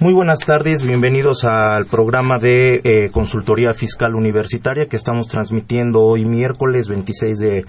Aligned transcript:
Muy 0.00 0.12
buenas 0.12 0.38
tardes, 0.46 0.86
bienvenidos 0.86 1.42
al 1.42 1.84
programa 1.86 2.38
de 2.38 2.80
eh, 2.84 3.10
Consultoría 3.10 3.72
Fiscal 3.74 4.14
Universitaria 4.14 4.86
que 4.86 4.94
estamos 4.94 5.26
transmitiendo 5.26 6.02
hoy 6.02 6.24
miércoles 6.24 6.86
26 6.86 7.36
de 7.36 7.64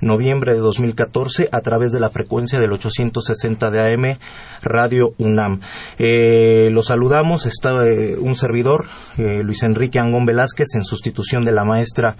noviembre 0.00 0.54
de 0.54 0.60
2014 0.60 1.50
a 1.52 1.60
través 1.60 1.92
de 1.92 2.00
la 2.00 2.08
frecuencia 2.08 2.58
del 2.58 2.72
860 2.72 3.70
de 3.70 3.92
AM 3.92 4.18
Radio 4.62 5.10
UNAM. 5.18 5.60
Eh, 5.98 6.70
los 6.72 6.86
saludamos, 6.86 7.44
está 7.44 7.86
eh, 7.86 8.16
un 8.18 8.34
servidor, 8.34 8.86
Luis 9.18 9.62
Enrique 9.62 9.98
Angón 9.98 10.24
Velázquez, 10.24 10.68
en 10.76 10.84
sustitución 10.84 11.44
de 11.44 11.52
la 11.52 11.66
maestra 11.66 12.16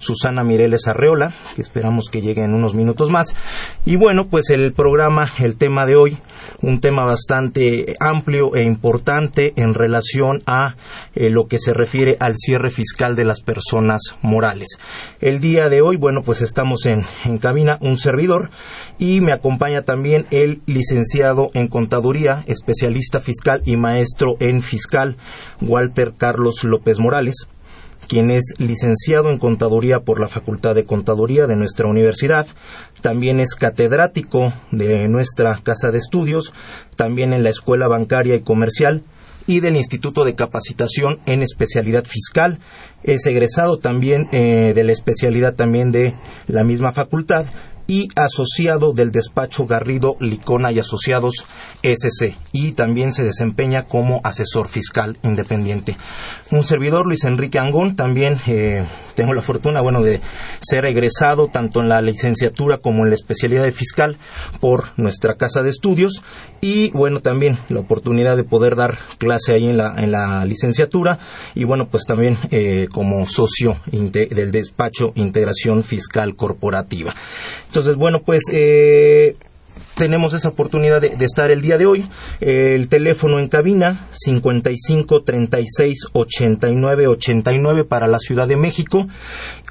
Susana 0.00 0.42
Mireles 0.42 0.88
Arreola, 0.88 1.34
que 1.54 1.62
esperamos 1.62 2.08
que 2.10 2.22
llegue 2.22 2.42
en 2.42 2.54
unos 2.54 2.74
minutos 2.74 3.10
más. 3.10 3.36
Y 3.84 3.96
bueno, 3.96 4.28
pues 4.28 4.50
el 4.50 4.72
programa, 4.72 5.30
el 5.38 5.56
tema 5.56 5.86
de 5.86 5.94
hoy, 5.94 6.18
un 6.62 6.80
tema 6.80 7.04
bastante 7.04 7.96
amplio 8.00 8.56
e 8.56 8.64
importante 8.64 9.52
en 9.56 9.74
relación 9.74 10.42
a 10.46 10.74
eh, 11.14 11.30
lo 11.30 11.46
que 11.46 11.58
se 11.58 11.74
refiere 11.74 12.16
al 12.18 12.34
cierre 12.36 12.70
fiscal 12.70 13.14
de 13.14 13.24
las 13.24 13.42
personas 13.42 14.16
morales. 14.22 14.78
El 15.20 15.40
día 15.40 15.68
de 15.68 15.82
hoy, 15.82 15.96
bueno, 15.96 16.22
pues 16.22 16.40
estamos 16.40 16.86
en, 16.86 17.06
en 17.24 17.38
cabina 17.38 17.78
un 17.80 17.98
servidor 17.98 18.50
y 18.98 19.20
me 19.20 19.32
acompaña 19.32 19.82
también 19.82 20.26
el 20.30 20.62
licenciado 20.64 21.50
en 21.52 21.68
contaduría, 21.68 22.42
especialista 22.46 23.20
fiscal 23.20 23.62
y 23.66 23.76
maestro 23.76 24.36
en 24.40 24.62
fiscal, 24.62 25.16
Walter 25.60 26.14
Carlos 26.16 26.64
López 26.64 26.98
Morales 26.98 27.48
quien 28.10 28.32
es 28.32 28.54
licenciado 28.58 29.30
en 29.30 29.38
Contaduría 29.38 30.00
por 30.00 30.18
la 30.18 30.26
Facultad 30.26 30.74
de 30.74 30.84
Contaduría 30.84 31.46
de 31.46 31.54
nuestra 31.54 31.86
universidad. 31.86 32.44
También 33.02 33.38
es 33.38 33.54
catedrático 33.54 34.52
de 34.72 35.06
nuestra 35.06 35.56
Casa 35.62 35.92
de 35.92 35.98
Estudios, 35.98 36.52
también 36.96 37.32
en 37.32 37.44
la 37.44 37.50
Escuela 37.50 37.86
Bancaria 37.86 38.34
y 38.34 38.40
Comercial 38.40 39.04
y 39.46 39.60
del 39.60 39.76
Instituto 39.76 40.24
de 40.24 40.34
Capacitación 40.34 41.20
en 41.26 41.42
Especialidad 41.42 42.04
Fiscal. 42.04 42.58
Es 43.04 43.26
egresado 43.26 43.78
también 43.78 44.26
eh, 44.32 44.72
de 44.74 44.82
la 44.82 44.90
especialidad 44.90 45.54
también 45.54 45.92
de 45.92 46.16
la 46.48 46.64
misma 46.64 46.90
facultad 46.90 47.46
y 47.90 48.08
asociado 48.14 48.92
del 48.92 49.10
despacho 49.10 49.66
Garrido, 49.66 50.16
Licona 50.20 50.70
y 50.70 50.78
Asociados 50.78 51.44
SC 51.82 52.36
y 52.52 52.70
también 52.72 53.12
se 53.12 53.24
desempeña 53.24 53.86
como 53.86 54.20
asesor 54.22 54.68
fiscal 54.68 55.18
independiente. 55.24 55.96
Un 56.52 56.62
servidor, 56.62 57.04
Luis 57.04 57.24
Enrique 57.24 57.58
Angón, 57.58 57.96
también 57.96 58.40
eh, 58.46 58.86
tengo 59.20 59.34
la 59.34 59.42
fortuna, 59.42 59.82
bueno, 59.82 60.02
de 60.02 60.18
ser 60.62 60.86
egresado 60.86 61.48
tanto 61.48 61.82
en 61.82 61.90
la 61.90 62.00
licenciatura 62.00 62.78
como 62.78 63.04
en 63.04 63.10
la 63.10 63.16
especialidad 63.16 63.64
de 63.64 63.70
fiscal 63.70 64.16
por 64.60 64.98
nuestra 64.98 65.34
casa 65.34 65.62
de 65.62 65.68
estudios 65.68 66.22
y 66.62 66.88
bueno, 66.92 67.20
también 67.20 67.58
la 67.68 67.80
oportunidad 67.80 68.38
de 68.38 68.44
poder 68.44 68.76
dar 68.76 68.96
clase 69.18 69.52
ahí 69.52 69.68
en 69.68 69.76
la, 69.76 69.94
en 69.98 70.10
la 70.10 70.42
licenciatura 70.46 71.18
y 71.54 71.64
bueno, 71.64 71.88
pues 71.90 72.04
también 72.06 72.38
eh, 72.50 72.88
como 72.90 73.26
socio 73.26 73.76
del 73.92 74.52
despacho 74.52 75.12
Integración 75.16 75.84
Fiscal 75.84 76.34
Corporativa. 76.34 77.14
Entonces, 77.66 77.96
bueno, 77.96 78.22
pues 78.24 78.44
eh, 78.50 79.36
tenemos 80.00 80.32
esa 80.32 80.48
oportunidad 80.48 81.02
de, 81.02 81.14
estar 81.22 81.50
el 81.50 81.60
día 81.60 81.76
de 81.76 81.84
hoy. 81.84 82.08
el 82.40 82.88
teléfono 82.88 83.38
en 83.38 83.48
cabina 83.48 84.08
55 84.12 85.24
36 85.24 86.06
89 86.14 87.06
89 87.06 87.84
para 87.84 88.06
la 88.06 88.18
Ciudad 88.18 88.48
de 88.48 88.56
México 88.56 89.08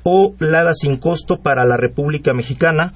o 0.03 0.35
Lada 0.37 0.75
sin 0.75 0.97
costo 0.97 1.39
para 1.39 1.65
la 1.65 1.77
República 1.77 2.31
Mexicana 2.33 2.93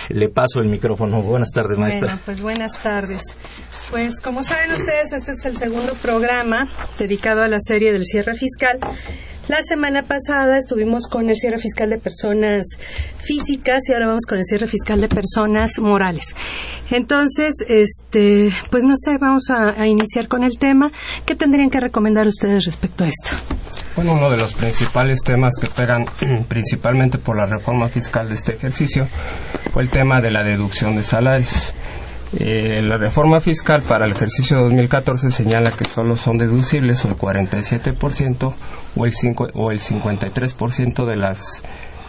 le 0.08 0.28
paso 0.28 0.60
el 0.60 0.68
micrófono. 0.68 1.22
Buenas 1.22 1.50
tardes, 1.50 1.78
maestra. 1.78 2.18
Pues 2.24 2.40
buenas 2.40 2.82
tardes. 2.82 3.22
Pues 3.90 4.20
como 4.20 4.42
saben 4.42 4.72
ustedes, 4.72 5.12
este 5.12 5.32
es 5.32 5.44
el 5.44 5.56
segundo 5.56 5.94
programa 5.94 6.66
dedicado 6.98 7.42
a 7.42 7.48
la 7.48 7.58
serie 7.60 7.92
del 7.92 8.04
cierre 8.04 8.34
fiscal. 8.34 8.78
La 9.48 9.60
semana 9.62 10.04
pasada 10.04 10.56
estuvimos 10.56 11.08
con 11.08 11.28
el 11.28 11.34
cierre 11.34 11.58
fiscal 11.58 11.90
de 11.90 11.98
personas 11.98 12.64
físicas 13.18 13.88
y 13.88 13.92
ahora 13.92 14.06
vamos 14.06 14.24
con 14.24 14.38
el 14.38 14.44
cierre 14.44 14.68
fiscal 14.68 15.00
de 15.00 15.08
personas 15.08 15.80
morales. 15.80 16.34
Entonces, 16.90 17.56
este, 17.68 18.52
pues 18.70 18.84
no 18.84 18.94
sé, 18.96 19.18
vamos 19.18 19.50
a, 19.50 19.86
iniciar 19.86 20.28
con 20.28 20.44
el 20.44 20.58
tema. 20.58 20.92
¿Qué 21.26 21.34
tendrían 21.34 21.70
que 21.70 21.80
recomendar 21.80 22.26
ustedes 22.28 22.64
respecto 22.66 23.02
a 23.04 23.08
esto? 23.08 23.30
Bueno, 23.96 24.14
uno 24.14 24.30
de 24.30 24.36
los 24.36 24.54
principales 24.54 25.22
temas 25.22 25.54
que 25.60 25.66
pegan 25.66 26.06
principalmente 26.48 27.18
por 27.18 27.36
la 27.36 27.46
reforma 27.46 27.88
fiscal 27.88 28.28
de 28.28 28.34
este 28.36 28.54
ejercicio 28.54 29.08
fue 29.72 29.82
el 29.82 29.90
tema 29.90 30.20
de 30.20 30.30
la 30.30 30.44
deducción 30.44 30.94
de 30.94 31.02
salarios. 31.02 31.74
Eh, 32.34 32.80
la 32.82 32.96
reforma 32.96 33.40
fiscal 33.40 33.82
para 33.82 34.06
el 34.06 34.12
ejercicio 34.12 34.58
2014 34.60 35.30
señala 35.30 35.70
que 35.70 35.84
solo 35.84 36.16
son 36.16 36.38
deducibles 36.38 37.04
el 37.04 37.14
47% 37.14 38.54
o 38.96 39.04
el, 39.04 39.12
5, 39.12 39.48
o 39.52 39.70
el 39.70 39.78
53% 39.78 41.06
de 41.06 41.16
los 41.16 41.62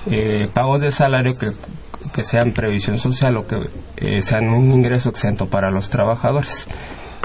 eh, 0.10 0.48
pagos 0.54 0.82
de 0.82 0.92
salario 0.92 1.34
que, 1.38 1.52
sean 2.24 2.52
previsión 2.52 2.98
social 3.00 3.38
o 3.38 3.48
que 3.48 3.58
eh, 3.98 4.22
sean 4.22 4.48
un 4.50 4.72
ingreso 4.72 5.10
exento 5.10 5.48
para 5.48 5.72
los 5.72 5.90
trabajadores. 5.90 6.68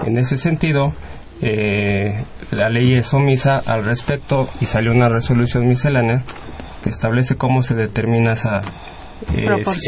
En 0.05 0.17
ese 0.17 0.37
sentido, 0.39 0.93
la 1.41 2.69
ley 2.69 2.95
es 2.95 3.13
omisa 3.15 3.61
al 3.67 3.85
respecto 3.85 4.49
y 4.61 4.67
salió 4.67 4.93
una 4.93 5.09
resolución 5.09 5.69
miscelánea 5.69 6.23
que 6.83 6.91
establece 6.91 7.37
cómo 7.37 7.63
se 7.63 7.75
determina 7.75 8.33
esa 8.33 8.61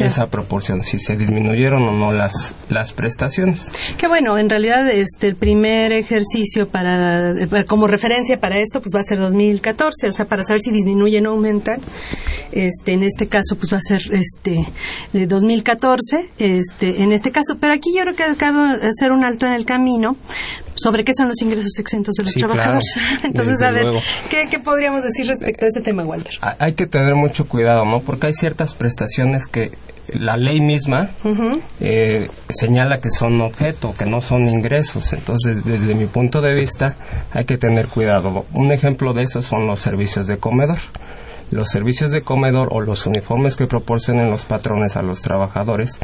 esa 0.04 0.26
proporción, 0.26 0.82
si 0.82 0.98
se 0.98 1.16
disminuyeron 1.16 1.82
o 1.84 1.92
no 1.92 2.12
las, 2.12 2.54
las 2.68 2.92
prestaciones. 2.92 3.70
Que 3.98 4.08
bueno, 4.08 4.38
en 4.38 4.48
realidad 4.48 4.88
este 4.91 5.28
el 5.28 5.36
primer 5.36 5.92
ejercicio 5.92 6.66
para 6.68 7.34
como 7.66 7.86
referencia 7.86 8.38
para 8.38 8.60
esto 8.60 8.80
pues 8.80 8.92
va 8.94 9.00
a 9.00 9.04
ser 9.04 9.18
2014, 9.18 10.09
o 10.09 10.12
sea, 10.12 10.27
para 10.27 10.42
saber 10.42 10.60
si 10.60 10.71
disminuyen 10.71 11.27
o 11.27 11.30
aumentan. 11.30 11.80
Este 12.53 12.92
en 12.92 13.03
este 13.03 13.28
caso 13.28 13.56
pues 13.56 13.72
va 13.72 13.78
a 13.78 13.80
ser 13.80 14.03
este 14.12 14.66
de 15.12 15.27
2014, 15.27 16.30
este 16.38 17.03
en 17.03 17.12
este 17.12 17.30
caso, 17.30 17.56
pero 17.60 17.72
aquí 17.72 17.91
yo 17.97 18.03
creo 18.03 18.15
que 18.15 18.24
acabo 18.24 18.62
de 18.62 18.88
hacer 18.88 19.12
un 19.12 19.24
alto 19.24 19.47
en 19.47 19.53
el 19.53 19.65
camino 19.65 20.16
sobre 20.80 21.04
qué 21.04 21.12
son 21.12 21.28
los 21.28 21.41
ingresos 21.42 21.78
exentos 21.78 22.15
de 22.15 22.24
los 22.24 22.32
trabajadores. 22.32 22.97
Entonces, 23.22 23.62
a 23.62 23.71
ver, 23.71 23.86
¿qué, 24.30 24.59
podríamos 24.59 25.03
decir 25.03 25.27
respecto 25.27 25.66
a 25.66 25.68
ese 25.68 25.82
tema, 25.82 26.04
Walter? 26.04 26.34
Hay 26.59 26.72
que 26.72 26.86
tener 26.86 27.15
mucho 27.15 27.47
cuidado, 27.47 27.84
¿no? 27.84 28.00
Porque 28.00 28.28
hay 28.28 28.32
ciertas 28.32 28.74
prestaciones 28.74 29.47
que 29.47 29.71
la 30.15 30.36
ley 30.36 30.60
misma 30.60 31.10
eh, 31.80 32.28
señala 32.48 32.97
que 32.97 33.10
son 33.10 33.41
objeto, 33.42 33.94
que 33.97 34.06
no 34.06 34.21
son 34.21 34.48
ingresos. 34.48 35.12
Entonces, 35.12 35.65
desde 35.65 35.94
mi 35.94 36.06
punto 36.06 36.41
de 36.41 36.54
vista, 36.54 36.97
hay 37.32 37.44
que 37.44 37.59
tener 37.59 37.88
cuidado. 37.88 38.47
Un 38.54 38.72
ejemplo 38.72 39.12
de 39.12 39.22
eso 39.22 39.42
son 39.42 39.66
los 39.66 39.80
servicios 39.80 40.27
de 40.27 40.38
comedor. 40.38 40.78
Los 41.50 41.68
servicios 41.68 42.12
de 42.12 42.22
comedor 42.22 42.68
o 42.71 42.80
los 42.80 43.06
uniformes 43.06 43.56
que 43.56 43.66
proporcionen 43.66 44.30
los 44.30 44.44
patrones 44.44 44.97
a 44.97 45.03
los 45.03 45.21
trabajadores 45.21 45.98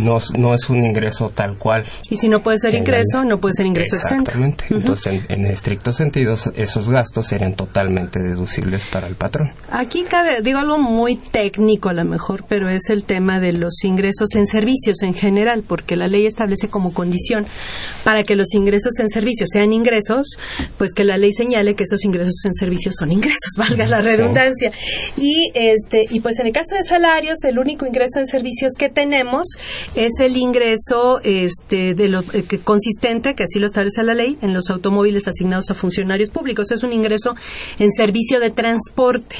no, 0.00 0.18
no 0.38 0.54
es 0.54 0.68
un 0.70 0.84
ingreso 0.84 1.30
tal 1.34 1.56
cual. 1.56 1.84
Y 2.10 2.16
si 2.16 2.28
no 2.28 2.42
puede 2.42 2.58
ser 2.58 2.74
ingreso, 2.74 3.24
no 3.24 3.38
puede 3.38 3.54
ser 3.54 3.66
ingreso 3.66 3.96
Exactamente. 3.96 4.64
Entonces, 4.70 5.22
en, 5.28 5.46
estricto 5.46 5.92
sentido, 5.92 6.34
esos 6.56 6.88
gastos 6.88 7.26
serían 7.26 7.54
totalmente 7.54 8.20
deducibles 8.20 8.86
para 8.92 9.06
el 9.06 9.14
patrón. 9.14 9.50
Aquí 9.70 10.04
cabe, 10.04 10.42
digo 10.42 10.58
algo 10.58 10.78
muy 10.78 11.16
técnico 11.16 11.88
a 11.88 11.92
lo 11.92 12.04
mejor, 12.04 12.44
pero 12.48 12.68
es 12.68 12.90
el 12.90 13.04
tema 13.04 13.40
de 13.40 13.52
los 13.52 13.84
ingresos 13.84 14.34
en 14.34 14.46
servicios 14.46 15.02
en 15.02 15.14
general, 15.14 15.64
porque 15.66 15.96
la 15.96 16.06
ley 16.06 16.26
establece 16.26 16.68
como 16.68 16.92
condición 16.92 17.46
para 18.04 18.22
que 18.22 18.36
los 18.36 18.54
ingresos 18.54 18.98
en 19.00 19.08
servicios 19.08 19.50
sean 19.52 19.72
ingresos, 19.72 20.36
pues 20.78 20.92
que 20.94 21.04
la 21.04 21.16
ley 21.16 21.32
señale 21.32 21.74
que 21.74 21.84
esos 21.84 22.04
ingresos 22.04 22.44
en 22.44 22.52
servicios 22.52 22.94
son 22.98 23.12
ingresos, 23.12 23.50
valga 23.56 23.86
la 23.86 24.00
redundancia. 24.00 24.72
Y 25.16 25.50
este 25.54 26.06
y 26.10 26.20
pues 26.20 26.38
en 26.40 26.46
el 26.46 26.52
caso 26.52 26.74
de 26.74 26.82
salarios, 26.82 27.44
el 27.44 27.58
único 27.58 27.86
ingreso 27.86 28.20
en 28.20 28.26
servicios 28.26 28.72
que 28.78 28.88
tenemos 28.88 29.46
es 29.94 30.12
el 30.20 30.36
ingreso 30.36 31.20
este, 31.22 31.94
de 31.94 32.22
eh, 32.32 32.58
consistente, 32.62 33.34
que 33.34 33.44
así 33.44 33.58
lo 33.58 33.66
establece 33.66 34.02
la 34.02 34.14
ley, 34.14 34.38
en 34.40 34.54
los 34.54 34.70
automóviles 34.70 35.26
asignados 35.28 35.70
a 35.70 35.74
funcionarios 35.74 36.30
públicos. 36.30 36.70
Es 36.70 36.82
un 36.82 36.92
ingreso 36.92 37.34
en 37.78 37.90
servicio 37.90 38.40
de 38.40 38.50
transporte. 38.50 39.36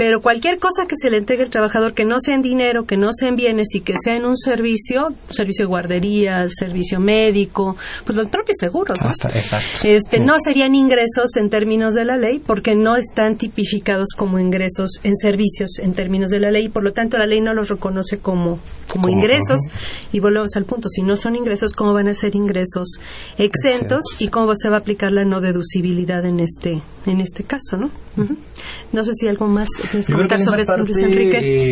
Pero 0.00 0.22
cualquier 0.22 0.58
cosa 0.58 0.86
que 0.88 0.96
se 0.96 1.10
le 1.10 1.18
entregue 1.18 1.42
al 1.42 1.50
trabajador 1.50 1.92
que 1.92 2.06
no 2.06 2.20
sea 2.20 2.34
en 2.34 2.40
dinero, 2.40 2.86
que 2.86 2.96
no 2.96 3.12
sea 3.12 3.28
en 3.28 3.36
bienes 3.36 3.74
y 3.74 3.82
que 3.82 3.92
sea 4.02 4.16
en 4.16 4.24
un 4.24 4.34
servicio, 4.34 5.08
servicio 5.28 5.66
de 5.66 5.68
guardería, 5.68 6.48
servicio 6.48 6.98
médico, 6.98 7.76
pues 8.06 8.16
los 8.16 8.28
propios 8.28 8.56
seguros, 8.58 8.98
¿no? 9.02 9.10
Este, 9.84 10.18
no 10.18 10.36
serían 10.42 10.74
ingresos 10.74 11.36
en 11.36 11.50
términos 11.50 11.92
de 11.92 12.06
la 12.06 12.16
ley 12.16 12.38
porque 12.38 12.74
no 12.74 12.96
están 12.96 13.36
tipificados 13.36 14.14
como 14.16 14.38
ingresos 14.38 15.00
en 15.02 15.14
servicios 15.14 15.78
en 15.78 15.92
términos 15.92 16.30
de 16.30 16.40
la 16.40 16.50
ley. 16.50 16.64
Y 16.64 16.68
por 16.70 16.82
lo 16.82 16.94
tanto 16.94 17.18
la 17.18 17.26
ley 17.26 17.42
no 17.42 17.52
los 17.52 17.68
reconoce 17.68 18.16
como, 18.16 18.58
como 18.88 19.10
ingresos. 19.10 19.60
Y 20.14 20.20
volvemos 20.20 20.56
al 20.56 20.64
punto, 20.64 20.88
si 20.88 21.02
no 21.02 21.18
son 21.18 21.36
ingresos, 21.36 21.74
¿cómo 21.74 21.92
van 21.92 22.08
a 22.08 22.14
ser 22.14 22.34
ingresos 22.34 23.00
exentos 23.36 24.00
y 24.18 24.28
cómo 24.28 24.54
se 24.54 24.70
va 24.70 24.76
a 24.76 24.80
aplicar 24.80 25.12
la 25.12 25.26
no 25.26 25.42
deducibilidad 25.42 26.24
en 26.24 26.40
este, 26.40 26.80
en 27.04 27.20
este 27.20 27.44
caso, 27.44 27.76
¿no? 27.76 27.90
No 28.92 29.04
sé 29.04 29.12
si 29.14 29.28
algo 29.28 29.46
más 29.46 29.68
sobre 30.04 30.28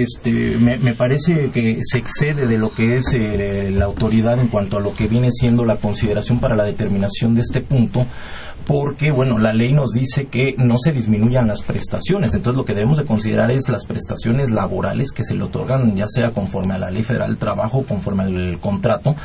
Este, 0.02 0.56
me, 0.58 0.94
parece 0.94 1.50
que 1.50 1.78
se 1.82 1.98
excede 1.98 2.46
de 2.46 2.58
lo 2.58 2.72
que 2.72 2.96
es 2.96 3.12
eh, 3.14 3.70
la 3.72 3.86
autoridad 3.86 4.38
en 4.38 4.48
cuanto 4.48 4.78
a 4.78 4.80
lo 4.80 4.94
que 4.94 5.08
viene 5.08 5.30
siendo 5.32 5.64
la 5.64 5.76
consideración 5.76 6.38
para 6.38 6.54
la 6.54 6.64
determinación 6.64 7.34
de 7.34 7.40
este 7.40 7.60
punto 7.60 8.06
porque, 8.68 9.10
bueno, 9.12 9.38
la 9.38 9.54
ley 9.54 9.72
nos 9.72 9.92
dice 9.92 10.26
que 10.26 10.54
no 10.58 10.76
se 10.78 10.92
disminuyan 10.92 11.48
las 11.48 11.62
prestaciones. 11.62 12.34
Entonces, 12.34 12.58
lo 12.58 12.66
que 12.66 12.74
debemos 12.74 12.98
de 12.98 13.06
considerar 13.06 13.50
es 13.50 13.66
las 13.70 13.86
prestaciones 13.86 14.50
laborales 14.50 15.10
que 15.10 15.24
se 15.24 15.34
le 15.34 15.44
otorgan, 15.44 15.96
ya 15.96 16.06
sea 16.06 16.32
conforme 16.32 16.74
a 16.74 16.78
la 16.78 16.90
Ley 16.90 17.02
Federal 17.02 17.30
del 17.30 17.38
Trabajo, 17.38 17.84
conforme 17.88 18.24
al 18.24 18.58
contrato, 18.60 19.16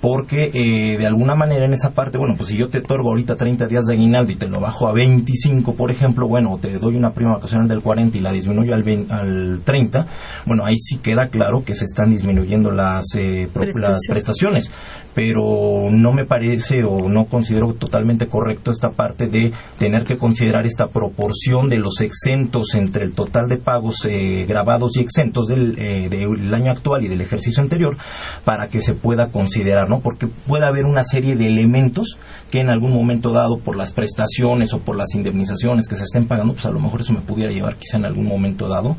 porque 0.00 0.50
eh, 0.52 0.98
de 0.98 1.06
alguna 1.06 1.34
manera 1.34 1.64
en 1.64 1.72
esa 1.72 1.92
parte, 1.92 2.18
bueno, 2.18 2.34
pues 2.36 2.50
si 2.50 2.56
yo 2.56 2.68
te 2.68 2.78
otorgo 2.78 3.10
ahorita 3.10 3.36
30 3.36 3.66
días 3.66 3.84
de 3.86 3.94
aguinaldo 3.94 4.32
y 4.32 4.36
te 4.36 4.48
lo 4.48 4.60
bajo 4.60 4.88
a 4.88 4.92
25, 4.92 5.74
por 5.74 5.90
ejemplo, 5.90 6.28
bueno, 6.28 6.58
te 6.60 6.78
doy 6.78 6.96
una 6.96 7.12
prima 7.12 7.34
vacacional 7.34 7.68
del 7.68 7.80
40 7.80 8.18
y 8.18 8.20
la 8.20 8.32
disminuyo 8.32 8.74
al, 8.74 8.84
al 9.10 9.60
30, 9.64 10.06
bueno, 10.46 10.64
ahí 10.64 10.78
sí 10.78 10.98
queda 10.98 11.28
claro 11.28 11.64
que 11.64 11.74
se 11.74 11.84
están 11.84 12.10
disminuyendo 12.10 12.70
las, 12.70 13.14
eh, 13.14 13.48
las 13.74 14.00
prestaciones. 14.08 14.70
Pero 15.14 15.88
no 15.90 16.12
me 16.12 16.26
parece 16.26 16.84
o 16.84 17.08
no 17.08 17.24
considero 17.24 17.72
totalmente 17.72 18.26
correcto 18.26 18.70
esta 18.70 18.90
parte 18.90 19.28
de 19.28 19.50
tener 19.78 20.04
que 20.04 20.18
considerar 20.18 20.66
esta 20.66 20.88
proporción 20.88 21.70
de 21.70 21.78
los 21.78 22.02
exentos 22.02 22.74
entre 22.74 23.04
el 23.04 23.12
total 23.12 23.48
de 23.48 23.56
pagos 23.56 24.04
eh, 24.04 24.44
grabados 24.46 24.96
y 24.96 25.00
exentos 25.00 25.46
del, 25.46 25.78
eh, 25.78 26.10
del, 26.10 26.52
año 26.52 26.70
actual 26.70 27.02
y 27.02 27.08
del 27.08 27.22
ejercicio 27.22 27.62
anterior 27.62 27.96
para 28.44 28.68
que 28.68 28.82
se 28.82 28.92
pueda 28.92 29.28
considerar, 29.28 29.85
¿no? 29.88 30.00
Porque 30.00 30.26
puede 30.26 30.66
haber 30.66 30.84
una 30.84 31.04
serie 31.04 31.36
de 31.36 31.46
elementos 31.46 32.18
que 32.50 32.60
en 32.60 32.70
algún 32.70 32.92
momento 32.92 33.32
dado 33.32 33.58
por 33.58 33.76
las 33.76 33.92
prestaciones 33.92 34.72
o 34.72 34.80
por 34.80 34.96
las 34.96 35.14
indemnizaciones 35.14 35.88
que 35.88 35.96
se 35.96 36.04
estén 36.04 36.26
pagando, 36.26 36.54
pues 36.54 36.66
a 36.66 36.70
lo 36.70 36.80
mejor 36.80 37.00
eso 37.00 37.12
me 37.12 37.20
pudiera 37.20 37.52
llevar 37.52 37.76
quizá 37.76 37.96
en 37.96 38.04
algún 38.04 38.26
momento 38.26 38.68
dado 38.68 38.96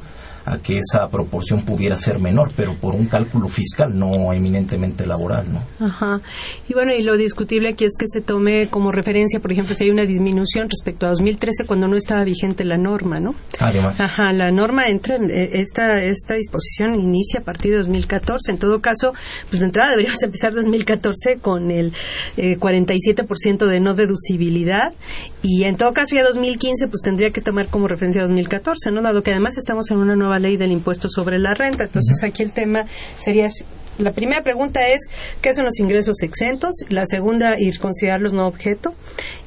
a 0.48 0.60
que 0.60 0.78
esa 0.78 1.10
proporción 1.10 1.64
pudiera 1.64 1.98
ser 1.98 2.20
menor, 2.20 2.54
pero 2.56 2.74
por 2.76 2.96
un 2.96 3.08
cálculo 3.08 3.50
fiscal, 3.50 3.98
no 3.98 4.32
eminentemente 4.32 5.06
laboral, 5.06 5.46
¿no? 5.52 5.86
Ajá. 5.86 6.22
Y 6.70 6.74
bueno, 6.74 6.94
y 6.94 7.04
lo 7.04 7.18
discutible 7.18 7.70
aquí 7.70 7.84
es 7.84 7.98
que 8.00 8.06
se 8.08 8.22
tome 8.22 8.70
como 8.70 8.92
referencia, 8.92 9.42
por 9.42 9.52
ejemplo, 9.52 9.76
si 9.76 9.84
hay 9.84 9.90
una 9.90 10.06
disminución 10.06 10.70
respecto 10.70 11.06
a 11.06 11.10
2013 11.10 11.66
cuando 11.66 11.88
no 11.90 11.98
estaba 11.98 12.24
vigente 12.24 12.64
la 12.64 12.78
norma, 12.78 13.20
¿no? 13.20 13.36
Además. 13.60 14.00
Ajá, 14.00 14.32
la 14.32 14.52
norma 14.52 14.88
entra 14.88 15.16
en 15.16 15.30
eh, 15.30 15.50
esta 15.54 16.02
esta 16.02 16.36
disposición 16.36 16.96
inicia 16.96 17.42
a 17.42 17.44
partir 17.44 17.72
de 17.72 17.78
2014. 17.78 18.52
En 18.52 18.58
todo 18.58 18.80
caso, 18.80 19.14
pues 19.50 19.60
de 19.60 19.66
entrada 19.66 19.92
deberíamos 19.92 20.24
empezar 20.24 20.54
2014 20.54 21.40
con 21.42 21.72
el 21.72 21.92
eh, 22.38 22.58
47% 22.58 23.66
de 23.66 23.80
no 23.82 23.96
deducibilidad 23.96 24.94
y 25.42 25.64
en 25.64 25.76
todo 25.76 25.92
caso 25.92 26.16
ya 26.16 26.24
2015 26.24 26.88
pues 26.88 27.02
tendría 27.02 27.30
que 27.30 27.42
tomar 27.42 27.68
como 27.68 27.88
referencia 27.88 28.22
2014, 28.22 28.92
¿no? 28.92 29.02
Dado 29.02 29.24
que 29.24 29.32
además 29.32 29.58
estamos 29.58 29.92
en 29.92 29.98
una 29.98 30.16
nueva 30.16 30.37
ley 30.40 30.58
del 30.58 30.72
impuesto 30.72 31.10
sobre 31.10 31.40
la 31.40 31.54
renta. 31.54 31.86
Entonces, 31.86 32.24
aquí 32.24 32.44
el 32.44 32.54
tema 32.54 32.86
sería 33.18 33.50
la 33.98 34.12
primera 34.12 34.44
pregunta 34.44 34.88
es 34.88 35.02
qué 35.42 35.54
son 35.54 35.66
los 35.66 35.80
ingresos 35.80 36.22
exentos, 36.22 36.86
la 36.90 37.06
segunda 37.06 37.60
ir 37.60 37.80
considerarlos 37.80 38.34
no 38.34 38.46
objeto 38.46 38.94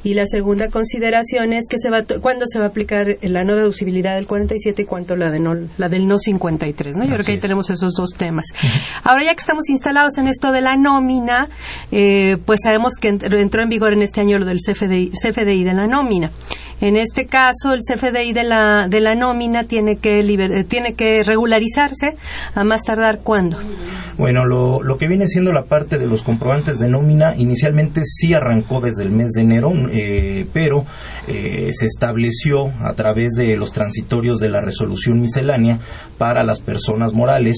y 0.02 0.14
la 0.14 0.26
segunda 0.26 0.69
consideración 0.69 1.52
es 1.52 1.66
que 1.69 1.78
se 1.78 1.90
va 1.90 2.02
cuándo 2.20 2.46
se 2.46 2.58
va 2.58 2.64
a 2.64 2.69
aplicar 2.69 3.06
la 3.22 3.44
no 3.44 3.54
deducibilidad 3.54 4.16
del 4.16 4.26
47 4.26 4.82
y 4.82 4.84
cuánto 4.84 5.14
la 5.14 5.31
de 5.31 5.38
no 5.38 5.54
la 5.78 5.88
del 5.88 6.08
no 6.08 6.19
53, 6.19 6.96
¿no? 6.96 7.04
Yo 7.04 7.12
creo 7.12 7.25
que 7.25 7.32
ahí 7.32 7.38
tenemos 7.38 7.70
esos 7.70 7.92
dos 7.94 8.10
temas. 8.14 8.46
Ahora 9.04 9.25
ya 9.25 9.34
que 9.34 9.40
estamos 9.40 9.69
instalados 9.69 10.19
en 10.19 10.26
esto 10.26 10.50
de 10.50 10.62
la 10.62 10.75
nómina, 10.76 11.48
eh, 11.92 12.37
pues 12.44 12.60
sabemos 12.64 12.94
que 13.00 13.08
entró 13.08 13.62
en 13.62 13.69
vigor 13.69 13.92
en 13.92 14.02
este 14.02 14.20
año 14.20 14.38
lo 14.38 14.46
del 14.46 14.58
CFDI, 14.58 15.10
CFDI 15.10 15.64
de 15.64 15.75
la 15.75 15.87
nómina. 15.87 16.32
En 16.80 16.96
este 16.96 17.26
caso, 17.26 17.74
el 17.74 17.80
CFDI 17.80 18.32
de 18.32 18.44
la, 18.44 18.88
de 18.88 19.00
la 19.00 19.14
nómina 19.14 19.64
tiene 19.64 19.96
que, 19.96 20.20
eh, 20.20 20.64
tiene 20.64 20.94
que 20.94 21.22
regularizarse 21.22 22.14
a 22.54 22.64
más 22.64 22.82
tardar 22.84 23.20
cuándo. 23.22 23.58
Bueno, 24.16 24.46
lo, 24.46 24.82
lo, 24.82 24.96
que 24.96 25.08
viene 25.08 25.26
siendo 25.26 25.52
la 25.52 25.64
parte 25.64 25.98
de 25.98 26.06
los 26.06 26.22
comprobantes 26.22 26.78
de 26.78 26.88
nómina, 26.88 27.34
inicialmente 27.36 28.02
sí 28.04 28.32
arrancó 28.32 28.80
desde 28.80 29.02
el 29.02 29.10
mes 29.10 29.32
de 29.32 29.42
enero, 29.42 29.72
eh, 29.92 30.46
pero 30.52 30.84
eh, 31.26 31.70
se 31.72 31.86
estableció 31.86 32.72
a 32.80 32.94
través 32.94 33.32
de 33.34 33.56
los 33.56 33.72
transitorios 33.72 34.40
de 34.40 34.48
la 34.48 34.60
resolución 34.60 35.20
miscelánea 35.20 35.78
para 36.18 36.44
las 36.44 36.60
personas 36.60 37.14
morales, 37.14 37.56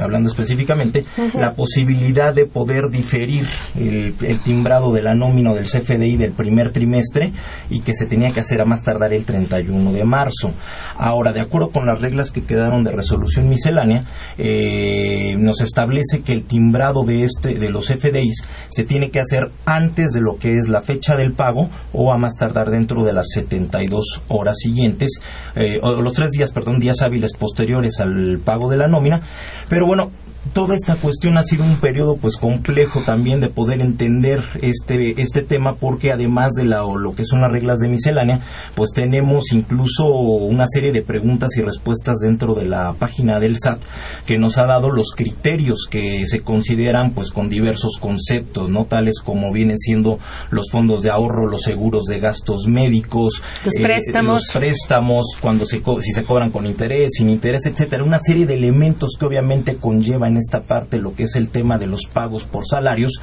hablando 0.00 0.28
específicamente, 0.28 1.04
la 1.34 1.54
posibilidad 1.54 2.32
de 2.32 2.46
poder 2.46 2.88
diferir 2.88 3.44
el, 3.76 4.14
el 4.22 4.40
timbrado 4.40 4.92
de 4.92 5.02
la 5.02 5.16
nómina 5.16 5.52
del 5.54 5.64
CFDI 5.64 6.16
del 6.16 6.30
primer 6.30 6.70
trimestre 6.70 7.32
y 7.70 7.80
que 7.80 7.94
se 7.94 8.06
tenía 8.06 8.23
que 8.32 8.40
hacer 8.40 8.60
a 8.60 8.64
más 8.64 8.82
tardar 8.82 9.12
el 9.12 9.24
31 9.24 9.92
de 9.92 10.04
marzo. 10.04 10.52
Ahora, 10.96 11.32
de 11.32 11.40
acuerdo 11.40 11.70
con 11.70 11.86
las 11.86 12.00
reglas 12.00 12.30
que 12.30 12.44
quedaron 12.44 12.82
de 12.82 12.92
resolución 12.92 13.48
miscelánea, 13.48 14.04
eh, 14.38 15.36
nos 15.38 15.60
establece 15.60 16.22
que 16.22 16.32
el 16.32 16.44
timbrado 16.44 17.04
de 17.04 17.24
este 17.24 17.54
de 17.54 17.70
los 17.70 17.88
FDIs 17.88 18.44
se 18.68 18.84
tiene 18.84 19.10
que 19.10 19.20
hacer 19.20 19.50
antes 19.64 20.12
de 20.12 20.20
lo 20.20 20.36
que 20.36 20.56
es 20.58 20.68
la 20.68 20.82
fecha 20.82 21.16
del 21.16 21.32
pago 21.32 21.68
o 21.92 22.12
a 22.12 22.18
más 22.18 22.36
tardar 22.36 22.70
dentro 22.70 23.04
de 23.04 23.12
las 23.12 23.30
72 23.30 24.22
horas 24.28 24.56
siguientes 24.58 25.20
eh, 25.54 25.78
o 25.82 26.00
los 26.00 26.12
tres 26.12 26.30
días, 26.30 26.52
perdón, 26.52 26.78
días 26.78 27.02
hábiles 27.02 27.36
posteriores 27.36 28.00
al 28.00 28.40
pago 28.44 28.70
de 28.70 28.76
la 28.76 28.88
nómina. 28.88 29.20
Pero 29.68 29.86
bueno, 29.86 30.10
toda 30.52 30.74
esta 30.74 30.96
cuestión 30.96 31.38
ha 31.38 31.42
sido 31.42 31.64
un 31.64 31.76
periodo 31.76 32.16
pues 32.16 32.36
complejo 32.36 33.02
también 33.02 33.40
de 33.40 33.48
poder 33.48 33.80
entender 33.80 34.42
este 34.62 35.20
este 35.22 35.42
tema 35.42 35.76
porque 35.76 36.12
además 36.12 36.52
de 36.52 36.64
la, 36.64 36.82
lo 36.82 37.14
que 37.14 37.24
son 37.24 37.40
las 37.40 37.52
reglas 37.52 37.78
de 37.78 37.88
miscelánea 37.88 38.40
pues 38.74 38.90
tenemos 38.92 39.52
incluso 39.52 40.06
una 40.06 40.66
serie 40.66 40.92
de 40.92 41.02
preguntas 41.02 41.56
y 41.56 41.62
respuestas 41.62 42.18
dentro 42.18 42.54
de 42.54 42.64
la 42.64 42.94
página 42.94 43.40
del 43.40 43.56
SAT 43.58 43.80
que 44.26 44.38
nos 44.38 44.58
ha 44.58 44.66
dado 44.66 44.90
los 44.90 45.12
criterios 45.16 45.86
que 45.88 46.26
se 46.26 46.40
consideran 46.40 47.12
pues 47.12 47.30
con 47.30 47.48
diversos 47.48 47.98
conceptos 48.00 48.68
no 48.68 48.84
tales 48.84 49.20
como 49.24 49.52
vienen 49.52 49.78
siendo 49.78 50.18
los 50.50 50.70
fondos 50.70 51.02
de 51.02 51.10
ahorro 51.10 51.46
los 51.46 51.62
seguros 51.62 52.04
de 52.04 52.20
gastos 52.20 52.66
médicos 52.66 53.42
los 53.64 53.76
eh, 53.76 53.82
préstamos. 53.82 54.42
los 54.42 54.52
préstamos 54.52 55.26
cuando 55.40 55.64
se 55.66 55.82
si 56.00 56.12
se 56.12 56.24
cobran 56.24 56.50
con 56.50 56.66
interés 56.66 57.14
sin 57.14 57.28
interés 57.28 57.66
etcétera. 57.66 58.04
Una 58.04 58.18
serie 58.18 58.46
de 58.46 58.54
elementos 58.54 59.16
que 59.18 59.26
obviamente 59.26 59.76
conllevan 59.76 60.33
en 60.34 60.38
esta 60.38 60.62
parte 60.62 60.98
lo 60.98 61.14
que 61.14 61.24
es 61.24 61.36
el 61.36 61.48
tema 61.48 61.78
de 61.78 61.86
los 61.86 62.06
pagos 62.06 62.44
por 62.44 62.66
salarios 62.66 63.20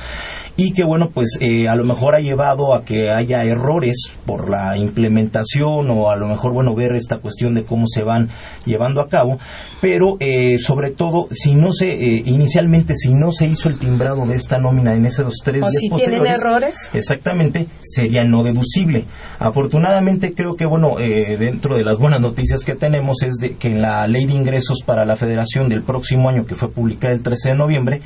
y 0.58 0.72
que 0.74 0.84
bueno 0.84 1.10
pues 1.10 1.38
eh, 1.40 1.68
a 1.68 1.76
lo 1.76 1.84
mejor 1.84 2.16
ha 2.16 2.20
llevado 2.20 2.74
a 2.74 2.84
que 2.84 3.10
haya 3.10 3.44
errores 3.44 4.12
por 4.26 4.50
la 4.50 4.78
implementación 4.78 5.90
o 5.90 6.10
a 6.10 6.16
lo 6.16 6.28
mejor 6.28 6.54
bueno 6.54 6.74
ver 6.76 6.94
esta 6.94 7.18
cuestión 7.18 7.54
de 7.54 7.64
cómo 7.64 7.86
se 7.88 8.04
van 8.04 8.30
llevando 8.66 9.02
a 9.02 9.10
cabo 9.10 9.40
pero 9.82 10.18
eh, 10.20 10.58
sobre 10.60 10.92
todo 10.92 11.28
si 11.32 11.56
no 11.56 11.72
se 11.72 11.92
eh, 11.92 12.24
inicialmente 12.26 12.96
si 12.96 13.14
no 13.14 13.32
se 13.32 13.48
hizo 13.48 13.70
el 13.70 13.78
timbrado 13.78 14.26
de 14.26 14.36
esta 14.36 14.58
nómina 14.58 14.94
en 14.94 15.06
esos 15.06 15.36
tres 15.44 15.62
días 15.62 15.74
si 15.80 15.90
posteriores 15.90 16.40
errores. 16.40 16.90
exactamente 16.94 17.68
sería 17.82 18.24
no 18.24 18.44
deducible. 18.44 19.06
Afortunadamente 19.40 20.32
creo 20.32 20.56
que 20.56 20.66
bueno 20.66 20.98
dentro 20.98 21.76
de 21.76 21.84
las 21.84 21.98
buenas 21.98 22.22
noticias 22.22 22.64
que 22.64 22.76
tenemos 22.76 23.24
es 23.24 23.36
de 23.36 23.56
que 23.56 23.70
en 23.70 23.82
la 23.82 24.08
ley 24.08 24.26
de 24.26 24.34
ingresos 24.34 24.84
para 24.86 25.06
la 25.06 25.16
Federación 25.16 25.70
del 25.70 25.82
próximo 25.82 26.30
año 26.30 26.46
que 26.46 26.56
fue 26.56 26.70
publicada 26.70 27.01
modifica 27.02 27.12
el 27.12 27.24
13 27.24 27.50
de 27.50 27.56
noviembre, 27.56 28.02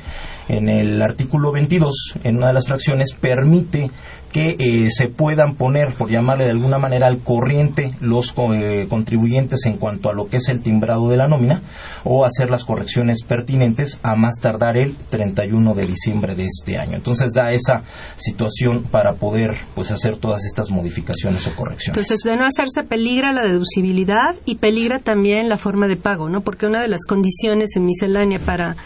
en 0.48 0.68
el 0.68 1.00
artículo 1.02 1.52
22, 1.52 2.14
en 2.24 2.36
una 2.36 2.48
de 2.48 2.52
las 2.54 2.66
fracciones, 2.66 3.12
permite 3.18 3.90
que 4.36 4.56
eh, 4.58 4.90
se 4.90 5.08
puedan 5.08 5.54
poner, 5.54 5.94
por 5.94 6.10
llamarle 6.10 6.44
de 6.44 6.50
alguna 6.50 6.76
manera, 6.76 7.06
al 7.06 7.20
corriente 7.20 7.92
los 8.02 8.34
eh, 8.52 8.86
contribuyentes 8.86 9.64
en 9.64 9.78
cuanto 9.78 10.10
a 10.10 10.12
lo 10.12 10.28
que 10.28 10.36
es 10.36 10.50
el 10.50 10.60
timbrado 10.60 11.08
de 11.08 11.16
la 11.16 11.26
nómina 11.26 11.62
o 12.04 12.22
hacer 12.22 12.50
las 12.50 12.66
correcciones 12.66 13.22
pertinentes 13.22 13.98
a 14.02 14.14
más 14.14 14.34
tardar 14.38 14.76
el 14.76 14.94
31 15.08 15.74
de 15.74 15.86
diciembre 15.86 16.34
de 16.34 16.44
este 16.44 16.76
año. 16.76 16.96
Entonces 16.96 17.32
da 17.32 17.54
esa 17.54 17.84
situación 18.16 18.82
para 18.82 19.14
poder 19.14 19.56
pues 19.74 19.90
hacer 19.90 20.18
todas 20.18 20.44
estas 20.44 20.70
modificaciones 20.70 21.46
o 21.46 21.54
correcciones. 21.56 21.96
Entonces, 21.96 22.18
de 22.22 22.36
no 22.36 22.44
hacerse 22.44 22.82
peligra 22.82 23.32
la 23.32 23.42
deducibilidad 23.42 24.34
y 24.44 24.56
peligra 24.56 24.98
también 24.98 25.48
la 25.48 25.56
forma 25.56 25.88
de 25.88 25.96
pago, 25.96 26.28
¿no? 26.28 26.42
Porque 26.42 26.66
una 26.66 26.82
de 26.82 26.88
las 26.88 27.06
condiciones 27.06 27.74
en 27.74 27.86
miscelánea 27.86 28.38
para 28.44 28.76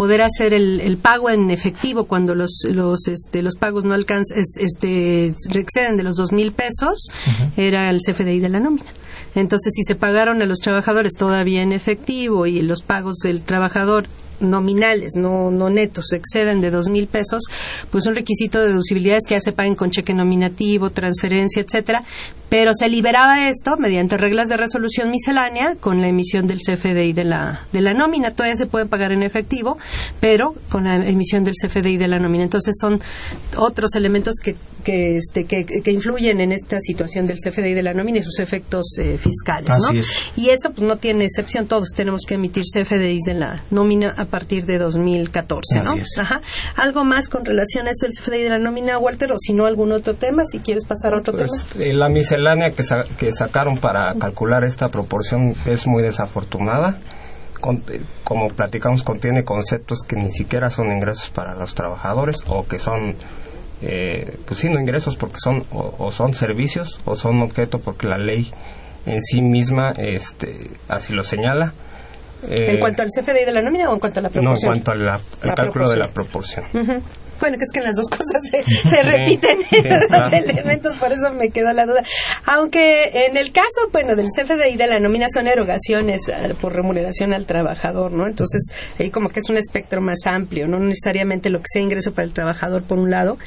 poder 0.00 0.22
hacer 0.22 0.54
el, 0.54 0.96
pago 0.96 1.28
en 1.28 1.50
efectivo 1.50 2.06
cuando 2.06 2.34
los 2.34 2.62
los 2.70 3.06
este, 3.06 3.42
los 3.42 3.56
pagos 3.56 3.84
no 3.84 3.92
alcanzan 3.92 4.38
este 4.38 5.26
exceden 5.26 5.98
de 5.98 6.02
los 6.02 6.16
dos 6.16 6.32
mil 6.32 6.52
pesos 6.52 7.08
era 7.58 7.90
el 7.90 7.98
CFDI 7.98 8.40
de 8.40 8.48
la 8.48 8.60
nómina. 8.60 8.86
Entonces, 9.34 9.74
si 9.74 9.82
se 9.82 9.96
pagaron 9.96 10.40
a 10.40 10.46
los 10.46 10.60
trabajadores 10.60 11.12
todavía 11.18 11.60
en 11.60 11.72
efectivo 11.72 12.46
y 12.46 12.62
los 12.62 12.80
pagos 12.80 13.16
del 13.18 13.42
trabajador 13.42 14.06
nominales, 14.40 15.12
no, 15.16 15.50
no 15.50 15.70
netos, 15.70 16.12
exceden 16.12 16.60
de 16.60 16.70
dos 16.70 16.88
mil 16.88 17.06
pesos, 17.06 17.42
pues 17.90 18.06
un 18.06 18.14
requisito 18.14 18.60
de 18.60 18.68
deducibilidad 18.68 19.16
es 19.16 19.26
que 19.28 19.34
ya 19.34 19.40
se 19.40 19.52
paguen 19.52 19.74
con 19.74 19.90
cheque 19.90 20.14
nominativo, 20.14 20.90
transferencia, 20.90 21.62
etcétera, 21.62 22.04
pero 22.50 22.72
se 22.74 22.88
liberaba 22.88 23.48
esto 23.48 23.76
mediante 23.78 24.16
reglas 24.16 24.48
de 24.48 24.56
resolución 24.56 25.08
miscelánea 25.10 25.76
con 25.78 26.00
la 26.00 26.08
emisión 26.08 26.48
del 26.48 26.58
CFDI 26.58 27.12
de 27.12 27.24
la, 27.24 27.60
de 27.72 27.80
la 27.80 27.94
nómina. 27.94 28.32
Todavía 28.32 28.56
se 28.56 28.66
puede 28.66 28.86
pagar 28.86 29.12
en 29.12 29.22
efectivo, 29.22 29.78
pero 30.18 30.54
con 30.68 30.84
la 30.84 30.96
emisión 30.96 31.44
del 31.44 31.54
CFDI 31.54 31.96
de 31.96 32.08
la 32.08 32.18
nómina. 32.18 32.42
Entonces 32.42 32.74
son 32.78 32.98
otros 33.56 33.94
elementos 33.94 34.34
que, 34.42 34.56
que, 34.84 35.16
este, 35.16 35.44
que, 35.44 35.90
influyen 35.92 36.40
en 36.40 36.50
esta 36.50 36.78
situación 36.80 37.26
del 37.26 37.36
CFDI 37.38 37.72
de 37.72 37.84
la 37.84 37.94
nómina 37.94 38.18
y 38.18 38.22
sus 38.22 38.40
efectos 38.40 38.96
eh, 38.98 39.16
fiscales. 39.16 39.68
¿no? 39.68 40.00
Y 40.36 40.48
esto 40.48 40.70
pues 40.70 40.82
no 40.82 40.96
tiene 40.96 41.24
excepción, 41.24 41.66
todos 41.66 41.90
tenemos 41.94 42.22
que 42.26 42.34
emitir 42.34 42.64
CFDIs 42.64 43.22
de 43.26 43.34
la 43.34 43.62
nómina 43.70 44.12
a 44.16 44.24
partir 44.30 44.64
de 44.64 44.78
2014, 44.78 45.80
¿no? 45.84 45.94
Ajá. 46.20 46.40
Algo 46.76 47.04
más 47.04 47.28
con 47.28 47.44
relación 47.44 47.86
a 47.86 47.90
este 47.90 48.06
del 48.06 48.14
CFDI 48.14 48.42
de 48.44 48.50
la 48.50 48.58
nómina, 48.58 48.98
Walter, 48.98 49.32
o 49.32 49.36
si 49.38 49.52
no 49.52 49.66
algún 49.66 49.92
otro 49.92 50.14
tema, 50.14 50.42
si 50.44 50.60
quieres 50.60 50.84
pasar 50.84 51.14
a 51.14 51.18
otro 51.18 51.34
pues, 51.34 51.66
tema. 51.72 51.84
Eh, 51.84 51.92
la 51.92 52.08
miscelánea 52.08 52.70
que, 52.70 52.84
que 53.18 53.32
sacaron 53.32 53.76
para 53.76 54.14
calcular 54.14 54.64
esta 54.64 54.88
proporción 54.88 55.54
es 55.66 55.86
muy 55.86 56.02
desafortunada. 56.02 56.98
Eh, 57.62 58.00
como 58.24 58.48
platicamos, 58.48 59.02
contiene 59.02 59.44
conceptos 59.44 60.00
que 60.06 60.16
ni 60.16 60.30
siquiera 60.30 60.70
son 60.70 60.90
ingresos 60.90 61.30
para 61.30 61.54
los 61.54 61.74
trabajadores 61.74 62.42
o 62.46 62.66
que 62.66 62.78
son, 62.78 63.14
eh, 63.82 64.38
pues 64.46 64.60
sí, 64.60 64.68
no 64.68 64.80
ingresos 64.80 65.16
porque 65.16 65.36
son 65.38 65.64
o, 65.72 66.10
son 66.10 66.32
servicios 66.34 67.00
o 67.04 67.14
son 67.14 67.42
objeto 67.42 67.78
porque 67.78 68.06
la 68.06 68.18
ley 68.18 68.50
en 69.06 69.20
sí 69.20 69.42
misma 69.42 69.90
este, 69.96 70.70
así 70.88 71.12
lo 71.12 71.22
señala. 71.22 71.72
¿En 72.48 72.78
cuanto 72.78 73.02
al 73.02 73.08
CFDI 73.08 73.44
de 73.44 73.52
la 73.52 73.62
nómina 73.62 73.90
o 73.90 73.94
en 73.94 74.00
cuanto 74.00 74.20
a 74.20 74.22
la 74.22 74.28
proporción? 74.28 74.70
No, 74.70 74.76
en 74.76 74.82
cuanto 74.82 75.42
al 75.42 75.54
cálculo 75.54 75.90
de 75.90 75.96
la 75.96 76.08
proporción. 76.08 76.64
Bueno, 77.40 77.56
que 77.56 77.64
es 77.64 77.72
que 77.72 77.80
las 77.80 77.96
dos 77.96 78.06
cosas 78.08 78.42
se, 78.90 79.02
repiten 79.02 79.58
los 80.10 80.32
elementos, 80.32 80.96
por 80.98 81.10
eso 81.10 81.32
me 81.32 81.48
quedó 81.50 81.72
la 81.72 81.86
duda. 81.86 82.02
Aunque 82.44 83.26
en 83.26 83.36
el 83.38 83.50
caso, 83.50 83.88
bueno, 83.92 84.14
del 84.14 84.26
CFDI 84.26 84.76
de 84.76 84.86
la 84.86 84.98
nómina 84.98 85.26
son 85.32 85.46
erogaciones 85.46 86.28
eh, 86.28 86.54
por 86.60 86.74
remuneración 86.74 87.32
al 87.32 87.46
trabajador, 87.46 88.12
¿no? 88.12 88.26
Entonces, 88.26 88.70
ahí 88.98 89.10
como 89.10 89.30
que 89.30 89.40
es 89.40 89.48
un 89.48 89.56
espectro 89.56 90.02
más 90.02 90.18
amplio, 90.26 90.66
no 90.66 90.78
necesariamente 90.78 91.48
lo 91.48 91.60
que 91.60 91.66
sea 91.72 91.82
ingreso 91.82 92.12
para 92.12 92.26
el 92.26 92.34
trabajador 92.34 92.82
por 92.82 92.98
un 92.98 93.10
lado 93.10 93.38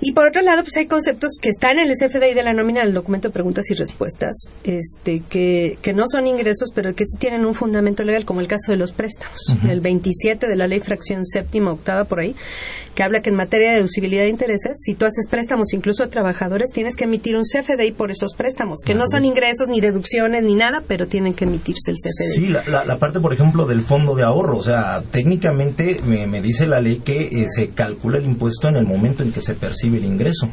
y 0.00 0.12
por 0.12 0.28
otro 0.28 0.42
lado, 0.42 0.62
pues 0.62 0.76
hay 0.76 0.86
conceptos 0.86 1.38
que 1.40 1.48
están 1.48 1.78
en 1.78 1.88
el 1.88 1.94
CFDI 1.94 2.34
de 2.34 2.42
la 2.42 2.52
nómina, 2.52 2.82
el 2.82 2.92
documento 2.92 3.28
de 3.28 3.32
preguntas 3.32 3.70
y 3.70 3.74
respuestas, 3.74 4.50
este, 4.64 5.22
que, 5.28 5.78
que 5.80 5.94
no 5.94 6.04
son 6.06 6.26
ingresos, 6.26 6.70
pero 6.74 6.94
que 6.94 7.06
sí 7.06 7.18
tienen 7.18 7.46
un 7.46 7.54
fundamento 7.54 8.02
legal, 8.02 8.24
como 8.26 8.40
el 8.40 8.48
caso 8.48 8.72
de 8.72 8.78
los 8.78 8.92
préstamos. 8.92 9.38
El 9.68 9.80
27 9.80 10.46
de 10.46 10.56
la 10.56 10.66
ley 10.66 10.80
fracción 10.80 11.24
séptima, 11.24 11.72
octava, 11.72 12.04
por 12.04 12.20
ahí, 12.20 12.34
que 12.94 13.02
habla 13.02 13.20
que 13.20 13.30
en 13.30 13.36
materia 13.36 13.70
de 13.70 13.76
deducibilidad 13.76 14.22
de 14.22 14.28
intereses, 14.28 14.78
si 14.82 14.94
tú 14.94 15.06
haces 15.06 15.28
préstamos 15.30 15.72
incluso 15.72 16.02
a 16.02 16.08
trabajadores, 16.08 16.70
tienes 16.70 16.94
que 16.94 17.04
emitir 17.04 17.36
un 17.36 17.44
CFDI 17.44 17.92
por 17.92 18.10
esos 18.10 18.34
préstamos, 18.34 18.80
que 18.84 18.94
no 18.94 19.06
son 19.06 19.24
ingresos, 19.24 19.68
ni 19.68 19.80
deducciones, 19.80 20.42
ni 20.44 20.54
nada, 20.54 20.82
pero 20.86 21.06
tienen 21.06 21.32
que 21.32 21.44
emitirse 21.44 21.90
el 21.90 21.96
CFDI. 21.96 22.34
Sí, 22.34 22.46
la, 22.48 22.84
la, 22.84 22.98
parte, 22.98 23.20
por 23.20 23.32
ejemplo, 23.32 23.66
del 23.66 23.80
fondo 23.80 24.14
de 24.14 24.24
ahorro, 24.24 24.58
o 24.58 24.62
sea, 24.62 25.02
técnicamente 25.10 26.00
me, 26.04 26.26
me 26.26 26.42
dice 26.42 26.66
la 26.66 26.80
ley 26.80 27.00
que 27.04 27.28
eh, 27.32 27.48
se 27.48 27.68
calcula 27.68 28.18
el 28.18 28.26
impuesto 28.26 28.68
en 28.68 28.76
el 28.76 28.84
momento 28.84 29.22
en 29.22 29.32
que 29.32 29.40
se 29.40 29.54
percibe 29.54 29.85
el 29.94 30.04
ingreso. 30.04 30.48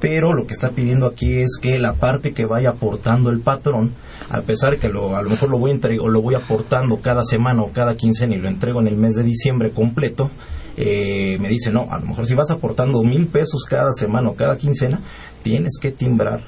Pero 0.00 0.32
lo 0.32 0.46
que 0.46 0.54
está 0.54 0.70
pidiendo 0.70 1.06
aquí 1.06 1.38
es 1.38 1.58
que 1.60 1.78
la 1.78 1.94
parte 1.94 2.32
que 2.32 2.44
vaya 2.44 2.70
aportando 2.70 3.30
el 3.30 3.40
patrón, 3.40 3.92
a 4.30 4.40
pesar 4.42 4.78
que 4.78 4.88
lo, 4.88 5.16
a 5.16 5.22
lo 5.22 5.30
mejor 5.30 5.50
lo 5.50 5.58
voy, 5.58 5.80
o 6.00 6.08
lo 6.08 6.22
voy 6.22 6.34
aportando 6.34 7.00
cada 7.00 7.22
semana 7.24 7.62
o 7.62 7.72
cada 7.72 7.96
quincena 7.96 8.34
y 8.34 8.38
lo 8.38 8.48
entrego 8.48 8.80
en 8.80 8.88
el 8.88 8.96
mes 8.96 9.16
de 9.16 9.22
diciembre 9.22 9.70
completo, 9.70 10.30
eh, 10.76 11.38
me 11.40 11.48
dice, 11.48 11.72
no, 11.72 11.86
a 11.90 11.98
lo 11.98 12.06
mejor 12.06 12.26
si 12.26 12.34
vas 12.34 12.50
aportando 12.50 13.02
mil 13.02 13.26
pesos 13.26 13.64
cada 13.64 13.92
semana 13.92 14.28
o 14.28 14.34
cada 14.34 14.56
quincena, 14.56 15.00
tienes 15.42 15.78
que 15.80 15.90
timbrar 15.90 16.40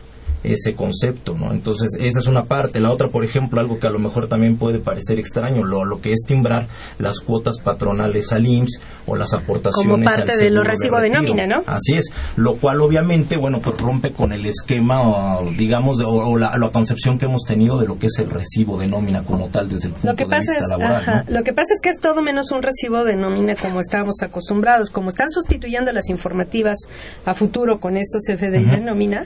ese 0.44 0.74
concepto, 0.74 1.36
¿no? 1.36 1.52
Entonces, 1.52 1.96
esa 2.00 2.18
es 2.20 2.26
una 2.26 2.44
parte. 2.44 2.80
La 2.80 2.92
otra, 2.92 3.08
por 3.08 3.24
ejemplo, 3.24 3.60
algo 3.60 3.78
que 3.78 3.86
a 3.86 3.90
lo 3.90 3.98
mejor 3.98 4.28
también 4.28 4.56
puede 4.56 4.78
parecer 4.78 5.18
extraño, 5.18 5.64
lo, 5.64 5.84
lo 5.84 6.00
que 6.00 6.12
es 6.12 6.20
timbrar 6.26 6.68
las 6.98 7.20
cuotas 7.20 7.58
patronales 7.60 8.32
al 8.32 8.46
IMSS 8.46 8.80
o 9.06 9.16
las 9.16 9.32
aportaciones 9.34 9.86
Como 9.86 10.04
parte 10.04 10.36
de 10.36 10.50
los 10.50 10.66
recibos 10.66 11.00
de, 11.00 11.10
nómina, 11.10 11.46
¿no? 11.46 11.62
Así 11.66 11.94
es, 11.96 12.10
lo 12.36 12.56
cual 12.56 12.80
obviamente, 12.80 13.36
bueno, 13.36 13.60
pues 13.60 13.78
rompe 13.78 14.12
con 14.12 14.32
el 14.32 14.46
esquema, 14.46 15.02
o, 15.08 15.50
digamos, 15.50 16.00
o, 16.04 16.36
la, 16.36 16.70
concepción 16.72 17.18
que 17.18 17.26
hemos 17.26 17.44
tenido 17.44 17.78
de 17.78 17.86
lo 17.86 17.98
que 17.98 18.06
es 18.06 18.18
el 18.18 18.30
recibo 18.30 18.78
de 18.78 18.86
nómina 18.86 19.22
como 19.24 19.48
tal 19.48 19.68
desde 19.68 19.88
el 19.88 19.94
punto 19.94 20.08
lo 20.08 20.14
que 20.14 20.24
de 20.24 20.30
pasa 20.30 20.52
vista 20.52 20.64
es, 20.64 20.70
laboral. 20.70 21.24
Lo 21.28 21.42
que 21.42 21.52
pasa 21.52 21.74
es 21.74 21.80
que 21.80 21.88
es 21.88 22.00
todo 22.00 22.22
menos 22.22 22.52
un 22.52 22.62
recibo 22.62 23.04
de 23.04 23.16
nómina 23.16 23.54
como 23.56 23.80
estábamos 23.80 24.16
acostumbrados. 24.22 24.90
Como 24.90 25.08
están 25.08 25.30
sustituyendo 25.30 25.92
las 25.92 26.08
informativas 26.08 26.76
a 27.24 27.34
futuro 27.34 27.80
con 27.80 27.96
estos 27.96 28.22
FDIs 28.26 28.70
de 28.70 28.80
nómina, 28.80 29.24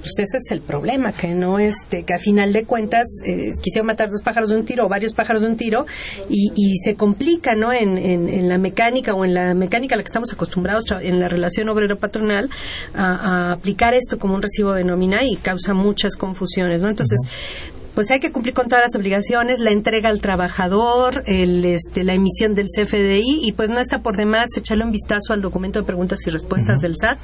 pues 0.00 0.18
ese 0.18 0.36
es 0.36 0.50
el 0.54 0.62
problema, 0.62 1.12
que 1.12 1.28
no 1.34 1.58
este, 1.58 2.04
que 2.04 2.14
a 2.14 2.18
final 2.18 2.52
de 2.52 2.64
cuentas 2.64 3.06
eh, 3.26 3.50
quisieron 3.62 3.86
matar 3.86 4.08
dos 4.08 4.22
pájaros 4.22 4.48
de 4.48 4.56
un 4.56 4.64
tiro 4.64 4.86
o 4.86 4.88
varios 4.88 5.12
pájaros 5.12 5.42
de 5.42 5.48
un 5.48 5.56
tiro 5.56 5.84
y, 6.28 6.74
se 6.82 6.94
complica, 6.96 7.54
¿no? 7.54 7.72
En, 7.72 7.98
en, 7.98 8.48
la 8.48 8.58
mecánica 8.58 9.14
o 9.14 9.24
en 9.24 9.34
la 9.34 9.54
mecánica 9.54 9.94
a 9.94 9.98
la 9.98 10.02
que 10.02 10.08
estamos 10.08 10.32
acostumbrados 10.32 10.84
en 11.00 11.20
la 11.20 11.28
relación 11.28 11.68
obrero-patronal 11.68 12.50
a, 12.94 13.52
aplicar 13.52 13.94
esto 13.94 14.18
como 14.18 14.34
un 14.34 14.42
recibo 14.42 14.72
de 14.72 14.84
nómina 14.84 15.24
y 15.24 15.36
causa 15.36 15.74
muchas 15.74 16.16
confusiones, 16.16 16.80
¿no? 16.80 16.88
Entonces, 16.88 17.20
pues 17.94 18.10
hay 18.10 18.20
que 18.20 18.32
cumplir 18.32 18.54
con 18.54 18.68
todas 18.68 18.84
las 18.84 18.94
obligaciones, 18.96 19.60
la 19.60 19.70
entrega 19.70 20.08
al 20.08 20.20
trabajador, 20.20 21.22
el, 21.26 21.64
este, 21.64 22.04
la 22.04 22.14
emisión 22.14 22.54
del 22.54 22.66
CFDI 22.66 23.40
y 23.42 23.52
pues 23.52 23.70
no 23.70 23.78
está 23.78 24.00
por 24.00 24.16
demás 24.16 24.48
echarle 24.56 24.84
un 24.84 24.90
vistazo 24.90 25.32
al 25.32 25.40
documento 25.40 25.80
de 25.80 25.86
preguntas 25.86 26.26
y 26.26 26.30
respuestas 26.30 26.80
del 26.80 26.96
SAT 26.96 27.18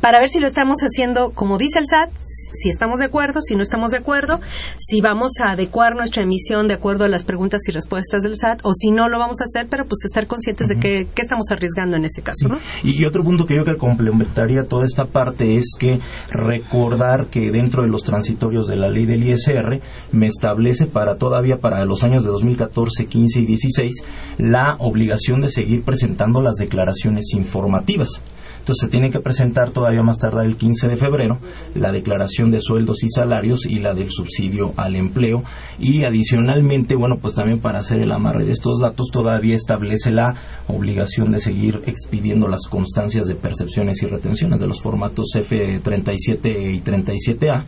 para 0.00 0.20
ver 0.20 0.28
si 0.28 0.40
lo 0.40 0.46
estamos 0.46 0.80
haciendo 0.80 1.30
como 1.30 1.58
dice 1.58 1.78
el 1.78 1.86
SAT, 1.86 2.10
si 2.54 2.70
estamos 2.70 3.00
de 3.00 3.06
acuerdo, 3.06 3.40
si 3.42 3.56
no 3.56 3.62
estamos 3.62 3.90
de 3.90 3.98
acuerdo, 3.98 4.40
si 4.78 5.00
vamos 5.00 5.32
a 5.42 5.52
adecuar 5.52 5.94
nuestra 5.96 6.22
emisión 6.22 6.68
de 6.68 6.74
acuerdo 6.74 7.04
a 7.04 7.08
las 7.08 7.24
preguntas 7.24 7.62
y 7.68 7.72
respuestas 7.72 8.22
del 8.22 8.36
SAT 8.36 8.60
o 8.62 8.72
si 8.72 8.90
no 8.90 9.08
lo 9.08 9.18
vamos 9.18 9.40
a 9.40 9.44
hacer, 9.44 9.66
pero 9.68 9.84
pues 9.84 10.04
estar 10.04 10.26
conscientes 10.26 10.68
de 10.68 10.78
que, 10.78 11.06
estamos 11.24 11.50
arriesgando 11.50 11.96
en 11.96 12.04
ese 12.04 12.20
caso. 12.20 12.48
¿no? 12.48 12.58
Y, 12.82 13.04
otro 13.06 13.24
punto 13.24 13.46
que 13.46 13.56
yo 13.56 13.64
que 13.64 13.76
complementaría 13.76 14.64
toda 14.64 14.84
esta 14.84 15.06
parte 15.06 15.56
es 15.56 15.74
que 15.78 15.98
recordar 16.30 17.28
que 17.28 17.50
dentro 17.50 17.82
de 17.82 17.88
los 17.88 18.02
transitorios 18.02 18.66
de 18.66 18.76
la 18.76 18.90
ley 18.90 19.06
del 19.06 19.22
ISR 19.24 19.80
me 20.14 20.26
establece 20.26 20.86
para 20.86 21.16
todavía 21.16 21.58
para 21.58 21.84
los 21.84 22.04
años 22.04 22.24
de 22.24 22.30
2014, 22.30 23.06
15 23.06 23.40
y 23.40 23.46
16 23.46 23.92
la 24.38 24.76
obligación 24.78 25.40
de 25.40 25.50
seguir 25.50 25.82
presentando 25.82 26.40
las 26.40 26.56
declaraciones 26.56 27.32
informativas. 27.34 28.22
Entonces 28.64 28.86
se 28.86 28.90
tiene 28.90 29.10
que 29.10 29.20
presentar 29.20 29.72
todavía 29.72 30.00
más 30.00 30.16
tardar 30.16 30.46
el 30.46 30.56
15 30.56 30.88
de 30.88 30.96
febrero 30.96 31.38
la 31.74 31.92
declaración 31.92 32.50
de 32.50 32.62
sueldos 32.62 33.04
y 33.04 33.10
salarios 33.10 33.66
y 33.66 33.78
la 33.78 33.92
del 33.92 34.10
subsidio 34.10 34.72
al 34.78 34.96
empleo. 34.96 35.44
Y 35.78 36.04
adicionalmente, 36.04 36.94
bueno, 36.94 37.18
pues 37.20 37.34
también 37.34 37.58
para 37.58 37.80
hacer 37.80 38.00
el 38.00 38.10
amarre 38.10 38.46
de 38.46 38.52
estos 38.52 38.80
datos 38.80 39.08
todavía 39.12 39.54
establece 39.54 40.12
la 40.12 40.36
obligación 40.66 41.30
de 41.32 41.40
seguir 41.40 41.82
expidiendo 41.84 42.48
las 42.48 42.66
constancias 42.66 43.26
de 43.26 43.34
percepciones 43.34 44.02
y 44.02 44.06
retenciones 44.06 44.60
de 44.60 44.66
los 44.66 44.80
formatos 44.80 45.26
F37 45.34 46.74
y 46.74 46.80
37A 46.80 47.64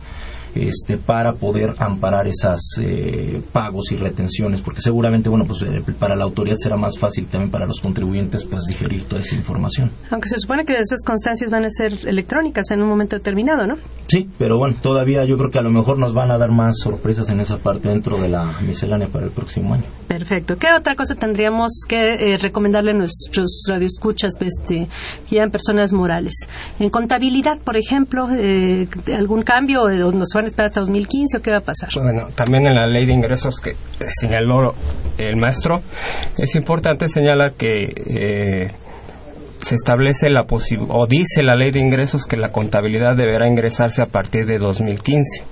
este, 0.55 0.97
para 0.97 1.33
poder 1.33 1.73
amparar 1.79 2.27
esas 2.27 2.61
eh, 2.79 3.41
pagos 3.51 3.91
y 3.91 3.95
retenciones, 3.95 4.61
porque 4.61 4.81
seguramente, 4.81 5.29
bueno, 5.29 5.45
pues 5.45 5.61
eh, 5.63 5.83
para 5.99 6.15
la 6.15 6.23
autoridad 6.23 6.57
será 6.57 6.77
más 6.77 6.97
fácil 6.97 7.27
también 7.27 7.51
para 7.51 7.65
los 7.65 7.79
contribuyentes 7.79 8.45
pues 8.45 8.63
digerir 8.63 9.05
toda 9.05 9.21
esa 9.21 9.35
información. 9.35 9.91
Aunque 10.11 10.29
se 10.29 10.39
supone 10.39 10.65
que 10.65 10.73
esas 10.73 11.03
constancias 11.03 11.51
van 11.51 11.65
a 11.65 11.69
ser 11.69 11.93
electrónicas 12.07 12.71
en 12.71 12.81
un 12.81 12.89
momento 12.89 13.15
determinado, 13.15 13.67
¿no? 13.67 13.75
Sí, 14.07 14.29
pero 14.37 14.57
bueno, 14.57 14.75
todavía 14.81 15.25
yo 15.25 15.37
creo 15.37 15.49
que 15.49 15.59
a 15.59 15.63
lo 15.63 15.71
mejor 15.71 15.99
nos 15.99 16.13
van 16.13 16.31
a 16.31 16.37
dar 16.37 16.51
más 16.51 16.77
sorpresas 16.77 17.29
en 17.29 17.39
esa 17.39 17.57
parte 17.57 17.89
dentro 17.89 18.17
de 18.17 18.29
la 18.29 18.59
miscelánea 18.61 19.07
para 19.07 19.25
el 19.25 19.31
próximo 19.31 19.73
año. 19.73 19.83
Perfecto. 20.07 20.57
¿Qué 20.57 20.67
otra 20.73 20.95
cosa 20.95 21.15
tendríamos 21.15 21.81
que 21.87 22.33
eh, 22.33 22.37
recomendarle 22.37 22.91
a 22.91 22.95
nuestros 22.95 23.63
radioescuchas 23.67 24.31
este, 24.39 24.87
que 25.29 25.35
sean 25.35 25.51
personas 25.51 25.93
morales? 25.93 26.33
En 26.79 26.89
contabilidad, 26.89 27.59
por 27.63 27.77
ejemplo, 27.77 28.27
eh, 28.33 28.87
¿algún 29.15 29.43
cambio? 29.43 29.83
¿O 29.83 30.11
¿Nos 30.11 30.29
van 30.37 30.45
a 30.45 30.47
esperar 30.47 30.67
hasta 30.67 30.81
2015 30.81 31.37
o 31.37 31.41
qué 31.41 31.51
va 31.51 31.57
a 31.57 31.61
pasar? 31.61 31.89
Bueno, 31.95 32.27
también 32.35 32.65
en 32.67 32.75
la 32.75 32.87
ley 32.87 33.05
de 33.05 33.13
ingresos 33.13 33.59
que 33.59 33.75
señaló 34.09 34.73
el 35.17 35.35
maestro, 35.35 35.81
es 36.37 36.55
importante 36.55 37.09
señalar 37.09 37.53
que 37.53 37.85
eh, 38.05 38.71
se 39.61 39.75
establece 39.75 40.29
la 40.29 40.45
o 40.47 41.07
dice 41.07 41.43
la 41.43 41.55
ley 41.55 41.71
de 41.71 41.79
ingresos 41.79 42.25
que 42.25 42.37
la 42.37 42.49
contabilidad 42.49 43.15
deberá 43.15 43.47
ingresarse 43.47 44.01
a 44.01 44.05
partir 44.05 44.45
de 44.45 44.59
2015. 44.59 45.43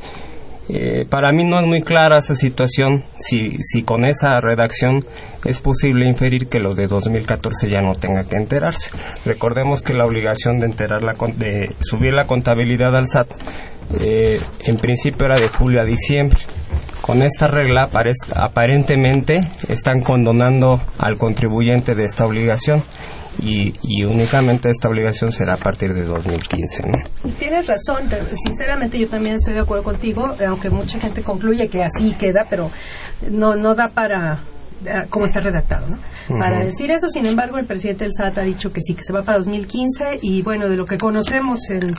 Eh, 0.68 1.06
para 1.08 1.32
mí 1.32 1.44
no 1.44 1.60
es 1.60 1.65
muy 1.65 1.82
clara 1.82 2.18
esa 2.18 2.36
situación, 2.36 3.04
si, 3.20 3.58
si 3.62 3.84
con 3.84 4.04
esa 4.04 4.42
redacción 4.42 5.00
es 5.46 5.62
posible 5.62 6.08
inferir 6.08 6.48
que 6.48 6.60
los 6.60 6.75
de 6.75 6.88
2014 6.88 7.70
ya 7.70 7.82
no 7.82 7.94
tenga 7.94 8.24
que 8.24 8.36
enterarse. 8.36 8.89
Recordemos 9.25 9.84
que 9.84 9.94
la 9.94 10.06
obligación 10.06 10.58
de, 10.58 10.65
enterar 10.65 11.04
la, 11.04 11.13
de 11.36 11.75
subir 11.82 12.13
la 12.13 12.25
contabilidad 12.25 12.96
al 12.96 13.08
SAT 13.08 13.27
eh, 14.00 14.39
en 14.65 14.77
principio 14.77 15.25
era 15.25 15.39
de 15.39 15.48
julio 15.48 15.82
a 15.82 15.86
diciembre. 15.86 16.39
Con 17.01 17.22
esta 17.22 17.48
regla 17.48 17.88
aparentemente 18.36 19.39
están 19.70 20.01
condonando 20.01 20.82
al 20.98 21.18
contribuyente 21.18 21.94
de 21.94 22.04
esta 22.04 22.25
obligación 22.25 22.82
y, 23.39 24.04
únicamente 24.06 24.70
esta 24.70 24.89
obligación 24.89 25.32
será 25.32 25.54
a 25.54 25.58
partir 25.58 25.94
de 25.94 26.04
2015. 26.04 26.88
¿no? 26.88 27.32
Tienes 27.38 27.68
razón, 27.68 28.10
sinceramente 28.44 28.98
yo 28.98 29.08
también 29.08 29.36
estoy 29.36 29.54
de 29.54 29.62
acuerdo 29.62 29.84
contigo, 29.84 30.34
aunque 30.48 30.70
mucha 30.70 31.00
gente 31.00 31.22
concluye 31.22 31.68
que 31.68 31.84
así 31.84 32.13
queda, 32.13 32.48
pero 32.50 32.72
no, 33.30 33.56
no 33.56 33.75
da 33.75 33.89
para 33.89 34.34
eh, 34.34 34.54
como 35.10 35.25
está 35.25 35.39
redactado, 35.39 35.88
¿no? 35.89 35.98
Para 36.39 36.63
decir 36.63 36.92
eso, 36.92 37.08
sin 37.10 37.25
embargo, 37.25 37.58
el 37.58 37.65
presidente 37.65 38.06
del 38.06 38.13
SAT 38.13 38.38
ha 38.39 38.42
dicho 38.42 38.72
que 38.72 38.82
sí, 38.82 38.94
que 38.94 39.04
se 39.04 39.13
va 39.13 39.24
para 39.24 39.38
2015 39.38 40.20
y 40.22 40.42
bueno, 40.42 40.70
de 40.70 40.77
lo 40.77 40.86
que 40.86 40.98
conocemos 40.98 41.70
en, 41.70 41.92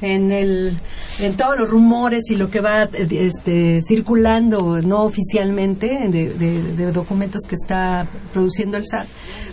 en, 0.00 0.32
el, 0.32 0.76
en 1.20 1.36
todos 1.36 1.58
los 1.58 1.68
rumores 1.68 2.30
y 2.30 2.36
lo 2.36 2.50
que 2.50 2.60
va 2.60 2.84
este, 2.84 3.80
circulando 3.82 4.80
no 4.82 5.02
oficialmente 5.04 5.86
de, 6.08 6.28
de 6.28 6.92
documentos 6.92 7.42
que 7.48 7.54
está 7.54 8.06
produciendo 8.32 8.76
el 8.76 8.86
SAT, 8.86 9.06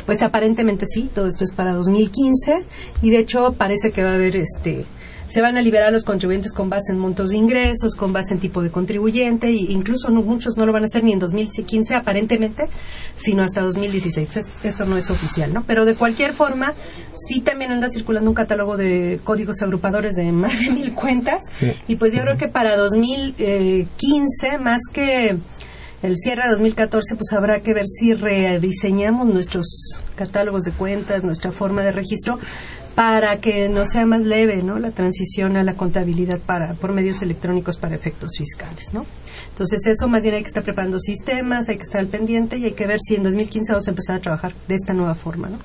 pues 0.05 0.21
aparentemente 0.21 0.85
sí, 0.85 1.09
todo 1.13 1.27
esto 1.27 1.43
es 1.43 1.53
para 1.53 1.73
2015 1.73 2.53
y 3.01 3.09
de 3.09 3.19
hecho 3.19 3.51
parece 3.57 3.91
que 3.91 4.03
va 4.03 4.11
a 4.11 4.15
haber 4.15 4.37
este 4.37 4.85
se 5.27 5.41
van 5.41 5.57
a 5.57 5.61
liberar 5.61 5.91
los 5.91 6.03
contribuyentes 6.03 6.53
con 6.53 6.69
base 6.69 6.93
en 6.93 6.99
montos 6.99 7.29
de 7.29 7.37
ingresos, 7.37 7.95
con 7.95 8.13
base 8.13 8.33
en 8.33 8.39
tipo 8.39 8.61
de 8.61 8.69
contribuyente, 8.69 9.47
e 9.47 9.71
incluso 9.71 10.09
muchos 10.09 10.57
no 10.57 10.65
lo 10.65 10.73
van 10.73 10.83
a 10.83 10.85
hacer 10.85 11.03
ni 11.03 11.13
en 11.13 11.19
2015 11.19 11.95
aparentemente, 11.95 12.63
sino 13.15 13.43
hasta 13.43 13.61
2016. 13.61 14.63
Esto 14.63 14.85
no 14.85 14.97
es 14.97 15.09
oficial, 15.09 15.53
¿no? 15.53 15.63
Pero 15.67 15.85
de 15.85 15.95
cualquier 15.95 16.33
forma, 16.33 16.73
sí 17.15 17.41
también 17.41 17.71
anda 17.71 17.89
circulando 17.89 18.29
un 18.29 18.35
catálogo 18.35 18.77
de 18.77 19.19
códigos 19.23 19.61
agrupadores 19.61 20.15
de 20.15 20.31
más 20.31 20.59
de 20.59 20.69
mil 20.69 20.93
cuentas, 20.93 21.43
y 21.87 21.95
pues 21.95 22.13
yo 22.13 22.21
creo 22.21 22.37
que 22.37 22.47
para 22.47 22.77
2015, 22.77 24.57
más 24.59 24.79
que 24.93 25.37
el 26.03 26.15
cierre 26.17 26.43
de 26.43 26.49
2014, 26.51 27.15
pues 27.15 27.33
habrá 27.33 27.59
que 27.59 27.73
ver 27.73 27.85
si 27.87 28.13
rediseñamos 28.13 29.27
nuestros 29.27 29.65
catálogos 30.15 30.63
de 30.63 30.71
cuentas, 30.71 31.23
nuestra 31.23 31.51
forma 31.51 31.81
de 31.81 31.91
registro, 31.91 32.39
para 32.97 33.37
que 33.37 33.69
no 33.69 33.85
sea 33.85 34.07
más 34.07 34.23
leve 34.23 34.63
¿no? 34.63 34.79
la 34.79 34.89
transición 34.89 35.55
a 35.55 35.63
la 35.63 35.75
contabilidad 35.75 36.39
para, 36.39 36.73
por 36.73 36.93
medios 36.93 37.21
electrónicos 37.21 37.77
para 37.77 37.95
efectos 37.95 38.31
fiscales. 38.35 38.91
¿no? 38.91 39.05
Entonces, 39.49 39.85
eso 39.85 40.07
más 40.07 40.23
bien 40.23 40.33
hay 40.33 40.41
que 40.41 40.47
estar 40.47 40.63
preparando 40.63 40.97
sistemas, 40.97 41.69
hay 41.69 41.75
que 41.75 41.83
estar 41.83 42.01
al 42.01 42.07
pendiente 42.07 42.57
y 42.57 42.65
hay 42.65 42.71
que 42.71 42.87
ver 42.87 42.97
si 42.99 43.13
en 43.13 43.21
2015 43.21 43.71
vamos 43.71 43.87
a 43.87 43.91
empezar 43.91 44.15
a 44.15 44.19
trabajar 44.19 44.53
de 44.67 44.73
esta 44.73 44.95
nueva 44.95 45.13
forma. 45.13 45.47
¿no? 45.47 45.59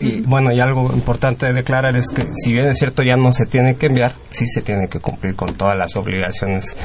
Y 0.00 0.22
bueno, 0.22 0.50
y 0.50 0.58
algo 0.58 0.90
importante 0.94 1.44
de 1.44 1.52
declarar 1.52 1.94
es 1.96 2.06
que 2.08 2.26
si 2.42 2.54
bien 2.54 2.68
es 2.68 2.78
cierto 2.78 3.02
ya 3.02 3.16
no 3.16 3.30
se 3.30 3.44
tiene 3.44 3.76
que 3.76 3.88
enviar, 3.88 4.14
sí 4.30 4.46
se 4.46 4.62
tiene 4.62 4.88
que 4.88 5.00
cumplir 5.00 5.34
con 5.34 5.54
todas 5.54 5.76
las 5.76 5.96
obligaciones 5.96 6.78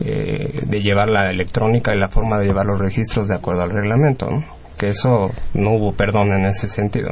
eh, 0.00 0.60
de 0.66 0.82
llevar 0.82 1.08
la 1.08 1.30
electrónica 1.30 1.94
y 1.94 1.98
la 1.98 2.08
forma 2.08 2.38
de 2.38 2.48
llevar 2.48 2.66
los 2.66 2.78
registros 2.78 3.28
de 3.28 3.36
acuerdo 3.36 3.62
al 3.62 3.70
reglamento. 3.70 4.28
¿no? 4.28 4.59
Que 4.80 4.88
eso 4.88 5.30
no 5.52 5.74
hubo 5.74 5.92
perdón 5.92 6.32
en 6.32 6.46
ese 6.46 6.66
sentido. 6.66 7.10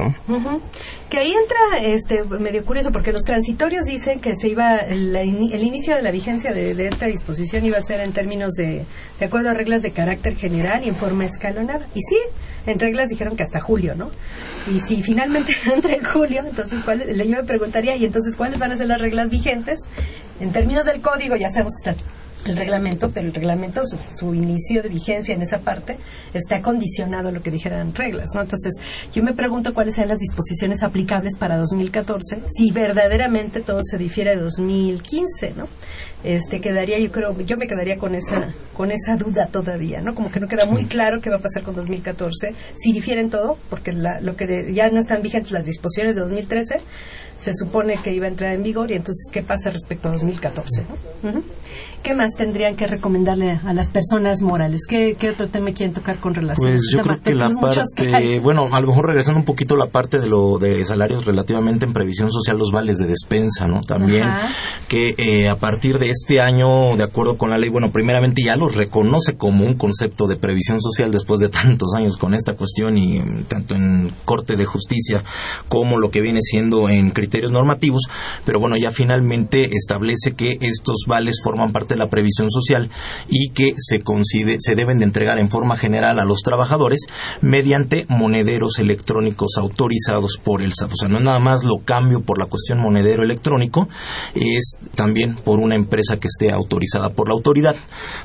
Que 1.10 1.18
ahí 1.18 1.30
entra 1.34 1.82
este 1.82 2.24
medio 2.24 2.64
curioso 2.64 2.90
porque 2.90 3.12
los 3.12 3.24
transitorios 3.24 3.84
dicen 3.84 4.20
que 4.20 4.34
se 4.36 4.48
iba 4.48 4.78
el, 4.78 5.14
inicio 5.62 5.94
de 5.94 6.00
la 6.00 6.10
vigencia 6.10 6.54
de, 6.54 6.70
esta 6.86 7.04
disposición 7.06 7.66
iba 7.66 7.76
a 7.76 7.82
ser 7.82 8.00
en 8.00 8.14
términos 8.14 8.54
de 8.54 8.86
de 9.20 9.26
acuerdo 9.26 9.50
a 9.50 9.54
reglas 9.54 9.82
de 9.82 9.90
carácter 9.90 10.36
general 10.36 10.82
y 10.82 10.88
en 10.88 10.96
forma 10.96 11.26
escalonada. 11.26 11.84
Y 11.94 12.00
sí, 12.00 12.16
en 12.66 12.78
reglas 12.78 13.08
dijeron 13.10 13.36
que 13.36 13.42
hasta 13.42 13.60
julio, 13.60 13.94
¿no? 13.94 14.08
Y 14.72 14.80
si 14.80 15.02
finalmente 15.02 15.52
entra 15.74 15.94
en 15.94 16.04
julio, 16.04 16.44
entonces 16.48 16.80
¿cuáles? 16.82 17.18
yo 17.18 17.36
me 17.36 17.44
preguntaría, 17.44 17.96
¿y 17.96 18.06
entonces 18.06 18.34
cuáles 18.34 18.58
van 18.58 18.72
a 18.72 18.76
ser 18.76 18.86
las 18.86 19.00
reglas 19.00 19.28
vigentes? 19.28 19.80
En 20.40 20.52
términos 20.52 20.86
del 20.86 21.02
código, 21.02 21.36
ya 21.36 21.50
sabemos 21.50 21.74
que 21.82 21.90
está 21.90 22.04
el 22.48 22.56
reglamento, 22.56 23.10
pero 23.12 23.26
el 23.26 23.34
reglamento, 23.34 23.82
su, 23.84 24.34
inicio 24.34 24.82
de 24.82 24.88
vigencia 24.88 25.34
en 25.34 25.42
esa 25.42 25.58
parte, 25.58 25.96
está 26.32 26.60
condicionado 26.60 27.28
a 27.28 27.32
lo 27.32 27.42
que 27.42 27.50
dijeran 27.50 27.94
reglas, 27.94 28.30
¿no? 28.34 28.42
Entonces, 28.42 28.74
yo 29.12 29.22
me 29.22 29.32
pregunto 29.32 29.72
cuáles 29.74 29.94
sean 29.94 30.08
las 30.08 30.18
disposiciones 30.18 30.82
aplicables 30.82 31.36
para 31.36 31.56
2014, 31.56 32.40
si 32.50 32.70
verdaderamente 32.70 33.60
todo 33.60 33.80
se 33.82 33.98
difiere 33.98 34.36
de 34.36 34.42
2015, 34.42 35.54
¿no? 35.56 35.68
Este, 36.24 36.60
quedaría, 36.60 36.98
yo 36.98 37.12
creo, 37.12 37.38
yo 37.42 37.56
me 37.56 37.68
quedaría 37.68 37.96
con 37.96 38.16
esa, 38.16 38.48
con 38.74 38.90
esa 38.90 39.16
duda 39.16 39.46
todavía, 39.46 40.00
¿no? 40.00 40.14
Como 40.14 40.30
que 40.30 40.40
no 40.40 40.48
queda 40.48 40.66
muy 40.66 40.86
claro 40.86 41.20
qué 41.20 41.30
va 41.30 41.36
a 41.36 41.40
pasar 41.40 41.62
con 41.62 41.76
2014, 41.76 42.54
si 42.74 42.92
difieren 42.92 43.30
todo, 43.30 43.56
porque 43.70 43.92
lo 43.92 44.34
que 44.34 44.72
ya 44.74 44.90
no 44.90 44.98
están 44.98 45.22
vigentes 45.22 45.52
las 45.52 45.64
disposiciones 45.64 46.16
de 46.16 46.22
2013, 46.22 46.80
se 47.38 47.52
supone 47.54 48.00
que 48.02 48.12
iba 48.12 48.26
a 48.26 48.28
entrar 48.28 48.52
en 48.52 48.62
vigor 48.62 48.90
y 48.90 48.94
entonces 48.94 49.28
qué 49.32 49.42
pasa 49.42 49.70
respecto 49.70 50.08
a 50.08 50.12
2014, 50.12 50.84
¿no? 51.22 51.42
¿Qué 52.02 52.14
más 52.14 52.30
tendrían 52.36 52.76
que 52.76 52.86
recomendarle 52.86 53.58
a 53.64 53.72
las 53.74 53.88
personas 53.88 54.40
morales? 54.40 54.82
¿Qué, 54.88 55.16
otro 55.30 55.48
tema 55.48 55.72
quieren 55.72 55.92
tocar 55.92 56.18
con 56.18 56.32
relación 56.32 56.70
Pues 56.70 56.82
yo 56.92 57.02
creo 57.02 57.20
que 57.20 57.34
la 57.34 57.50
parte, 57.50 58.38
bueno, 58.38 58.68
a 58.72 58.80
lo 58.80 58.86
mejor 58.86 59.06
regresando 59.06 59.40
un 59.40 59.44
poquito 59.44 59.74
a 59.74 59.78
la 59.78 59.88
parte 59.88 60.20
de 60.20 60.28
lo 60.28 60.58
de 60.58 60.84
salarios 60.84 61.24
relativamente 61.24 61.86
en 61.86 61.92
previsión 61.92 62.30
social, 62.30 62.56
los 62.56 62.70
vales 62.70 62.98
de 62.98 63.06
despensa, 63.06 63.66
¿no? 63.66 63.80
También 63.80 64.28
que 64.86 65.14
eh, 65.18 65.48
a 65.48 65.56
partir 65.56 65.98
de 65.98 66.10
este 66.10 66.40
año, 66.40 66.96
de 66.96 67.02
acuerdo 67.02 67.36
con 67.36 67.50
la 67.50 67.58
ley, 67.58 67.68
bueno, 67.68 67.90
primeramente 67.90 68.42
ya 68.44 68.56
los 68.56 68.76
reconoce 68.76 69.36
como 69.36 69.64
un 69.64 69.74
concepto 69.74 70.28
de 70.28 70.36
previsión 70.36 70.80
social 70.80 71.10
después 71.10 71.40
de 71.40 71.48
tantos 71.48 71.94
años 71.94 72.16
con 72.16 72.32
esta 72.32 72.54
cuestión 72.54 72.96
y 72.96 73.20
tanto 73.48 73.74
en 73.74 74.12
Corte 74.24 74.56
de 74.56 74.64
Justicia 74.64 75.24
como 75.68 75.98
lo 75.98 76.10
que 76.10 76.20
viene 76.20 76.40
siendo 76.42 76.88
en 76.88 77.10
criterios 77.28 77.52
normativos, 77.52 78.04
pero 78.44 78.58
bueno, 78.58 78.76
ya 78.80 78.90
finalmente 78.90 79.68
establece 79.72 80.32
que 80.32 80.56
estos 80.62 81.04
vales 81.06 81.40
forman 81.42 81.72
parte 81.72 81.94
de 81.94 81.98
la 81.98 82.08
previsión 82.08 82.50
social 82.50 82.88
y 83.28 83.50
que 83.50 83.74
se, 83.76 84.02
se 84.58 84.74
deben 84.74 84.98
de 84.98 85.04
entregar 85.04 85.38
en 85.38 85.50
forma 85.50 85.76
general 85.76 86.18
a 86.18 86.24
los 86.24 86.40
trabajadores 86.40 87.00
mediante 87.42 88.06
monederos 88.08 88.78
electrónicos 88.78 89.58
autorizados 89.58 90.38
por 90.42 90.62
el 90.62 90.72
SAT. 90.72 90.92
O 90.92 90.96
sea, 90.96 91.08
no 91.08 91.18
es 91.18 91.22
nada 91.22 91.38
más 91.38 91.64
lo 91.64 91.78
cambio 91.84 92.22
por 92.22 92.38
la 92.38 92.46
cuestión 92.46 92.80
monedero 92.80 93.22
electrónico, 93.22 93.88
es 94.34 94.78
también 94.94 95.36
por 95.36 95.60
una 95.60 95.74
empresa 95.74 96.18
que 96.18 96.28
esté 96.28 96.50
autorizada 96.50 97.10
por 97.10 97.28
la 97.28 97.34
autoridad. 97.34 97.76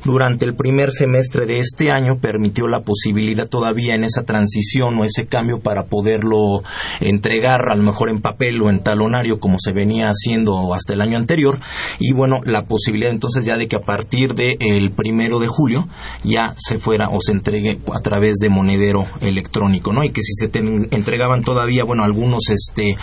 Durante 0.06 0.46
el 0.46 0.56
primer 0.56 0.92
semestre 0.92 1.46
de 1.46 1.60
este 1.60 1.92
año 1.92 2.20
permitió 2.20 2.68
la 2.70 2.82
posibilidad 2.82 3.50
todavía 3.50 3.96
en 3.96 4.06
esa 4.06 4.24
transición 4.24 4.98
o 4.98 5.04
ese 5.04 5.26
cambio 5.26 5.60
para 5.60 5.86
poderlo 5.86 6.63
entregar 7.02 7.62
a 7.72 7.76
lo 7.76 7.84
mejor 7.84 8.10
en 8.10 8.22
papel 8.22 8.62
o 8.62 8.70
en 8.70 8.80
talonario 8.93 9.39
como 9.39 9.58
se 9.60 9.71
venía 9.71 10.10
haciendo 10.10 10.73
hasta 10.73 10.93
el 10.93 11.01
año 11.01 11.17
anterior 11.17 11.60
y 11.99 12.13
bueno 12.13 12.41
la 12.45 12.65
posibilidad 12.65 13.12
entonces 13.12 13.43
ya 13.43 13.58
de 13.58 13.67
que 13.67 13.75
a 13.75 13.82
partir 13.82 14.36
del 14.36 14.58
el 14.60 14.91
primero 14.91 15.39
de 15.39 15.47
julio 15.47 15.88
ya 16.23 16.53
se 16.58 16.77
fuera 16.77 17.10
o 17.10 17.19
se 17.19 17.32
entregue 17.32 17.79
a 17.91 17.99
través 18.01 18.36
de 18.36 18.49
monedero 18.49 19.06
electrónico, 19.21 19.93
¿no? 19.93 20.03
Y 20.03 20.12
que 20.12 20.21
si 20.21 20.34
se 20.36 20.51
entregaban 20.91 21.43
todavía, 21.43 21.84
bueno, 21.84 22.03
algunos 22.03 22.49
este 22.49 22.95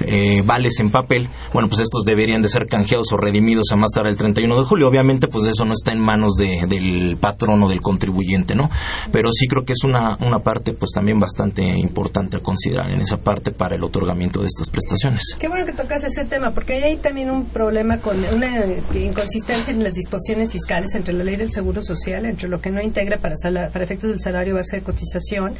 eh, 0.00 0.42
vales 0.44 0.80
en 0.80 0.90
papel, 0.90 1.28
bueno, 1.52 1.68
pues 1.68 1.80
estos 1.80 2.04
deberían 2.04 2.42
de 2.42 2.48
ser 2.48 2.66
canjeados 2.66 3.12
o 3.12 3.16
redimidos 3.16 3.72
a 3.72 3.76
más 3.76 3.92
tarde 3.92 4.10
el 4.10 4.16
31 4.16 4.60
de 4.60 4.66
julio. 4.66 4.88
Obviamente, 4.88 5.28
pues 5.28 5.46
eso 5.48 5.64
no 5.64 5.72
está 5.72 5.92
en 5.92 6.00
manos 6.00 6.34
de, 6.34 6.66
del 6.66 7.16
patrón 7.18 7.62
o 7.62 7.68
del 7.68 7.80
contribuyente, 7.80 8.54
¿no? 8.54 8.70
Pero 9.12 9.30
sí 9.32 9.46
creo 9.46 9.64
que 9.64 9.72
es 9.72 9.84
una, 9.84 10.16
una 10.20 10.40
parte, 10.40 10.72
pues 10.72 10.90
también 10.92 11.20
bastante 11.20 11.62
importante 11.62 12.36
a 12.36 12.40
considerar 12.40 12.90
en 12.90 13.00
esa 13.00 13.18
parte 13.18 13.50
para 13.50 13.76
el 13.76 13.84
otorgamiento 13.84 14.40
de 14.40 14.46
estas 14.46 14.68
prestaciones. 14.68 15.36
Qué 15.38 15.46
bueno 15.46 15.64
que 15.64 15.72
tocas 15.72 16.02
ese 16.02 16.24
tema, 16.24 16.50
porque 16.50 16.82
hay 16.82 16.96
también 16.96 17.30
un 17.30 17.44
problema 17.44 17.98
con 17.98 18.18
una 18.24 18.64
inconsistencia 18.92 19.72
en 19.72 19.84
las 19.84 19.94
disposiciones 19.94 20.50
fiscales 20.50 20.92
entre 20.96 21.14
la 21.14 21.22
ley 21.22 21.36
del 21.36 21.52
Seguro 21.52 21.80
Social, 21.80 22.24
entre 22.24 22.48
lo 22.48 22.60
que 22.60 22.70
no 22.70 22.82
integra 22.82 23.18
para, 23.18 23.36
para 23.70 23.84
efectos 23.84 24.10
del 24.10 24.18
salario 24.18 24.56
base 24.56 24.78
de 24.78 24.82
cotización 24.82 25.54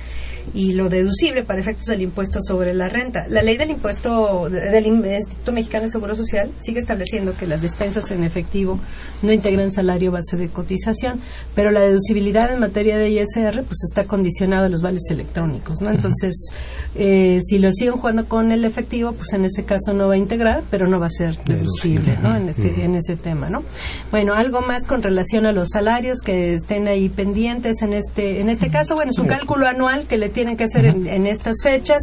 y 0.53 0.73
lo 0.73 0.89
deducible 0.89 1.45
para 1.45 1.61
efectos 1.61 1.87
del 1.87 2.03
impuesto 2.03 2.41
sobre 2.43 2.75
la 2.75 2.89
renta. 2.89 3.27
La 3.29 3.41
ley 3.41 3.57
del 3.57 3.71
impuesto 3.71 4.49
del 4.49 4.85
Instituto 4.85 5.53
Mexicano 5.53 5.85
de 5.85 5.91
Seguro 5.91 6.17
Social 6.17 6.51
sigue 6.59 6.81
estableciendo 6.81 7.37
que 7.39 7.47
las 7.47 7.63
despensas 7.63 8.11
en 8.11 8.25
efectivo 8.25 8.81
no 9.23 9.33
integran 9.33 9.71
salario 9.71 10.11
base 10.11 10.37
de 10.37 10.49
cotización, 10.49 11.21
pero 11.55 11.71
la 11.71 11.83
deducibilidad 11.83 12.51
en 12.53 12.59
materia 12.59 12.97
de 12.97 13.11
ISR 13.11 13.63
pues 13.63 13.85
está 13.85 14.03
condicionado 14.09 14.67
a 14.67 14.69
los 14.69 14.83
vales 14.83 15.03
electrónicos, 15.11 15.81
¿no? 15.83 15.91
Entonces, 15.91 16.51
eh, 16.97 17.39
si 17.47 17.59
lo 17.59 17.71
siguen 17.71 17.95
jugando 17.95 18.27
con 18.27 18.51
el 18.51 18.65
efectivo, 18.65 19.13
pues 19.13 19.33
en 19.35 19.45
ese 19.45 19.68
caso 19.69 19.93
no 19.93 20.09
va 20.09 20.15
a 20.15 20.17
integrar, 20.17 20.65
pero 20.71 20.89
no 20.89 20.99
va 20.99 21.07
a 21.07 21.11
ser 21.11 21.37
deducible, 21.45 22.17
¿no? 22.17 22.37
En, 22.37 22.49
este, 22.49 22.85
en 22.85 22.95
ese 22.97 23.15
tema, 23.15 23.49
¿no? 23.49 23.63
Bueno, 24.11 24.35
algo 24.35 24.63
más 24.63 24.87
con 24.87 25.03
relación 25.03 25.47
a 25.47 25.53
los 25.53 25.69
salarios 25.71 26.21
que 26.21 26.55
estén 26.55 26.89
ahí 26.89 27.09
pendientes 27.09 27.83
en 27.83 27.93
este 27.93 28.41
en 28.41 28.49
este 28.49 28.71
caso, 28.71 28.95
bueno, 28.95 29.13
su 29.13 29.27
cálculo 29.27 29.67
anual 29.67 30.07
que 30.07 30.17
le 30.17 30.29
tienen 30.29 30.57
que 30.57 30.65
hacer 30.65 30.87
en, 30.87 31.27
estas 31.27 31.57
fechas 31.63 32.03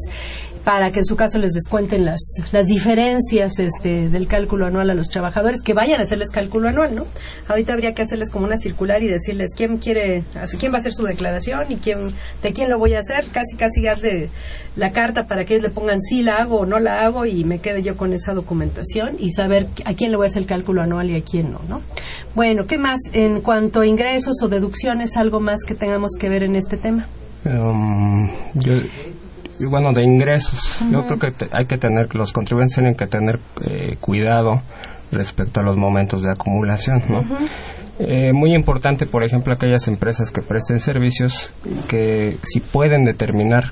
para 0.65 0.89
que 0.89 0.99
en 0.99 1.05
su 1.05 1.15
caso 1.15 1.37
les 1.37 1.53
descuenten 1.53 2.05
las, 2.05 2.19
las 2.51 2.65
diferencias 2.65 3.59
este, 3.59 4.09
del 4.09 4.27
cálculo 4.27 4.65
anual 4.65 4.89
a 4.89 4.95
los 4.95 5.09
trabajadores, 5.09 5.61
que 5.61 5.75
vayan 5.75 5.99
a 5.99 6.03
hacerles 6.03 6.31
cálculo 6.31 6.69
anual, 6.69 6.95
¿no? 6.95 7.05
Ahorita 7.47 7.73
habría 7.73 7.93
que 7.93 8.01
hacerles 8.01 8.31
como 8.31 8.45
una 8.45 8.57
circular 8.57 9.03
y 9.03 9.07
decirles 9.07 9.51
quién 9.55 9.77
quiere, 9.77 10.23
quién 10.59 10.73
va 10.73 10.77
a 10.77 10.79
hacer 10.79 10.91
su 10.91 11.03
declaración 11.03 11.71
y 11.71 11.75
quién, 11.75 11.99
de 12.41 12.51
quién 12.51 12.69
lo 12.69 12.79
voy 12.79 12.95
a 12.95 12.99
hacer, 12.99 13.25
casi 13.31 13.55
casi 13.55 13.83
darle 13.83 14.29
la 14.75 14.89
carta 14.89 15.23
para 15.29 15.45
que 15.45 15.53
ellos 15.53 15.67
le 15.67 15.69
pongan 15.69 16.01
si 16.01 16.23
la 16.23 16.37
hago 16.37 16.61
o 16.61 16.65
no 16.65 16.79
la 16.79 17.05
hago 17.05 17.27
y 17.27 17.43
me 17.43 17.59
quede 17.59 17.83
yo 17.83 17.95
con 17.95 18.11
esa 18.11 18.33
documentación 18.33 19.17
y 19.19 19.29
saber 19.29 19.67
a 19.85 19.93
quién 19.93 20.09
le 20.09 20.17
voy 20.17 20.25
a 20.25 20.29
hacer 20.29 20.41
el 20.41 20.47
cálculo 20.47 20.81
anual 20.81 21.11
y 21.11 21.15
a 21.15 21.21
quién 21.21 21.51
no, 21.51 21.61
¿no? 21.69 21.81
Bueno, 22.33 22.63
¿qué 22.67 22.79
más? 22.79 22.99
En 23.13 23.41
cuanto 23.41 23.81
a 23.81 23.85
ingresos 23.85 24.41
o 24.41 24.47
deducciones, 24.47 25.15
algo 25.15 25.39
más 25.39 25.59
que 25.63 25.75
tengamos 25.75 26.13
que 26.19 26.27
ver 26.27 26.41
en 26.41 26.55
este 26.55 26.77
tema. 26.77 27.07
Um, 27.45 28.31
bueno, 29.63 29.93
de 29.93 30.03
ingresos, 30.03 30.79
yo 30.91 31.05
creo 31.05 31.19
que 31.19 31.47
hay 31.51 31.65
que 31.65 31.77
tener, 31.77 32.13
los 32.15 32.33
contribuyentes 32.33 32.75
tienen 32.75 32.95
que 32.95 33.07
tener 33.07 33.39
eh, 33.65 33.95
cuidado 34.01 34.61
respecto 35.11 35.61
a 35.61 35.63
los 35.63 35.77
momentos 35.77 36.23
de 36.23 36.31
acumulación, 36.31 37.03
¿no? 37.07 37.23
Eh, 37.97 38.33
muy 38.33 38.53
importante, 38.53 39.05
por 39.05 39.23
ejemplo, 39.23 39.53
aquellas 39.53 39.87
empresas 39.87 40.29
que 40.29 40.41
presten 40.41 40.81
servicios 40.81 41.53
que 41.87 42.37
si 42.43 42.59
pueden 42.59 43.05
determinar 43.05 43.71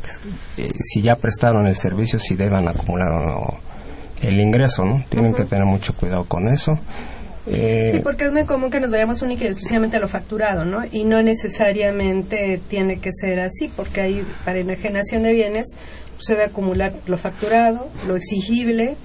eh, 0.55 0.71
si 0.79 1.01
ya 1.01 1.17
prestaron 1.17 1.67
el 1.67 1.75
servicio, 1.75 2.19
si 2.19 2.35
deban 2.35 2.69
acumular 2.69 3.11
o 3.11 3.25
no 3.25 3.73
el 4.21 4.39
ingreso, 4.39 4.85
¿no? 4.85 5.03
Tienen 5.09 5.33
que 5.33 5.43
tener 5.43 5.65
mucho 5.65 5.93
cuidado 5.93 6.23
con 6.23 6.47
eso. 6.47 6.79
Eh, 7.47 7.91
sí, 7.93 7.99
porque 7.99 8.25
es 8.25 8.31
muy 8.31 8.45
común 8.45 8.71
que 8.71 8.79
nos 8.79 8.89
vayamos 8.89 9.21
únicamente 9.21 9.51
exclusivamente 9.51 9.97
a 9.97 9.99
lo 9.99 10.07
facturado, 10.07 10.63
¿no? 10.63 10.83
Y 10.91 11.03
no 11.03 11.21
necesariamente 11.21 12.61
tiene 12.69 12.99
que 12.99 13.11
ser 13.11 13.39
así, 13.39 13.69
porque 13.75 14.01
hay, 14.01 14.25
para 14.45 14.59
enajenación 14.59 15.23
de 15.23 15.33
bienes, 15.33 15.75
se 16.19 16.33
debe 16.33 16.45
acumular 16.45 16.93
lo 17.05 17.17
facturado, 17.17 17.89
lo 18.07 18.15
exigible, 18.15 18.95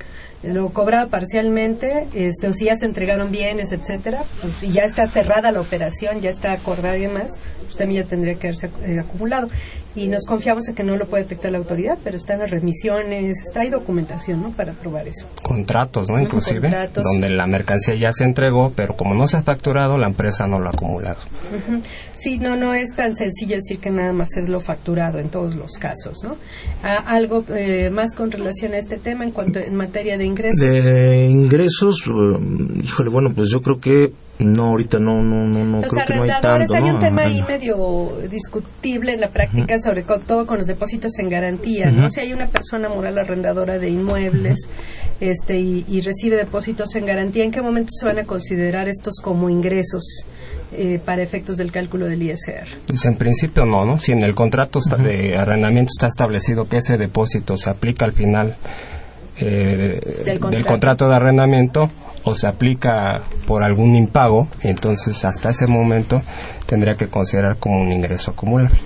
lo 0.44 0.68
cobrado 0.70 1.08
parcialmente, 1.08 2.06
este, 2.14 2.46
o 2.46 2.52
si 2.52 2.66
ya 2.66 2.76
se 2.76 2.86
entregaron 2.86 3.32
bienes, 3.32 3.72
etcétera, 3.72 4.22
pues, 4.40 4.62
y 4.62 4.70
ya 4.70 4.82
está 4.82 5.06
cerrada 5.08 5.50
la 5.50 5.60
operación, 5.60 6.20
ya 6.20 6.30
está 6.30 6.52
acordada 6.52 6.96
y 6.96 7.02
demás, 7.02 7.32
pues 7.68 7.76
también 7.76 8.02
ya 8.02 8.08
tendría 8.08 8.34
que 8.34 8.46
haberse 8.46 8.70
eh, 8.86 8.98
acumulado 8.98 9.48
y 9.94 10.08
nos 10.08 10.24
confiamos 10.24 10.68
en 10.68 10.74
que 10.74 10.84
no 10.84 10.96
lo 10.96 11.06
puede 11.06 11.24
detectar 11.24 11.52
la 11.52 11.58
autoridad, 11.58 11.98
pero 12.02 12.16
están 12.16 12.38
las 12.38 12.50
remisiones, 12.50 13.36
está 13.46 13.60
hay 13.60 13.70
documentación, 13.70 14.40
¿no? 14.40 14.50
Para 14.52 14.72
probar 14.72 15.08
eso. 15.08 15.26
Contratos, 15.42 16.08
¿no? 16.08 16.20
Inclusive, 16.20 16.70
donde 16.94 17.30
la 17.30 17.46
mercancía 17.46 17.94
ya 17.94 18.12
se 18.12 18.24
entregó, 18.24 18.72
pero 18.74 18.94
como 18.94 19.14
no 19.14 19.26
se 19.26 19.36
ha 19.36 19.42
facturado, 19.42 19.98
la 19.98 20.06
empresa 20.06 20.46
no 20.46 20.60
lo 20.60 20.68
ha 20.68 20.70
acumulado. 20.70 21.18
Sí, 22.16 22.38
no, 22.38 22.56
no 22.56 22.74
es 22.74 22.94
tan 22.94 23.14
sencillo 23.16 23.56
decir 23.56 23.78
que 23.78 23.90
nada 23.90 24.12
más 24.12 24.36
es 24.36 24.48
lo 24.48 24.60
facturado 24.60 25.18
en 25.18 25.30
todos 25.30 25.56
los 25.56 25.72
casos, 25.72 26.18
¿no? 26.22 26.36
Ah, 26.82 27.02
algo 27.06 27.44
eh, 27.48 27.90
más 27.90 28.14
con 28.14 28.30
relación 28.30 28.74
a 28.74 28.78
este 28.78 28.98
tema 28.98 29.24
en 29.24 29.32
cuanto 29.32 29.58
en 29.58 29.74
materia 29.74 30.16
de 30.16 30.24
ingresos. 30.24 30.60
De 30.60 31.26
ingresos, 31.26 32.04
eh, 32.06 32.82
híjole, 32.82 33.10
bueno, 33.10 33.32
pues 33.34 33.48
yo 33.50 33.60
creo 33.60 33.80
que 33.80 34.12
no, 34.40 34.66
ahorita 34.66 34.98
no, 34.98 35.22
no, 35.22 35.48
no, 35.48 35.64
no 35.64 35.80
creo 35.82 36.04
que 36.06 36.14
no 36.14 36.22
hay 36.22 36.40
tanto. 36.40 36.74
Hay 36.74 36.90
un 36.90 36.98
tema 36.98 37.22
ahí 37.22 37.42
medio 37.42 38.18
discutible 38.30 39.14
en 39.14 39.20
la 39.20 39.28
práctica, 39.28 39.78
sobre 39.78 40.02
todo 40.02 40.46
con 40.46 40.58
los 40.58 40.66
depósitos 40.66 41.18
en 41.18 41.28
garantía, 41.28 41.90
¿no? 41.90 42.08
Si 42.08 42.20
hay 42.20 42.32
una 42.32 42.46
persona 42.46 42.88
moral 42.88 43.18
arrendadora 43.18 43.78
de 43.78 43.90
inmuebles 43.90 44.68
este, 45.20 45.58
y, 45.58 46.00
recibe 46.00 46.36
depósitos 46.36 46.94
en 46.94 47.06
garantía, 47.06 47.44
¿en 47.44 47.50
qué 47.50 47.60
momento 47.60 47.88
se 47.90 48.06
van 48.06 48.20
a 48.20 48.24
considerar 48.24 48.88
estos 48.88 49.16
como 49.22 49.50
ingresos? 49.50 50.24
Eh, 50.70 51.00
para 51.02 51.22
efectos 51.22 51.56
del 51.56 51.72
cálculo 51.72 52.04
del 52.06 52.22
ISR? 52.22 52.68
Pues 52.86 53.06
en 53.06 53.16
principio 53.16 53.64
no, 53.64 53.86
¿no? 53.86 53.98
Si 53.98 54.12
en 54.12 54.22
el 54.22 54.34
contrato 54.34 54.80
de 54.98 55.34
arrendamiento 55.34 55.90
está 55.96 56.08
establecido 56.08 56.68
que 56.68 56.76
ese 56.76 56.98
depósito 56.98 57.56
se 57.56 57.70
aplica 57.70 58.04
al 58.04 58.12
final 58.12 58.54
eh, 59.40 60.24
del 60.50 60.66
contrato 60.66 61.08
de 61.08 61.14
arrendamiento, 61.14 61.90
o 62.24 62.34
se 62.34 62.46
aplica 62.46 63.16
por 63.46 63.64
algún 63.64 63.94
impago, 63.94 64.48
entonces 64.62 65.24
hasta 65.24 65.50
ese 65.50 65.66
momento 65.66 66.22
tendría 66.66 66.94
que 66.94 67.08
considerar 67.08 67.56
como 67.58 67.80
un 67.80 67.92
ingreso 67.92 68.32
acumulable. 68.32 68.76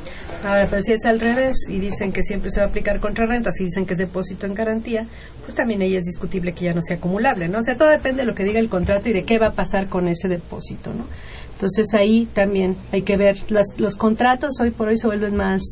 Ahora, 0.45 0.66
pero 0.68 0.83
si 0.83 0.92
es 0.92 1.07
al 1.07 1.21
revés 1.21 1.68
y 1.68 1.79
dicen 1.79 2.12
que 2.12 2.23
siempre 2.23 2.51
se 2.51 2.61
va 2.61 2.66
a 2.66 2.68
aplicar 2.68 2.99
contra 2.99 3.27
rentas 3.27 3.61
y 3.61 3.64
dicen 3.64 3.87
que 3.87 3.92
es 3.92 3.99
depósito 3.99 4.47
en 4.47 4.55
garantía, 4.55 5.07
pues 5.42 5.55
también 5.55 5.83
ahí 5.83 5.95
es 5.95 6.03
discutible 6.03 6.53
que 6.53 6.64
ya 6.64 6.73
no 6.73 6.83
sea 6.83 6.97
acumulable, 6.97 7.49
¿no? 7.49 7.59
O 7.59 7.62
sea, 7.62 7.77
todo 7.77 7.88
depende 7.88 8.23
de 8.23 8.27
lo 8.27 8.35
que 8.35 8.42
diga 8.42 8.59
el 8.59 8.68
contrato 8.68 9.09
y 9.09 9.12
de 9.12 9.23
qué 9.23 9.38
va 9.38 9.49
a 9.49 9.53
pasar 9.53 9.88
con 9.88 10.09
ese 10.09 10.27
depósito, 10.27 10.92
¿no? 10.92 11.07
Entonces 11.53 11.95
ahí 11.95 12.27
también 12.33 12.77
hay 12.90 13.03
que 13.03 13.16
ver, 13.16 13.37
los 13.49 13.95
contratos 13.95 14.61
hoy 14.61 14.73
por 14.73 14.88
hoy 14.88 14.99
se 14.99 15.07
vuelven 15.07 15.37
más 15.37 15.62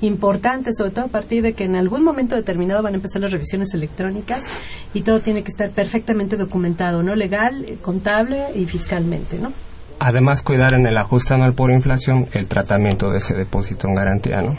importante, 0.00 0.70
sobre 0.72 0.90
todo 0.90 1.06
a 1.06 1.08
partir 1.08 1.42
de 1.42 1.54
que 1.54 1.64
en 1.64 1.76
algún 1.76 2.04
momento 2.04 2.36
determinado 2.36 2.82
van 2.82 2.94
a 2.94 2.96
empezar 2.96 3.22
las 3.22 3.32
revisiones 3.32 3.72
electrónicas 3.74 4.46
y 4.92 5.02
todo 5.02 5.20
tiene 5.20 5.42
que 5.42 5.50
estar 5.50 5.70
perfectamente 5.70 6.36
documentado, 6.36 7.02
¿no? 7.02 7.14
Legal, 7.14 7.64
contable 7.82 8.44
y 8.54 8.66
fiscalmente, 8.66 9.38
¿no? 9.38 9.52
Además, 9.98 10.42
cuidar 10.42 10.74
en 10.74 10.86
el 10.86 10.96
ajuste 10.98 11.34
anual 11.34 11.54
por 11.54 11.70
inflación 11.70 12.26
el 12.34 12.46
tratamiento 12.48 13.10
de 13.10 13.18
ese 13.18 13.34
depósito 13.34 13.88
en 13.88 13.94
garantía, 13.94 14.42
¿no? 14.42 14.58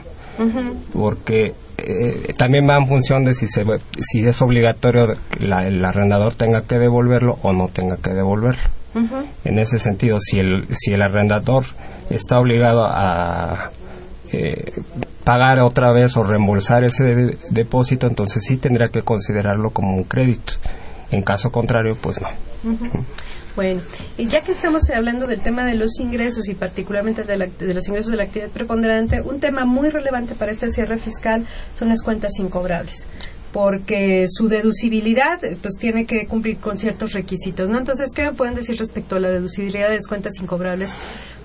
Porque 0.93 1.53
eh, 1.77 2.33
también 2.37 2.67
va 2.67 2.77
en 2.77 2.87
función 2.87 3.23
de 3.23 3.33
si, 3.33 3.47
se, 3.47 3.63
si 3.99 4.27
es 4.27 4.41
obligatorio 4.41 5.15
que 5.29 5.43
el 5.43 5.85
arrendador 5.85 6.33
tenga 6.33 6.63
que 6.63 6.77
devolverlo 6.77 7.37
o 7.43 7.53
no 7.53 7.67
tenga 7.69 7.97
que 7.97 8.11
devolverlo. 8.11 8.69
En 9.45 9.59
ese 9.59 9.77
sentido, 9.77 10.17
si 10.19 10.39
el, 10.39 10.65
si 10.75 10.91
el 10.91 11.03
arrendador 11.03 11.65
está 12.09 12.39
obligado 12.39 12.83
a 12.83 13.69
eh, 14.31 14.81
pagar 15.23 15.59
otra 15.59 15.91
vez 15.91 16.15
o 16.17 16.23
reembolsar 16.23 16.83
ese 16.83 17.37
depósito, 17.49 18.07
entonces 18.07 18.43
sí 18.45 18.57
tendría 18.57 18.87
que 18.87 19.01
considerarlo 19.01 19.71
como 19.71 19.95
un 19.95 20.03
crédito. 20.03 20.53
En 21.11 21.21
caso 21.21 21.51
contrario, 21.51 21.95
pues 22.01 22.21
no. 22.21 22.27
Bueno, 23.55 23.81
y 24.17 24.27
ya 24.27 24.41
que 24.41 24.51
estamos 24.51 24.83
hablando 24.91 25.25
del 25.25 25.41
tema 25.41 25.65
de 25.65 25.73
los 25.73 25.99
ingresos 25.99 26.47
y 26.47 26.53
particularmente 26.53 27.23
de, 27.23 27.37
de, 27.37 27.73
los 27.73 27.87
ingresos 27.87 28.11
de 28.11 28.17
la 28.17 28.25
actividad 28.25 28.49
preponderante, 28.51 29.21
un 29.21 29.39
tema 29.39 29.65
muy 29.65 29.89
relevante 29.89 30.35
para 30.35 30.51
este 30.51 30.69
cierre 30.69 30.97
fiscal 30.97 31.43
son 31.73 31.89
las 31.89 32.03
cuentas 32.03 32.33
incobrables 32.39 33.07
porque 33.51 34.25
su 34.29 34.47
deducibilidad 34.47 35.39
pues 35.61 35.75
tiene 35.79 36.05
que 36.05 36.27
cumplir 36.27 36.57
con 36.57 36.77
ciertos 36.77 37.13
requisitos, 37.13 37.71
¿no? 37.71 37.79
Entonces, 37.79 38.11
¿qué 38.13 38.23
me 38.23 38.33
pueden 38.33 38.53
decir 38.53 38.77
respecto 38.77 39.15
a 39.15 39.19
la 39.19 39.29
deducibilidad 39.29 39.89
de 39.89 39.95
las 39.95 40.07
cuentas 40.07 40.33
incobrables 40.39 40.95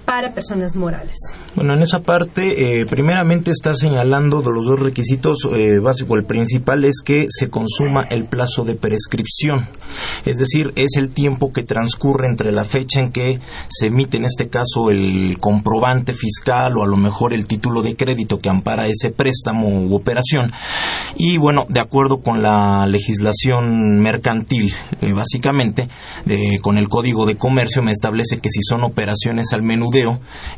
para 0.04 0.32
personas 0.32 0.76
morales. 0.76 1.16
Bueno, 1.54 1.74
en 1.74 1.82
esa 1.82 2.00
parte, 2.00 2.80
eh, 2.80 2.86
primeramente 2.86 3.50
está 3.50 3.74
señalando 3.74 4.40
de 4.42 4.52
los 4.52 4.66
dos 4.66 4.80
requisitos 4.80 5.46
eh, 5.54 5.78
básicos. 5.78 6.18
El 6.18 6.24
principal 6.24 6.84
es 6.84 7.02
que 7.04 7.26
se 7.28 7.48
consuma 7.50 8.02
el 8.10 8.24
plazo 8.24 8.64
de 8.64 8.74
prescripción, 8.74 9.68
es 10.24 10.38
decir, 10.38 10.72
es 10.76 10.96
el 10.96 11.10
tiempo 11.10 11.52
que 11.52 11.62
transcurre 11.62 12.26
entre 12.26 12.52
la 12.52 12.64
fecha 12.64 13.00
en 13.00 13.12
que 13.12 13.40
se 13.68 13.86
emite, 13.86 14.16
en 14.16 14.24
este 14.24 14.48
caso, 14.48 14.90
el 14.90 15.36
comprobante 15.40 16.14
fiscal 16.14 16.76
o 16.78 16.82
a 16.82 16.88
lo 16.88 16.96
mejor 16.96 17.32
el 17.32 17.46
título 17.46 17.82
de 17.82 17.96
crédito 17.96 18.40
que 18.40 18.48
ampara 18.48 18.86
ese 18.86 19.10
préstamo 19.10 19.68
u 19.68 19.94
operación. 19.94 20.52
Y 21.16 21.36
bueno, 21.36 21.66
de 21.68 21.80
acuerdo 21.80 22.22
con 22.22 22.42
la 22.42 22.86
legislación 22.86 24.00
mercantil, 24.00 24.72
eh, 25.00 25.12
básicamente, 25.12 25.88
con 26.62 26.78
el 26.78 26.88
Código 26.88 27.26
de 27.26 27.36
Comercio 27.36 27.82
me 27.82 27.92
establece 27.92 28.38
que 28.38 28.50
si 28.50 28.60
son 28.62 28.84
operaciones 28.84 29.52
al 29.52 29.62
menú 29.62 29.91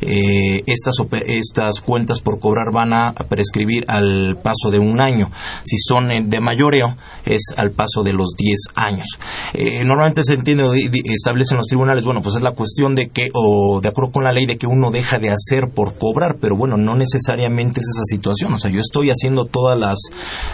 eh, 0.01 0.63
estas, 0.65 0.95
estas 1.27 1.81
cuentas 1.81 2.21
por 2.21 2.39
cobrar 2.39 2.71
van 2.71 2.93
a 2.93 3.13
prescribir 3.13 3.85
al 3.87 4.37
paso 4.41 4.71
de 4.71 4.79
un 4.79 4.99
año. 4.99 5.31
Si 5.63 5.77
son 5.77 6.29
de 6.29 6.39
mayoreo, 6.39 6.95
es 7.25 7.53
al 7.57 7.71
paso 7.71 8.03
de 8.03 8.13
los 8.13 8.33
10 8.37 8.75
años. 8.75 9.19
Eh, 9.53 9.83
normalmente 9.83 10.23
se 10.23 10.33
entiende, 10.33 10.65
establecen 11.05 11.57
los 11.57 11.67
tribunales, 11.67 12.05
bueno, 12.05 12.21
pues 12.21 12.35
es 12.35 12.41
la 12.41 12.51
cuestión 12.51 12.95
de 12.95 13.09
que, 13.09 13.29
o 13.33 13.79
de 13.81 13.89
acuerdo 13.89 14.11
con 14.11 14.23
la 14.23 14.31
ley, 14.31 14.45
de 14.45 14.57
que 14.57 14.67
uno 14.67 14.91
deja 14.91 15.19
de 15.19 15.29
hacer 15.29 15.69
por 15.73 15.97
cobrar, 15.97 16.37
pero 16.39 16.55
bueno, 16.55 16.77
no 16.77 16.95
necesariamente 16.95 17.81
es 17.81 17.87
esa 17.87 18.03
situación. 18.05 18.53
O 18.53 18.57
sea, 18.57 18.71
yo 18.71 18.79
estoy 18.79 19.09
haciendo 19.09 19.45
todas 19.45 19.77
las 19.79 19.99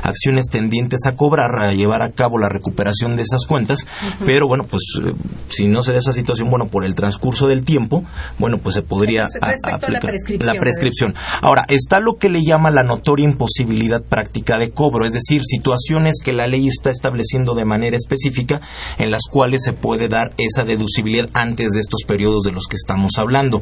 acciones 0.01 0.47
tendientes 0.47 1.05
a 1.05 1.15
cobrar, 1.15 1.59
a 1.59 1.73
llevar 1.73 2.01
a 2.01 2.11
cabo 2.11 2.37
la 2.37 2.49
recuperación 2.49 3.15
de 3.15 3.23
esas 3.23 3.45
cuentas, 3.45 3.85
pero 4.25 4.47
bueno, 4.47 4.63
pues 4.63 4.83
eh, 5.03 5.13
si 5.49 5.67
no 5.67 5.81
se 5.83 5.91
da 5.91 5.99
esa 5.99 6.13
situación, 6.13 6.49
bueno, 6.49 6.67
por 6.67 6.85
el 6.85 6.95
transcurso 6.95 7.47
del 7.47 7.63
tiempo, 7.63 8.03
bueno, 8.39 8.57
pues 8.57 8.70
se 8.71 8.81
podría 8.81 9.25
aplicar 9.25 9.79
la 9.91 10.53
prescripción. 10.59 11.15
Ahora, 11.41 11.65
está 11.67 11.99
lo 11.99 12.15
que 12.15 12.29
le 12.29 12.43
llama 12.43 12.71
la 12.71 12.83
notoria 12.83 13.25
imposibilidad 13.25 14.01
práctica 14.03 14.57
de 14.57 14.71
cobro, 14.71 15.05
es 15.05 15.13
decir, 15.13 15.41
situaciones 15.43 16.17
que 16.23 16.33
la 16.33 16.47
ley 16.47 16.67
está 16.67 16.89
estableciendo 16.89 17.53
de 17.53 17.65
manera 17.65 17.95
específica 17.95 18.61
en 18.97 19.11
las 19.11 19.23
cuales 19.29 19.63
se 19.63 19.73
puede 19.73 20.07
dar 20.07 20.31
esa 20.37 20.63
deducibilidad 20.63 21.29
antes 21.33 21.71
de 21.71 21.79
estos 21.79 22.03
periodos 22.07 22.43
de 22.43 22.51
los 22.51 22.67
que 22.67 22.75
estamos 22.75 23.17
hablando. 23.17 23.61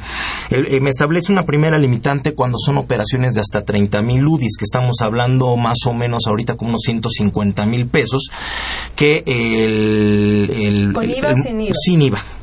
Eh, 0.50 0.80
me 0.80 0.89
establece 0.89 1.32
una 1.32 1.43
primera 1.43 1.78
limitante 1.78 2.34
cuando 2.34 2.58
son 2.58 2.78
operaciones 2.78 3.34
de 3.34 3.41
hasta 3.41 3.63
30 3.63 4.02
mil 4.02 4.26
UDIs, 4.26 4.58
que 4.58 4.65
estamos 4.65 5.02
hablando 5.02 5.56
más 5.56 5.78
o 5.88 5.93
menos 5.93 6.24
ahorita 6.28 6.56
como 6.56 6.69
unos 6.69 6.82
150 6.86 7.65
mil 7.65 7.88
pesos, 7.88 8.30
que 8.95 9.24
el... 9.26 10.50
el, 10.54 10.93
¿Con 10.93 11.10
IVA 11.10 11.36
sin 11.36 11.62
IVA? 11.62 11.74
Sin 11.74 12.02
IVA 12.02 12.38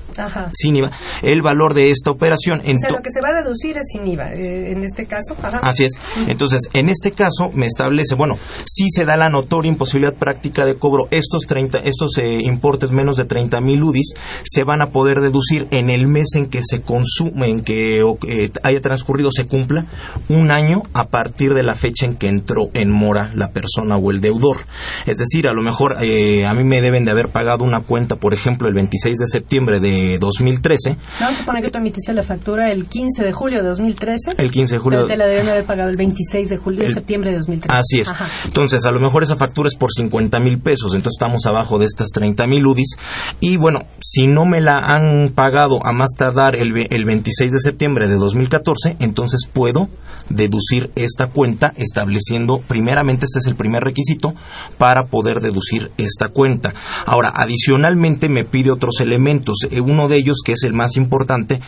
sin 0.52 0.76
IVA, 0.76 0.90
el 1.22 1.42
valor 1.42 1.74
de 1.74 1.90
esta 1.90 2.10
operación. 2.10 2.60
O 2.60 2.78
sea, 2.78 2.90
lo 2.90 3.02
que 3.02 3.10
se 3.10 3.20
va 3.20 3.28
a 3.36 3.42
deducir 3.42 3.76
es 3.76 3.84
sin 3.92 4.06
IVA, 4.06 4.32
eh, 4.32 4.72
en 4.72 4.84
este 4.84 5.06
caso. 5.06 5.36
Así 5.62 5.84
es. 5.84 5.98
Entonces, 6.26 6.68
en 6.72 6.88
este 6.88 7.12
caso 7.12 7.50
me 7.52 7.66
establece, 7.66 8.14
bueno, 8.14 8.38
si 8.64 8.88
se 8.90 9.04
da 9.04 9.16
la 9.16 9.28
notoria 9.28 9.70
imposibilidad 9.70 10.14
práctica 10.14 10.64
de 10.64 10.76
cobro, 10.76 11.08
estos 11.10 11.42
30, 11.46 11.78
estos 11.78 12.18
eh, 12.18 12.38
importes 12.42 12.90
menos 12.90 13.16
de 13.16 13.24
30 13.24 13.60
mil 13.60 13.82
UDIs 13.82 14.14
se 14.44 14.64
van 14.64 14.82
a 14.82 14.90
poder 14.90 15.20
deducir 15.20 15.66
en 15.70 15.90
el 15.90 16.06
mes 16.06 16.34
en 16.34 16.46
que 16.48 16.60
se 16.64 16.80
consume, 16.80 17.48
en 17.48 17.60
que 17.62 18.00
eh, 18.00 18.50
haya 18.62 18.80
transcurrido, 18.80 19.30
se 19.30 19.46
cumpla 19.46 19.86
un 20.28 20.50
año 20.50 20.82
a 20.92 21.08
partir 21.08 21.54
de 21.54 21.62
la 21.62 21.74
fecha 21.74 22.06
en 22.06 22.16
que 22.16 22.28
entró 22.28 22.70
en 22.74 22.90
mora 22.90 23.30
la 23.34 23.50
persona 23.50 23.96
o 23.96 24.10
el 24.10 24.20
deudor. 24.20 24.58
Es 25.06 25.18
decir, 25.18 25.48
a 25.48 25.52
lo 25.52 25.62
mejor 25.62 25.96
a 25.96 26.54
mí 26.54 26.64
me 26.64 26.80
deben 26.80 27.04
de 27.04 27.10
haber 27.10 27.28
pagado 27.28 27.64
una 27.64 27.80
cuenta, 27.80 28.16
por 28.16 28.34
ejemplo, 28.34 28.68
el 28.68 28.74
26 28.74 29.16
de 29.16 29.26
septiembre 29.26 29.80
de 29.80 30.05
2013. 30.18 30.96
Vamos 31.20 31.34
a 31.34 31.38
suponer 31.38 31.62
que 31.62 31.70
tú 31.70 31.78
emitiste 31.78 32.12
la 32.12 32.22
factura 32.22 32.70
el 32.70 32.86
15 32.86 33.24
de 33.24 33.32
julio 33.32 33.58
de 33.62 33.68
2013. 33.68 34.32
El 34.38 34.50
15 34.50 34.74
de 34.74 34.78
julio. 34.78 34.98
Pero 35.00 35.08
te 35.08 35.16
la 35.16 35.26
deben 35.26 35.48
haber 35.48 35.64
pagado 35.64 35.90
el 35.90 35.96
26 35.96 36.48
de 36.48 36.56
julio 36.56 36.86
de 36.86 36.94
septiembre 36.94 37.30
de 37.30 37.36
2013. 37.38 37.78
Así 37.78 38.00
es. 38.00 38.12
Entonces, 38.44 38.84
a 38.84 38.92
lo 38.92 39.00
mejor 39.00 39.22
esa 39.22 39.36
factura 39.36 39.68
es 39.68 39.76
por 39.76 39.90
50 39.92 40.38
mil 40.40 40.58
pesos, 40.58 40.94
entonces 40.94 41.16
estamos 41.18 41.44
abajo 41.46 41.78
de 41.78 41.86
estas 41.86 42.08
30 42.08 42.46
mil 42.46 42.66
UDIs. 42.66 42.96
Y 43.40 43.56
bueno, 43.56 43.84
si 44.00 44.26
no 44.26 44.46
me 44.46 44.60
la 44.60 44.78
han 44.78 45.32
pagado 45.34 45.84
a 45.84 45.92
más 45.92 46.10
tardar 46.16 46.56
el, 46.56 46.86
el 46.90 47.04
26 47.04 47.52
de 47.52 47.58
septiembre 47.58 48.08
de 48.08 48.16
2014, 48.16 48.96
entonces 49.00 49.48
puedo 49.52 49.88
deducir 50.28 50.90
esta 50.96 51.28
cuenta 51.28 51.72
estableciendo 51.76 52.60
primeramente 52.66 53.26
este 53.26 53.38
es 53.38 53.46
el 53.46 53.56
primer 53.56 53.82
requisito 53.82 54.34
para 54.78 55.06
poder 55.06 55.40
deducir 55.40 55.90
esta 55.96 56.28
cuenta. 56.28 56.74
Ahora, 57.06 57.32
adicionalmente 57.34 58.28
me 58.28 58.44
pide 58.44 58.70
otros 58.70 59.00
elementos. 59.00 59.56
Eh, 59.70 59.80
uno 59.96 60.08
de 60.08 60.18
ellos, 60.18 60.42
que 60.44 60.52
es 60.52 60.62
el 60.64 60.74
más 60.74 60.96
importante, 60.96 61.60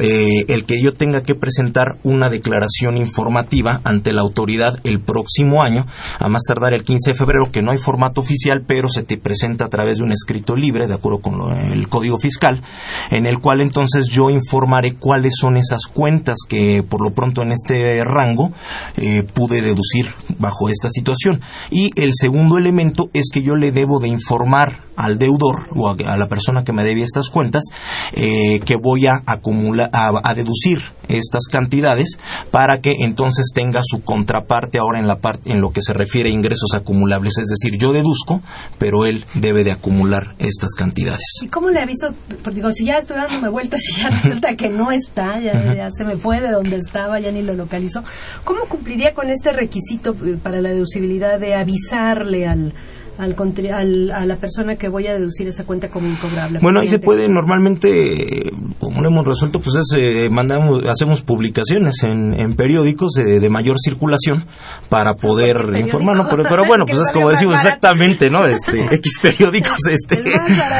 eh, 0.00 0.44
el 0.48 0.64
que 0.64 0.82
yo 0.82 0.94
tenga 0.94 1.22
que 1.22 1.34
presentar 1.34 1.98
una 2.02 2.30
declaración 2.30 2.96
informativa 2.96 3.82
ante 3.84 4.12
la 4.12 4.22
autoridad 4.22 4.78
el 4.84 5.00
próximo 5.00 5.62
año, 5.62 5.86
a 6.18 6.28
más 6.28 6.42
tardar 6.42 6.72
el 6.72 6.82
15 6.82 7.10
de 7.10 7.14
febrero, 7.14 7.50
que 7.52 7.60
no 7.60 7.72
hay 7.72 7.78
formato 7.78 8.22
oficial, 8.22 8.62
pero 8.66 8.88
se 8.88 9.02
te 9.02 9.18
presenta 9.18 9.66
a 9.66 9.68
través 9.68 9.98
de 9.98 10.04
un 10.04 10.12
escrito 10.12 10.56
libre, 10.56 10.86
de 10.86 10.94
acuerdo 10.94 11.18
con 11.18 11.52
el 11.52 11.88
Código 11.88 12.16
Fiscal, 12.18 12.62
en 13.10 13.26
el 13.26 13.38
cual 13.40 13.60
entonces 13.60 14.08
yo 14.08 14.30
informaré 14.30 14.94
cuáles 14.94 15.34
son 15.38 15.58
esas 15.58 15.86
cuentas 15.86 16.36
que 16.48 16.82
por 16.82 17.02
lo 17.02 17.12
pronto 17.12 17.42
en 17.42 17.52
este 17.52 18.02
rango 18.04 18.52
eh, 18.96 19.24
pude 19.34 19.60
deducir 19.60 20.06
bajo 20.38 20.70
esta 20.70 20.88
situación. 20.88 21.42
Y 21.70 21.90
el 22.00 22.12
segundo 22.14 22.56
elemento 22.56 23.10
es 23.12 23.28
que 23.30 23.42
yo 23.42 23.56
le 23.56 23.72
debo 23.72 24.00
de 24.00 24.08
informar 24.08 24.84
al 24.96 25.18
deudor 25.18 25.68
o 25.74 25.88
a, 25.88 26.16
la 26.16 26.28
persona 26.28 26.64
que 26.64 26.72
me 26.72 26.84
debía 26.84 27.04
estas 27.04 27.28
cuentas 27.28 27.64
eh, 28.12 28.60
que 28.60 28.76
voy 28.76 29.06
a 29.06 29.22
acumular 29.26 29.90
a, 29.92 30.34
deducir 30.34 30.80
estas 31.06 31.44
cantidades 31.50 32.18
para 32.50 32.80
que 32.80 32.94
entonces 33.00 33.50
tenga 33.54 33.82
su 33.84 34.02
contraparte 34.02 34.78
ahora 34.78 34.98
en 34.98 35.06
la 35.06 35.18
parte 35.18 35.50
en 35.52 35.60
lo 35.60 35.70
que 35.70 35.80
se 35.82 35.92
refiere 35.92 36.30
a 36.30 36.32
ingresos 36.32 36.74
acumulables. 36.74 37.38
Es 37.38 37.46
decir 37.46 37.78
yo 37.78 37.92
deduzco 37.92 38.40
pero 38.78 39.04
él 39.04 39.24
debe 39.34 39.64
de 39.64 39.72
acumular 39.72 40.34
estas 40.38 40.70
cantidades. 40.72 41.24
Y 41.42 41.48
cómo 41.48 41.68
le 41.70 41.80
aviso 41.80 42.08
porque 42.42 42.56
digo 42.56 42.70
si 42.72 42.84
ya 42.84 42.98
estoy 42.98 43.16
dándome 43.16 43.48
vueltas 43.48 43.80
y 43.88 44.00
ya 44.00 44.08
resulta 44.22 44.54
que 44.56 44.68
no 44.68 44.90
está 44.90 45.38
ya, 45.38 45.74
ya 45.74 45.88
se 45.90 46.04
me 46.04 46.16
fue 46.16 46.40
de 46.40 46.50
donde 46.50 46.76
estaba 46.76 47.20
ya 47.20 47.30
ni 47.30 47.42
lo 47.42 47.54
localizó 47.54 48.02
cómo 48.44 48.66
cumpliría 48.68 49.12
con 49.14 49.30
este 49.30 49.52
requisito 49.52 50.16
eh, 50.24 50.36
para 50.42 50.60
la 50.60 50.70
deducibilidad 50.70 51.38
de 51.38 51.54
avisarle 51.54 52.46
al 52.46 52.72
al, 53.18 54.10
a 54.10 54.26
la 54.26 54.36
persona 54.36 54.76
que 54.76 54.88
voy 54.88 55.06
a 55.06 55.14
deducir 55.14 55.48
esa 55.48 55.64
cuenta 55.64 55.88
como 55.88 56.08
incobrable. 56.08 56.58
Bueno, 56.60 56.80
ahí 56.80 56.88
se 56.88 56.98
puede 56.98 57.28
normalmente, 57.28 58.50
como 58.78 59.02
lo 59.02 59.08
hemos 59.08 59.26
resuelto, 59.26 59.60
pues 59.60 59.76
es, 59.76 59.96
eh, 59.96 60.28
mandamos, 60.30 60.84
hacemos 60.84 61.22
publicaciones 61.22 62.02
en, 62.02 62.38
en 62.38 62.54
periódicos 62.54 63.12
de, 63.12 63.44
mayor 63.54 63.76
circulación 63.78 64.46
para 64.88 65.14
poder 65.14 65.56
informar, 65.78 66.26
pero, 66.48 66.64
bueno, 66.66 66.86
pues 66.86 66.98
es 66.98 67.10
como 67.12 67.30
decimos 67.30 67.56
exactamente, 67.56 68.30
¿no? 68.30 68.44
Este, 68.46 68.84
X 68.90 69.18
periódicos, 69.22 69.78
este, 69.90 70.22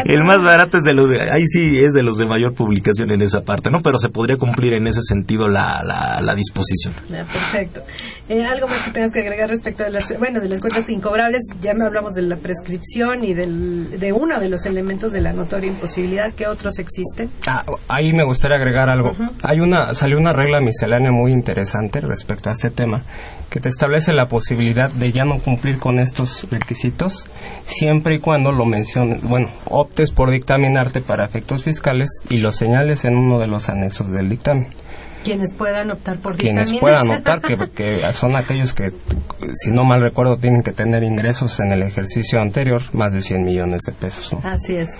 el 0.06 0.24
más 0.24 0.42
barato, 0.42 0.78
es 0.78 0.84
de 0.84 0.94
los, 0.94 1.08
de, 1.08 1.30
ahí 1.30 1.46
sí 1.46 1.78
es 1.78 1.92
de 1.92 2.02
los 2.02 2.18
de 2.18 2.26
mayor 2.26 2.54
publicación 2.54 3.10
en 3.10 3.22
esa 3.22 3.42
parte, 3.42 3.70
¿no? 3.70 3.80
Pero 3.82 3.98
se 3.98 4.08
podría 4.08 4.36
cumplir 4.36 4.74
en 4.74 4.86
ese 4.86 5.02
sentido 5.02 5.48
la, 5.48 5.82
la, 6.20 6.34
disposición. 6.34 6.94
perfecto. 7.08 7.80
Eh, 8.26 8.42
algo 8.46 8.66
más 8.66 8.84
que 8.84 8.90
tengas 8.90 9.12
que 9.12 9.20
agregar 9.20 9.50
respecto 9.50 9.84
de 9.84 9.90
las, 9.90 10.18
bueno, 10.18 10.40
de 10.40 10.48
las 10.48 10.60
cuentas 10.60 10.88
incobrables, 10.88 11.42
ya 11.60 11.74
me 11.74 11.84
hablamos 11.84 12.14
de 12.14 12.22
la 12.22 12.36
prescripción 12.36 13.22
y 13.22 13.34
del, 13.34 14.00
de 14.00 14.12
uno 14.14 14.40
de 14.40 14.48
los 14.48 14.64
elementos 14.64 15.12
de 15.12 15.20
la 15.20 15.32
notoria 15.32 15.70
imposibilidad. 15.70 16.32
¿Qué 16.32 16.46
otros 16.46 16.78
existen? 16.78 17.28
Ah, 17.46 17.64
ahí 17.88 18.14
me 18.14 18.24
gustaría 18.24 18.56
agregar 18.56 18.88
algo. 18.88 19.12
Hay 19.42 19.60
una 19.60 19.92
salió 19.92 20.18
una 20.18 20.32
regla 20.32 20.62
miscelánea 20.62 21.12
muy 21.12 21.32
interesante 21.32 22.00
respecto 22.00 22.48
a 22.48 22.52
este 22.52 22.70
tema 22.70 23.02
que 23.50 23.60
te 23.60 23.68
establece 23.68 24.12
la 24.12 24.26
posibilidad 24.26 24.90
de 24.90 25.12
ya 25.12 25.24
no 25.24 25.38
cumplir 25.38 25.78
con 25.78 26.00
estos 26.00 26.48
requisitos 26.50 27.26
siempre 27.66 28.16
y 28.16 28.18
cuando 28.20 28.52
lo 28.52 28.64
menciones, 28.64 29.22
bueno, 29.22 29.48
optes 29.66 30.12
por 30.12 30.30
dictaminarte 30.30 31.02
para 31.02 31.24
efectos 31.26 31.64
fiscales 31.64 32.08
y 32.30 32.38
lo 32.38 32.52
señales 32.52 33.04
en 33.04 33.16
uno 33.16 33.38
de 33.38 33.46
los 33.46 33.68
anexos 33.68 34.10
del 34.10 34.30
dictamen. 34.30 34.68
Quienes 35.24 35.52
puedan 35.54 35.90
optar 35.90 36.18
por 36.18 36.36
Quienes 36.36 36.72
puedan 36.78 37.10
optar, 37.10 37.40
que, 37.74 38.12
son 38.12 38.36
aquellos 38.36 38.74
que, 38.74 38.90
si 39.54 39.70
no 39.70 39.84
mal 39.84 40.00
recuerdo, 40.00 40.36
tienen 40.36 40.62
que 40.62 40.72
tener 40.72 41.02
ingresos 41.02 41.58
en 41.60 41.72
el 41.72 41.82
ejercicio 41.82 42.40
anterior, 42.40 42.82
más 42.92 43.12
de 43.12 43.22
100 43.22 43.42
millones 43.42 43.82
de 43.86 43.92
pesos. 43.92 44.34
Así 44.44 44.76
es. 44.76 44.96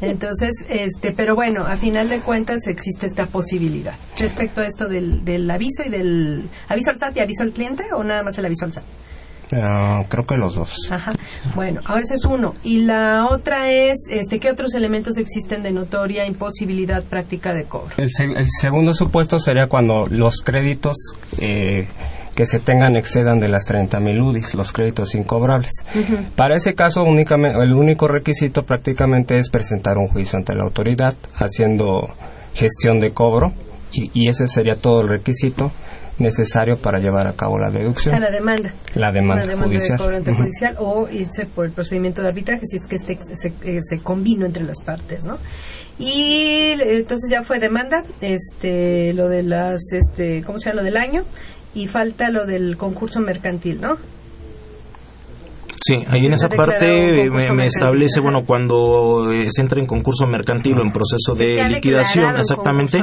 Entonces, 0.00 0.50
este, 0.68 1.12
pero 1.12 1.34
bueno, 1.34 1.64
a 1.66 1.74
final 1.76 2.08
de 2.08 2.20
cuentas 2.20 2.66
existe 2.66 3.06
esta 3.06 3.26
posibilidad. 3.26 3.94
Respecto 4.18 4.60
a 4.60 4.66
esto 4.66 4.88
del, 4.88 5.24
del 5.24 5.50
aviso 5.50 5.82
y 5.84 5.88
del 5.88 6.48
aviso 6.68 6.90
al 6.90 6.98
SAT 6.98 7.16
y 7.16 7.20
aviso 7.20 7.42
al 7.42 7.52
cliente 7.52 7.84
o 7.94 8.04
nada 8.04 8.22
más 8.22 8.36
el 8.38 8.44
aviso 8.44 8.66
al 8.66 8.72
SAT. 8.72 8.84
Ah, 9.52 10.04
creo 10.08 10.26
que 10.26 10.36
los 10.36 10.56
dos. 10.56 10.74
Ajá. 10.90 11.12
Bueno, 11.54 11.80
ahora 11.84 12.02
ese 12.02 12.14
es 12.14 12.24
uno. 12.24 12.54
Y 12.64 12.84
la 12.84 13.26
otra 13.30 13.70
es, 13.70 14.08
este, 14.10 14.38
¿qué 14.40 14.50
otros 14.50 14.74
elementos 14.74 15.16
existen 15.18 15.62
de 15.62 15.72
notoria 15.72 16.26
imposibilidad 16.26 17.04
práctica 17.04 17.52
de 17.52 17.64
cobro? 17.64 17.94
El, 17.96 18.10
segundo 18.60 18.92
supuesto 18.92 19.38
sería 19.38 19.68
cuando 19.68 20.06
los 20.08 20.42
créditos 20.42 20.96
eh, 21.38 21.86
que 22.34 22.44
se 22.44 22.58
tengan 22.58 22.96
excedan 22.96 23.38
de 23.38 23.48
las 23.48 23.68
30.000 23.70 24.20
UDIs, 24.20 24.54
los 24.54 24.72
créditos 24.72 25.14
incobrables. 25.14 25.72
Para 26.34 26.56
ese 26.56 26.74
caso, 26.74 27.04
únicamente, 27.04 27.58
el 27.62 27.72
único 27.72 28.08
requisito 28.08 28.64
prácticamente 28.64 29.38
es 29.38 29.48
presentar 29.48 29.96
un 29.96 30.08
juicio 30.08 30.38
ante 30.38 30.54
la 30.54 30.64
autoridad 30.64 31.14
haciendo 31.34 32.08
gestión 32.54 32.98
de 32.98 33.12
cobro 33.12 33.52
y, 33.92 34.10
y 34.12 34.28
ese 34.28 34.48
sería 34.48 34.76
todo 34.76 35.02
el 35.02 35.08
requisito 35.08 35.70
necesario 36.18 36.76
para 36.76 36.98
llevar 36.98 37.26
a 37.26 37.32
cabo 37.32 37.58
la 37.58 37.70
deducción. 37.70 38.20
la 38.20 38.30
demanda. 38.30 38.72
La 38.94 39.12
demanda, 39.12 39.56
judicial. 39.56 39.98
judicial 39.98 40.76
o 40.78 41.08
irse 41.08 41.46
por 41.46 41.66
el 41.66 41.72
procedimiento 41.72 42.22
de 42.22 42.28
arbitraje 42.28 42.62
si 42.64 42.76
es 42.76 42.86
que 42.86 42.96
este, 42.96 43.18
se, 43.34 43.52
eh, 43.64 43.80
se 43.82 43.98
combino 43.98 44.46
entre 44.46 44.64
las 44.64 44.82
partes, 44.82 45.24
¿no? 45.24 45.38
Y 45.98 46.74
entonces 46.80 47.30
ya 47.30 47.42
fue 47.42 47.58
demanda, 47.58 48.02
este, 48.20 49.14
lo 49.14 49.28
de 49.28 49.42
las, 49.42 49.92
este, 49.92 50.42
¿cómo 50.44 50.58
se 50.58 50.70
llama? 50.70 50.82
Lo 50.82 50.84
del 50.84 50.96
año 50.96 51.22
y 51.74 51.88
falta 51.88 52.30
lo 52.30 52.46
del 52.46 52.76
concurso 52.76 53.20
mercantil, 53.20 53.80
¿no? 53.80 53.96
Sí, 55.86 56.02
ahí 56.08 56.26
en 56.26 56.32
esa 56.32 56.48
parte 56.48 57.30
me, 57.30 57.64
establece, 57.64 58.18
bueno, 58.18 58.44
cuando 58.44 59.30
se 59.30 59.60
entra 59.60 59.80
en 59.80 59.86
concurso 59.86 60.26
mercantil 60.26 60.76
o 60.78 60.82
en 60.82 60.90
proceso 60.90 61.36
de 61.36 61.62
liquidación, 61.68 62.34
exactamente. 62.36 63.00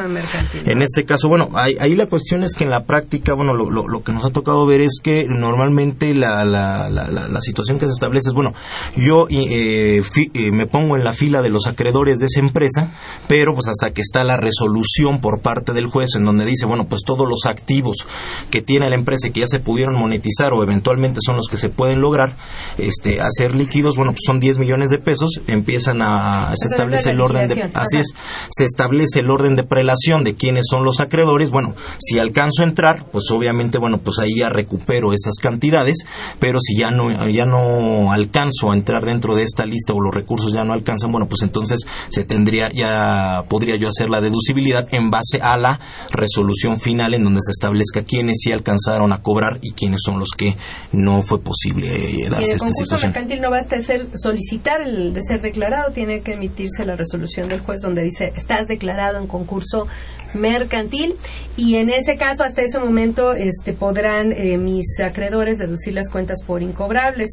En 0.65 0.81
este 0.81 1.05
caso, 1.05 1.29
bueno, 1.29 1.47
ahí, 1.53 1.95
la 1.95 2.07
cuestión 2.07 2.43
es 2.43 2.55
que 2.55 2.65
en 2.65 2.71
la 2.71 2.83
práctica, 2.83 3.35
bueno, 3.35 3.53
lo, 3.53 3.69
lo, 3.69 4.03
que 4.03 4.11
nos 4.11 4.25
ha 4.25 4.31
tocado 4.31 4.65
ver 4.65 4.81
es 4.81 4.99
que 5.01 5.25
normalmente 5.29 6.13
la, 6.13 6.43
la, 6.43 6.89
la, 6.89 7.39
situación 7.39 7.79
que 7.79 7.85
se 7.85 7.93
establece 7.93 8.31
es, 8.31 8.33
bueno, 8.33 8.53
yo 8.97 9.27
eh, 9.29 10.01
eh, 10.33 10.51
me 10.51 10.67
pongo 10.67 10.97
en 10.97 11.05
la 11.05 11.13
fila 11.13 11.41
de 11.41 11.49
los 11.49 11.67
acreedores 11.67 12.19
de 12.19 12.25
esa 12.25 12.41
empresa, 12.41 12.91
pero 13.29 13.53
pues 13.53 13.69
hasta 13.69 13.93
que 13.93 14.01
está 14.01 14.25
la 14.25 14.35
resolución 14.35 15.21
por 15.21 15.39
parte 15.39 15.71
del 15.71 15.87
juez 15.87 16.15
en 16.15 16.25
donde 16.25 16.45
dice, 16.45 16.65
bueno, 16.65 16.85
pues 16.89 17.03
todos 17.05 17.29
los 17.29 17.45
activos 17.45 18.07
que 18.51 18.61
tiene 18.61 18.89
la 18.89 18.95
empresa 18.95 19.29
y 19.29 19.31
que 19.31 19.39
ya 19.39 19.47
se 19.47 19.61
pudieron 19.61 19.95
monetizar 19.95 20.51
o 20.51 20.63
eventualmente 20.63 21.19
son 21.25 21.37
los 21.37 21.47
que 21.47 21.55
se 21.55 21.69
pueden 21.69 22.01
lograr, 22.01 22.33
este, 22.77 23.19
hacer 23.21 23.55
líquidos, 23.55 23.95
bueno, 23.97 24.11
pues 24.11 24.21
son 24.25 24.39
10 24.39 24.59
millones 24.59 24.89
de 24.89 24.99
pesos, 24.99 25.41
empiezan 25.47 26.01
a, 26.01 26.53
se 26.55 26.67
establece 26.67 27.11
el 27.11 27.21
orden 27.21 27.47
de, 27.47 27.69
así 27.73 27.97
es, 27.97 28.13
se 28.49 28.65
establece 28.65 29.19
el 29.19 29.29
orden 29.29 29.55
de 29.55 29.63
prelación 29.63 30.23
de 30.23 30.35
quiénes 30.35 30.65
son 30.69 30.83
los 30.83 30.99
acreedores, 30.99 31.49
bueno, 31.49 31.75
si 31.99 32.19
alcanzo 32.19 32.63
a 32.63 32.65
entrar, 32.65 33.05
pues 33.11 33.29
obviamente, 33.31 33.77
bueno, 33.77 33.99
pues 33.99 34.19
ahí 34.19 34.35
ya 34.37 34.49
recupero 34.49 35.13
esas 35.13 35.35
cantidades, 35.41 36.05
pero 36.39 36.59
si 36.59 36.77
ya 36.77 36.91
no, 36.91 37.11
ya 37.29 37.45
no 37.45 38.11
alcanzo 38.11 38.71
a 38.71 38.73
entrar 38.75 39.05
dentro 39.05 39.35
de 39.35 39.43
esta 39.43 39.65
lista 39.65 39.93
o 39.93 40.01
los 40.01 40.13
recursos 40.13 40.53
ya 40.53 40.63
no 40.63 40.73
alcanzan, 40.73 41.11
bueno, 41.11 41.27
pues 41.27 41.41
entonces 41.41 41.79
se 42.09 42.23
tendría, 42.23 42.71
ya 42.71 43.43
podría 43.49 43.77
yo 43.77 43.87
hacer 43.87 44.09
la 44.09 44.21
deducibilidad 44.21 44.87
en 44.91 45.09
base 45.11 45.41
a 45.41 45.57
la 45.57 45.79
resolución 46.11 46.79
final 46.79 47.13
en 47.13 47.23
donde 47.23 47.41
se 47.41 47.51
establezca 47.51 48.03
quiénes 48.03 48.39
sí 48.41 48.51
alcanzaron 48.51 49.13
a 49.13 49.21
cobrar 49.21 49.59
y 49.61 49.71
quiénes 49.71 50.01
son 50.03 50.19
los 50.19 50.29
que 50.35 50.55
no 50.91 51.21
fue 51.21 51.41
posible 51.41 52.25
eh, 52.25 52.29
darse 52.29 52.62
esta 52.69 52.83
situación. 52.83 53.11
mercantil 53.11 53.41
no 53.41 53.49
basta 53.49 53.79
ser, 53.79 54.07
solicitar 54.17 54.81
el 54.81 55.13
de 55.13 55.21
ser 55.21 55.41
declarado, 55.41 55.91
tiene 55.91 56.21
que 56.21 56.33
emitirse 56.33 56.85
la 56.85 56.95
resolución 56.95 57.49
del 57.49 57.59
juez 57.59 57.81
donde 57.81 58.03
dice 58.03 58.31
estás 58.35 58.67
declarado 58.67 59.19
en 59.19 59.27
concurso 59.27 59.87
mercantil. 60.35 61.15
Y 61.55 61.75
en 61.75 61.91
ese 61.91 62.15
caso 62.15 62.43
hasta 62.43 62.63
ese 62.63 62.79
momento 62.79 63.33
este 63.33 63.73
podrán 63.73 64.31
eh, 64.31 64.57
mis 64.57 64.99
acreedores 64.99 65.59
deducir 65.59 65.93
las 65.93 66.09
cuentas 66.09 66.43
por 66.43 66.63
incobrables. 66.63 67.29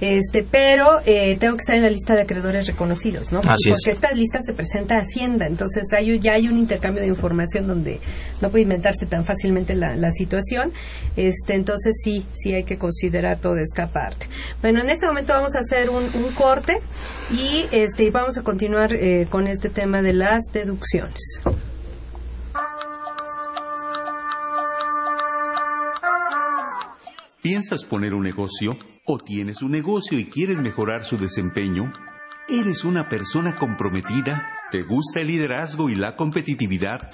Este 0.00 0.46
pero 0.48 1.00
eh, 1.04 1.36
tengo 1.38 1.56
que 1.56 1.62
estar 1.62 1.74
en 1.74 1.82
la 1.82 1.90
lista 1.90 2.14
de 2.14 2.22
acreedores 2.22 2.68
reconocidos 2.68 3.32
no 3.32 3.40
porque 3.40 3.90
esta 3.90 4.12
lista 4.12 4.40
se 4.40 4.52
presenta 4.52 4.96
a 4.96 5.00
hacienda. 5.00 5.46
Entonces 5.46 5.92
hay, 5.92 6.16
ya 6.20 6.34
hay 6.34 6.48
un 6.48 6.58
intercambio 6.58 7.02
de 7.02 7.08
información 7.08 7.66
donde 7.66 7.98
no 8.40 8.50
puede 8.50 8.62
inventarse 8.62 9.04
tan 9.06 9.24
fácilmente 9.24 9.74
la, 9.74 9.96
situación. 10.12 10.72
Este 11.16 11.54
entonces 11.54 11.98
sí 12.02 12.24
sí 12.32 12.54
hay 12.54 12.62
que 12.62 12.78
considerar 12.78 13.38
toda 13.38 13.60
esta 13.60 13.88
parte. 13.88 14.28
Bueno 14.62 14.80
en 14.80 14.90
este 14.90 15.06
momento 15.06 15.32
vamos 15.32 15.56
a 15.56 15.60
hacer 15.60 15.90
un, 15.90 16.06
corte 16.36 16.76
y 17.30 17.66
este 17.72 18.10
vamos 18.10 18.36
a 18.36 18.42
continuar 18.42 18.92
eh, 18.92 19.26
con 19.28 19.46
este 19.46 19.70
tema 19.70 20.02
de 20.02 20.12
las 20.12 20.44
deducciones 20.52 21.40
¿Piensas 27.46 27.84
poner 27.84 28.12
un 28.12 28.24
negocio? 28.24 28.76
¿O 29.04 29.20
tienes 29.20 29.62
un 29.62 29.70
negocio 29.70 30.18
y 30.18 30.24
quieres 30.24 30.58
mejorar 30.58 31.04
su 31.04 31.16
desempeño? 31.16 31.92
¿Eres 32.48 32.82
una 32.82 33.08
persona 33.08 33.54
comprometida? 33.54 34.52
¿Te 34.72 34.82
gusta 34.82 35.20
el 35.20 35.28
liderazgo 35.28 35.88
y 35.88 35.94
la 35.94 36.16
competitividad? 36.16 37.08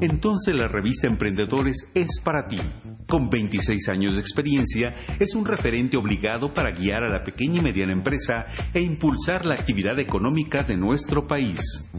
Entonces 0.00 0.54
la 0.54 0.68
revista 0.68 1.08
Emprendedores 1.08 1.88
es 1.94 2.20
para 2.20 2.46
ti. 2.46 2.60
Con 3.08 3.28
26 3.28 3.88
años 3.88 4.14
de 4.14 4.20
experiencia, 4.20 4.94
es 5.18 5.34
un 5.34 5.44
referente 5.44 5.96
obligado 5.96 6.54
para 6.54 6.70
guiar 6.70 7.02
a 7.02 7.10
la 7.10 7.24
pequeña 7.24 7.58
y 7.58 7.64
mediana 7.64 7.92
empresa 7.92 8.46
e 8.72 8.82
impulsar 8.82 9.46
la 9.46 9.54
actividad 9.54 9.98
económica 9.98 10.62
de 10.62 10.76
nuestro 10.76 11.26
país. 11.26 11.90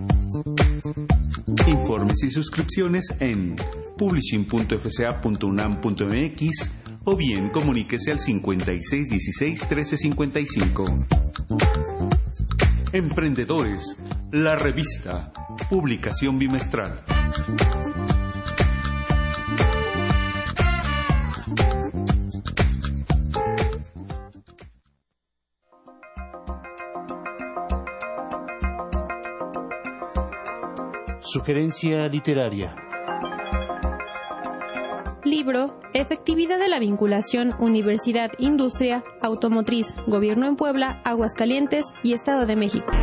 Informes 1.67 2.23
y 2.23 2.31
suscripciones 2.31 3.13
en 3.19 3.57
publishing.fca.unam.mx 3.97 6.71
o 7.05 7.15
bien 7.15 7.49
comuníquese 7.49 8.11
al 8.11 8.19
5616-1355. 8.19 11.07
Emprendedores, 12.93 13.97
la 14.31 14.55
revista, 14.55 15.33
publicación 15.69 16.39
bimestral. 16.39 16.95
Sugerencia 31.21 32.07
literaria. 32.07 32.75
Efectividad 35.93 36.57
de 36.57 36.69
la 36.69 36.79
vinculación 36.79 37.53
Universidad-Industria, 37.59 39.03
Automotriz, 39.21 39.93
Gobierno 40.07 40.47
en 40.47 40.55
Puebla, 40.55 41.01
Aguascalientes 41.03 41.85
y 42.01 42.13
Estado 42.13 42.45
de 42.45 42.55
México. 42.55 42.93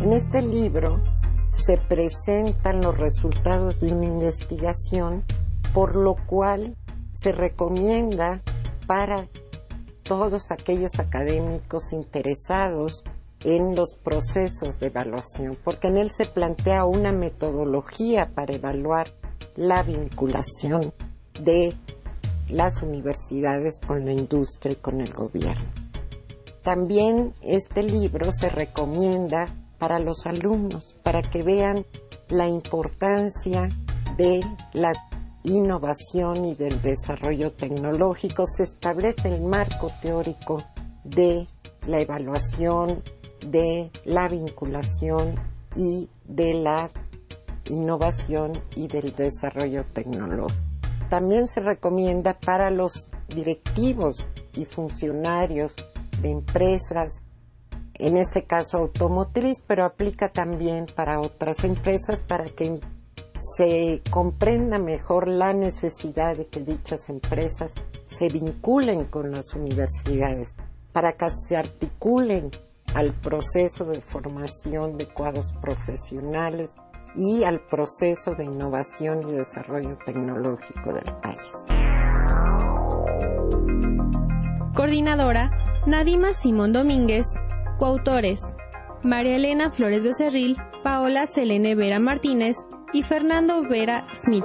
En 0.00 0.12
este 0.12 0.42
libro 0.42 1.00
se 1.52 1.76
presentan 1.76 2.80
los 2.82 2.98
resultados 2.98 3.80
de 3.80 3.92
una 3.92 4.06
investigación, 4.06 5.22
por 5.72 5.94
lo 5.94 6.16
cual 6.26 6.76
se 7.12 7.30
recomienda 7.30 8.42
para 8.88 9.28
todos 10.02 10.50
aquellos 10.50 10.98
académicos 10.98 11.92
interesados 11.92 13.04
en 13.44 13.76
los 13.76 13.94
procesos 13.94 14.80
de 14.80 14.88
evaluación, 14.88 15.56
porque 15.62 15.86
en 15.86 15.98
él 15.98 16.10
se 16.10 16.26
plantea 16.26 16.84
una 16.84 17.12
metodología 17.12 18.32
para 18.34 18.54
evaluar 18.54 19.12
la 19.56 19.82
vinculación 19.82 20.92
de 21.40 21.74
las 22.48 22.82
universidades 22.82 23.78
con 23.86 24.04
la 24.04 24.12
industria 24.12 24.72
y 24.72 24.76
con 24.76 25.00
el 25.00 25.12
gobierno. 25.12 25.64
También 26.62 27.34
este 27.42 27.82
libro 27.82 28.30
se 28.32 28.48
recomienda 28.48 29.48
para 29.78 29.98
los 29.98 30.26
alumnos, 30.26 30.96
para 31.02 31.22
que 31.22 31.42
vean 31.42 31.86
la 32.28 32.46
importancia 32.46 33.70
de 34.16 34.40
la 34.72 34.92
innovación 35.44 36.44
y 36.44 36.54
del 36.54 36.82
desarrollo 36.82 37.52
tecnológico. 37.52 38.44
Se 38.46 38.64
establece 38.64 39.28
el 39.28 39.44
marco 39.44 39.90
teórico 40.02 40.64
de 41.04 41.46
la 41.86 42.00
evaluación 42.00 43.02
de 43.46 43.90
la 44.04 44.28
vinculación 44.28 45.36
y 45.76 46.08
de 46.24 46.54
la 46.54 46.90
innovación 47.66 48.52
y 48.74 48.88
del 48.88 49.14
desarrollo 49.14 49.84
tecnológico. 49.92 50.54
También 51.10 51.46
se 51.46 51.60
recomienda 51.60 52.34
para 52.34 52.70
los 52.70 53.10
directivos 53.28 54.26
y 54.54 54.64
funcionarios 54.64 55.74
de 56.20 56.30
empresas, 56.30 57.22
en 57.94 58.16
este 58.16 58.44
caso 58.44 58.78
automotriz, 58.78 59.62
pero 59.66 59.84
aplica 59.84 60.28
también 60.28 60.86
para 60.94 61.20
otras 61.20 61.64
empresas 61.64 62.22
para 62.22 62.44
que 62.46 62.80
se 63.56 64.02
comprenda 64.10 64.78
mejor 64.78 65.28
la 65.28 65.52
necesidad 65.52 66.36
de 66.36 66.46
que 66.46 66.60
dichas 66.60 67.08
empresas 67.08 67.72
se 68.06 68.28
vinculen 68.28 69.04
con 69.04 69.30
las 69.30 69.54
universidades, 69.54 70.54
para 70.92 71.12
que 71.12 71.28
se 71.48 71.56
articulen 71.56 72.50
al 72.94 73.12
proceso 73.12 73.84
de 73.84 74.00
formación 74.00 74.98
de 74.98 75.06
cuadros 75.06 75.52
profesionales 75.60 76.74
y 77.14 77.44
al 77.44 77.60
proceso 77.60 78.34
de 78.34 78.44
innovación 78.44 79.28
y 79.28 79.32
desarrollo 79.32 79.96
tecnológico 80.04 80.92
del 80.92 81.04
país. 81.22 81.66
Coordinadora 84.74 85.50
Nadima 85.86 86.34
Simón 86.34 86.72
Domínguez, 86.72 87.26
coautores 87.78 88.42
María 89.02 89.36
Elena 89.36 89.70
Flores 89.70 90.02
Becerril, 90.02 90.56
Paola 90.82 91.26
Selene 91.26 91.74
Vera 91.74 91.98
Martínez 91.98 92.56
y 92.92 93.02
Fernando 93.02 93.62
Vera 93.62 94.06
Smith. 94.12 94.44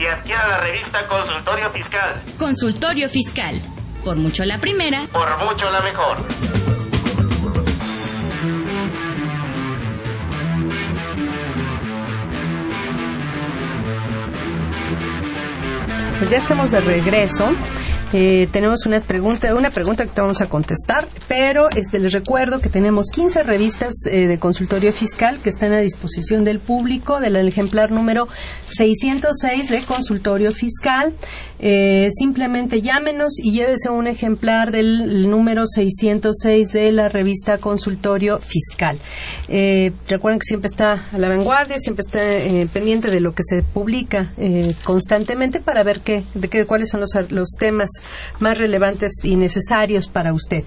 y 0.00 0.06
adquiera 0.06 0.48
la 0.48 0.60
revista 0.60 1.06
Consultorio 1.06 1.70
Fiscal. 1.70 2.20
Consultorio 2.38 3.08
Fiscal. 3.08 3.60
Por 4.02 4.16
mucho 4.16 4.44
la 4.46 4.58
primera. 4.58 5.06
Por 5.12 5.44
mucho 5.44 5.70
la 5.70 5.82
mejor. 5.82 6.16
Pues 16.18 16.30
ya 16.30 16.36
estamos 16.38 16.70
de 16.70 16.80
regreso. 16.80 17.50
Eh, 18.12 18.48
tenemos 18.50 18.86
unas 18.86 19.04
preguntas, 19.04 19.52
una 19.52 19.70
pregunta 19.70 20.04
que 20.04 20.10
te 20.10 20.20
vamos 20.20 20.42
a 20.42 20.46
contestar, 20.46 21.06
pero 21.28 21.68
este, 21.76 22.00
les 22.00 22.12
recuerdo 22.12 22.60
que 22.60 22.68
tenemos 22.68 23.06
15 23.12 23.44
revistas 23.44 23.92
eh, 24.10 24.26
de 24.26 24.38
consultorio 24.38 24.92
fiscal 24.92 25.38
que 25.40 25.50
están 25.50 25.72
a 25.72 25.78
disposición 25.78 26.44
del 26.44 26.58
público, 26.58 27.20
del 27.20 27.36
ejemplar 27.46 27.92
número 27.92 28.26
606 28.66 29.68
de 29.68 29.82
consultorio 29.82 30.50
fiscal. 30.50 31.14
Eh, 31.62 32.08
simplemente 32.10 32.80
llámenos 32.80 33.34
y 33.38 33.52
llévese 33.52 33.90
un 33.90 34.06
ejemplar 34.06 34.72
del 34.72 35.28
número 35.28 35.66
606 35.66 36.72
de 36.72 36.90
la 36.90 37.08
revista 37.08 37.58
Consultorio 37.58 38.38
Fiscal. 38.38 38.98
Eh, 39.46 39.92
recuerden 40.08 40.38
que 40.38 40.46
siempre 40.46 40.68
está 40.68 41.04
a 41.12 41.18
la 41.18 41.28
vanguardia, 41.28 41.78
siempre 41.78 42.02
está 42.06 42.20
eh, 42.22 42.66
pendiente 42.72 43.10
de 43.10 43.20
lo 43.20 43.32
que 43.32 43.42
se 43.42 43.62
publica 43.62 44.32
constantemente 44.84 45.60
para 45.60 45.82
ver 45.82 46.00
qué, 46.00 46.24
de 46.34 46.48
qué, 46.48 46.64
cuáles 46.64 46.88
son 46.88 47.00
los, 47.00 47.10
los 47.30 47.50
temas 47.58 47.90
más 48.38 48.58
relevantes 48.58 49.12
y 49.22 49.36
necesarios 49.36 50.08
para 50.08 50.32
usted. 50.32 50.64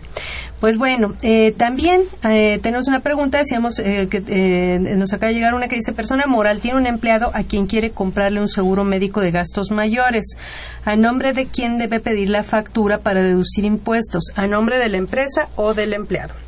Pues 0.60 0.78
bueno, 0.78 1.14
eh, 1.22 1.52
también 1.58 2.04
eh, 2.24 2.60
tenemos 2.64 2.88
una 2.88 3.02
pregunta, 3.02 3.40
decíamos 3.40 3.80
eh, 3.80 4.08
que 4.10 4.24
eh, 4.28 4.80
nos 4.96 5.14
acaba 5.14 5.30
de 5.30 5.36
llegar 5.36 5.56
una 5.56 5.68
que 5.68 5.76
dice, 5.76 5.92
persona 5.92 6.26
moral 6.26 6.62
tiene 6.62 6.80
un 6.80 6.88
empleado 6.88 7.32
a 7.34 7.44
quien 7.44 7.68
quiere 7.68 7.92
comprarle 7.92 8.40
un 8.40 8.48
seguro 8.48 8.86
médico 8.86 9.20
de 9.20 9.32
gastos 9.32 9.72
mayores. 9.72 10.38
¿A 10.86 10.96
nombre 10.96 11.34
de 11.34 11.48
quién 11.48 11.78
debe 11.78 12.00
pedir 12.00 12.30
la 12.30 12.44
factura 12.44 13.00
para 13.00 13.22
deducir 13.22 13.66
impuestos? 13.66 14.32
¿A 14.36 14.48
nombre 14.48 14.78
de 14.78 14.90
la 14.90 14.98
empresa 14.98 15.50
o 15.56 15.74
del 15.74 15.94
empleado? 15.94 16.43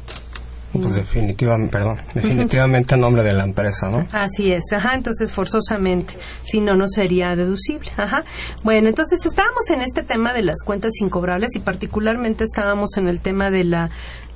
Pues 0.82 0.96
definitivamente, 0.96 1.72
perdón, 1.72 1.98
definitivamente 2.14 2.96
a 2.96 2.98
nombre 2.98 3.24
de 3.24 3.34
la 3.34 3.44
empresa, 3.44 3.90
¿no? 3.90 4.06
Así 4.12 4.52
es, 4.52 4.64
ajá, 4.74 4.96
entonces 4.96 5.32
forzosamente, 5.32 6.16
si 6.44 6.62
no, 6.62 6.76
no 6.76 6.88
sería 6.88 7.36
deducible, 7.36 7.92
ajá. 7.98 8.24
Bueno, 8.64 8.90
entonces 8.90 9.26
estábamos 9.26 9.70
en 9.72 9.82
este 9.82 10.04
tema 10.04 10.34
de 10.34 10.44
las 10.44 10.64
cuentas 10.66 10.92
incobrables 11.02 11.56
y 11.56 11.60
particularmente 11.60 12.44
estábamos 12.44 12.98
en 12.98 13.08
el 13.08 13.22
tema 13.22 13.50
de 13.52 13.64
la 13.64 13.90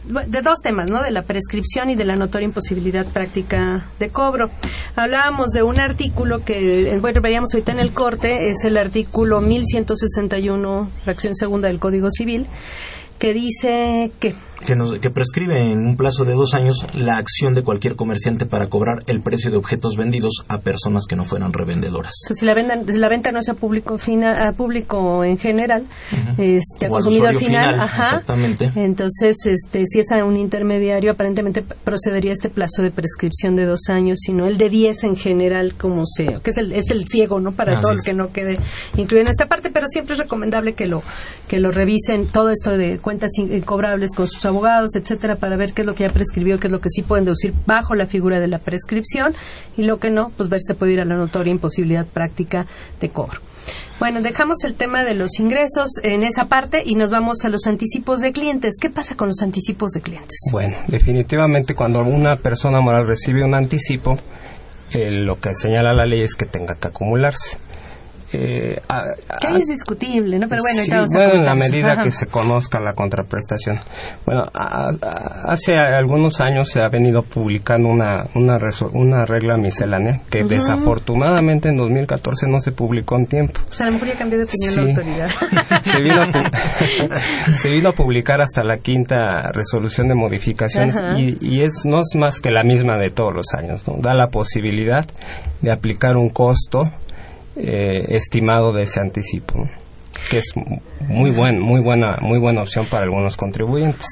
de 0.05 0.41
dos 0.41 0.59
temas, 0.63 0.89
¿no? 0.89 1.03
De 1.03 1.11
la 1.11 1.23
prescripción 1.23 1.89
y 1.89 1.95
de 1.95 2.05
la 2.05 2.15
notoria 2.15 2.47
imposibilidad 2.47 3.05
práctica 3.05 3.85
de 3.99 4.09
cobro. 4.09 4.47
Hablábamos 4.95 5.49
de 5.49 5.61
un 5.61 5.79
artículo 5.79 6.39
que, 6.43 6.89
eh, 6.89 6.99
bueno, 6.99 7.21
veíamos 7.21 7.53
ahorita 7.53 7.73
en 7.73 7.79
el 7.79 7.93
corte, 7.93 8.49
es 8.49 8.63
el 8.63 8.77
artículo 8.77 9.41
1161, 9.41 10.89
fracción 11.03 11.35
segunda 11.35 11.67
del 11.67 11.79
Código 11.79 12.09
Civil, 12.09 12.47
que 13.19 13.33
dice 13.33 14.11
que 14.19 14.35
que, 14.65 14.75
nos, 14.75 14.99
que 14.99 15.09
prescribe 15.09 15.59
en 15.71 15.85
un 15.85 15.95
plazo 15.97 16.25
de 16.25 16.33
dos 16.33 16.53
años 16.53 16.85
la 16.93 17.17
acción 17.17 17.53
de 17.53 17.63
cualquier 17.63 17.95
comerciante 17.95 18.45
para 18.45 18.67
cobrar 18.67 18.99
el 19.07 19.21
precio 19.21 19.51
de 19.51 19.57
objetos 19.57 19.95
vendidos 19.95 20.43
a 20.47 20.59
personas 20.59 21.05
que 21.07 21.15
no 21.15 21.25
fueran 21.25 21.53
revendedoras. 21.53 22.13
Entonces, 22.25 22.39
si 22.39 22.45
la, 22.45 22.53
venda, 22.53 22.75
si 22.91 22.97
la 22.97 23.09
venta 23.09 23.31
no 23.31 23.39
es 23.39 23.49
a 23.49 23.53
público, 23.53 23.97
fina, 23.97 24.47
a 24.47 24.51
público 24.53 25.23
en 25.23 25.37
general, 25.37 25.85
este, 26.37 26.85
a 26.85 26.89
consumidor 26.89 27.37
final, 27.37 27.73
final, 27.73 27.79
ajá, 27.79 28.03
exactamente. 28.03 28.71
entonces 28.75 29.37
este, 29.45 29.85
si 29.85 29.99
es 29.99 30.11
a 30.11 30.23
un 30.25 30.35
intermediario, 30.37 31.11
aparentemente 31.11 31.63
procedería 31.83 32.31
este 32.33 32.49
plazo 32.49 32.81
de 32.81 32.91
prescripción 32.91 33.55
de 33.55 33.65
dos 33.65 33.89
años, 33.89 34.19
sino 34.21 34.45
el 34.45 34.57
de 34.57 34.69
diez 34.69 35.03
en 35.03 35.15
general, 35.15 35.73
como 35.75 36.03
se, 36.05 36.25
que 36.43 36.49
es 36.51 36.57
el, 36.57 36.73
es 36.73 36.89
el 36.91 37.05
ciego, 37.07 37.39
¿no? 37.39 37.51
Para 37.53 37.73
Así 37.73 37.81
todo 37.81 37.93
es. 37.93 37.99
el 37.99 38.05
que 38.05 38.13
no 38.17 38.31
quede 38.31 38.53
incluido 38.97 39.21
en 39.25 39.31
esta 39.31 39.45
parte, 39.45 39.69
pero 39.69 39.87
siempre 39.87 40.13
es 40.15 40.19
recomendable 40.19 40.73
que 40.73 40.85
lo, 40.85 41.01
que 41.47 41.59
lo 41.59 41.69
revisen 41.69 42.27
todo 42.27 42.49
esto 42.49 42.77
de 42.77 42.97
cuentas 42.99 43.31
in- 43.37 43.61
cobrables 43.61 44.11
con 44.15 44.27
sus 44.27 44.45
abogados, 44.49 44.95
etcétera, 44.95 45.35
para 45.35 45.55
ver 45.55 45.73
qué 45.73 45.81
es 45.81 45.87
lo 45.87 45.93
que 45.93 46.03
ya 46.03 46.09
prescribió, 46.09 46.59
qué 46.59 46.67
es 46.67 46.73
lo 46.73 46.79
que 46.79 46.89
sí 46.89 47.01
pueden 47.01 47.25
deducir 47.25 47.53
bajo 47.65 47.95
la 47.95 48.05
figura 48.05 48.39
de 48.39 48.47
la 48.47 48.59
prescripción 48.59 49.33
y 49.77 49.83
lo 49.83 49.97
que 49.97 50.09
no, 50.09 50.29
pues 50.35 50.49
ver 50.49 50.59
se 50.61 50.73
puede 50.73 50.93
ir 50.93 50.99
a 50.99 51.05
la 51.05 51.15
notoria 51.15 51.51
imposibilidad 51.51 52.05
práctica 52.05 52.65
de 52.99 53.09
cobro. 53.09 53.39
Bueno, 53.99 54.21
dejamos 54.21 54.63
el 54.63 54.75
tema 54.75 55.03
de 55.03 55.13
los 55.13 55.39
ingresos 55.39 55.99
en 56.03 56.23
esa 56.23 56.45
parte 56.45 56.83
y 56.85 56.95
nos 56.95 57.11
vamos 57.11 57.43
a 57.43 57.49
los 57.49 57.67
anticipos 57.67 58.21
de 58.21 58.31
clientes. 58.31 58.75
¿Qué 58.79 58.89
pasa 58.89 59.15
con 59.15 59.27
los 59.27 59.41
anticipos 59.41 59.91
de 59.91 60.01
clientes? 60.01 60.37
Bueno, 60.53 60.77
definitivamente 60.87 61.75
cuando 61.75 62.01
una 62.03 62.37
persona 62.37 62.79
moral 62.79 63.07
recibe 63.07 63.43
un 63.43 63.53
anticipo, 63.53 64.17
eh, 64.91 65.11
lo 65.11 65.39
que 65.39 65.53
señala 65.53 65.93
la 65.93 66.05
ley 66.05 66.21
es 66.21 66.35
que 66.35 66.45
tenga 66.45 66.75
que 66.75 66.87
acumularse. 66.87 67.57
Eh, 68.31 68.79
a- 68.87 69.05
Que 69.41 69.47
ahí 69.47 69.55
es 69.59 69.67
discutible, 69.67 70.37
¿no? 70.37 70.47
Pero 70.47 70.61
bueno, 70.61 70.81
Sí, 70.83 70.91
en 71.17 71.45
la 71.45 71.55
medida 71.55 71.93
Ajá. 71.93 72.03
que 72.03 72.11
se 72.11 72.27
conozca 72.27 72.79
la 72.79 72.93
contraprestación. 72.93 73.79
Bueno, 74.25 74.43
a- 74.53 74.89
hace 75.47 75.75
algunos 75.75 76.39
años 76.39 76.69
se 76.69 76.81
ha 76.81 76.89
venido 76.89 77.23
publicando 77.23 77.89
una, 77.89 78.25
una, 78.35 78.59
una 78.93 79.25
regla 79.25 79.57
miscelánea 79.57 80.21
que 80.29 80.41
Ujú. 80.41 80.49
desafortunadamente 80.49 81.69
en 81.69 81.77
2014 81.77 82.47
no 82.47 82.59
se 82.59 82.71
publicó 82.71 83.15
en 83.17 83.25
tiempo. 83.25 83.61
Pues 83.67 83.81
a 83.81 83.85
lo 83.85 83.93
mejor 83.93 84.07
ya 84.09 84.15
cambió 84.15 84.37
de 84.37 84.43
opinión 84.45 84.73
Sí. 84.73 84.81
la 84.81 84.89
autoridad. 84.89 85.29
Se 85.81 85.99
vino, 86.01 86.21
se 87.53 87.69
vino 87.69 87.89
a 87.89 87.93
publicar 87.93 88.41
hasta 88.41 88.63
la 88.63 88.77
quinta 88.77 89.51
resolución 89.53 90.07
de 90.07 90.15
modificaciones 90.15 91.01
y, 91.17 91.37
y 91.41 91.61
es 91.63 91.83
no 91.85 91.99
es 92.01 92.15
más 92.15 92.39
que 92.39 92.51
la 92.51 92.63
misma 92.63 92.97
de 92.97 93.09
todos 93.09 93.33
los 93.33 93.53
años. 93.57 93.87
¿no? 93.87 93.95
Da 93.99 94.13
la 94.13 94.27
posibilidad 94.27 95.05
de 95.61 95.71
aplicar 95.71 96.15
un 96.17 96.29
costo 96.29 96.91
eh, 97.59 98.05
estimado 98.09 98.73
de 98.73 98.83
ese 98.83 98.99
anticipo, 98.99 99.69
que 100.29 100.37
es 100.37 100.51
muy 101.07 101.31
buen, 101.31 101.59
muy 101.59 101.81
buena, 101.81 102.17
muy 102.21 102.39
buena 102.39 102.61
opción 102.61 102.87
para 102.89 103.03
algunos 103.03 103.37
contribuyentes. 103.37 104.05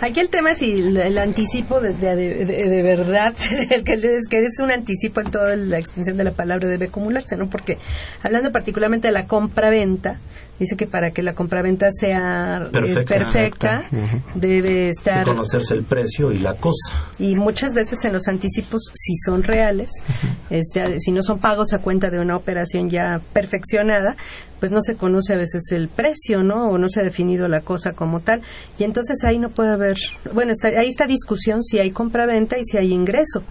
Aquí 0.00 0.20
el 0.20 0.28
tema 0.28 0.50
es 0.50 0.58
si 0.58 0.72
el, 0.72 1.18
anticipo 1.18 1.80
de, 1.80 1.92
de, 1.94 2.14
de- 2.16 2.44
de 2.68 2.82
verdad, 2.82 3.34
el 3.70 3.84
que 3.84 3.92
es 3.94 4.22
que 4.28 4.38
es 4.40 4.58
un 4.62 4.70
anticipo 4.70 5.20
en 5.20 5.30
toda 5.30 5.54
la 5.56 5.78
extensión 5.78 6.16
de 6.16 6.24
la 6.24 6.32
palabra 6.32 6.68
debe 6.68 6.86
acumularse, 6.86 7.36
¿no? 7.36 7.48
Porque 7.48 7.78
hablando 8.22 8.50
particularmente 8.52 9.08
de 9.08 9.12
la 9.14 9.26
compra-venta, 9.26 10.18
dice 10.58 10.76
que 10.76 10.86
para 10.86 11.10
que 11.10 11.22
la 11.22 11.34
compra-venta 11.34 11.88
sea 11.90 12.68
eh, 12.72 13.04
Perfecta. 13.06 13.80
debe 14.34 14.70
De 14.70 14.88
estar 14.90 15.24
conocerse 15.24 15.74
el 15.74 15.84
precio 15.84 16.32
y 16.32 16.38
la 16.38 16.54
cosa. 16.54 16.94
y 17.18 17.34
muchas 17.34 17.74
veces 17.74 18.04
en 18.04 18.12
los 18.12 18.28
anticipos 18.28 18.90
si 18.94 19.14
son 19.16 19.42
reales 19.42 19.90
este, 20.50 21.00
si 21.00 21.12
no 21.12 21.22
son 21.22 21.38
pagos 21.38 21.72
a 21.72 21.78
cuenta 21.78 22.10
de 22.10 22.20
una 22.20 22.36
operación 22.36 22.88
ya 22.88 23.16
perfeccionada 23.32 24.16
pues 24.64 24.72
no 24.72 24.80
se 24.80 24.94
conoce 24.94 25.34
a 25.34 25.36
veces 25.36 25.72
el 25.72 25.88
precio, 25.88 26.42
¿no? 26.42 26.70
O 26.70 26.78
no 26.78 26.88
se 26.88 27.02
ha 27.02 27.04
definido 27.04 27.48
la 27.48 27.60
cosa 27.60 27.92
como 27.92 28.20
tal. 28.20 28.40
Y 28.78 28.84
entonces 28.84 29.22
ahí 29.24 29.38
no 29.38 29.50
puede 29.50 29.72
haber, 29.72 29.96
bueno, 30.32 30.52
está, 30.52 30.68
ahí 30.68 30.88
está 30.88 31.06
discusión 31.06 31.62
si 31.62 31.78
hay 31.80 31.90
compra-venta 31.90 32.56
y 32.58 32.64
si 32.64 32.78
hay 32.78 32.92
ingreso. 32.92 33.42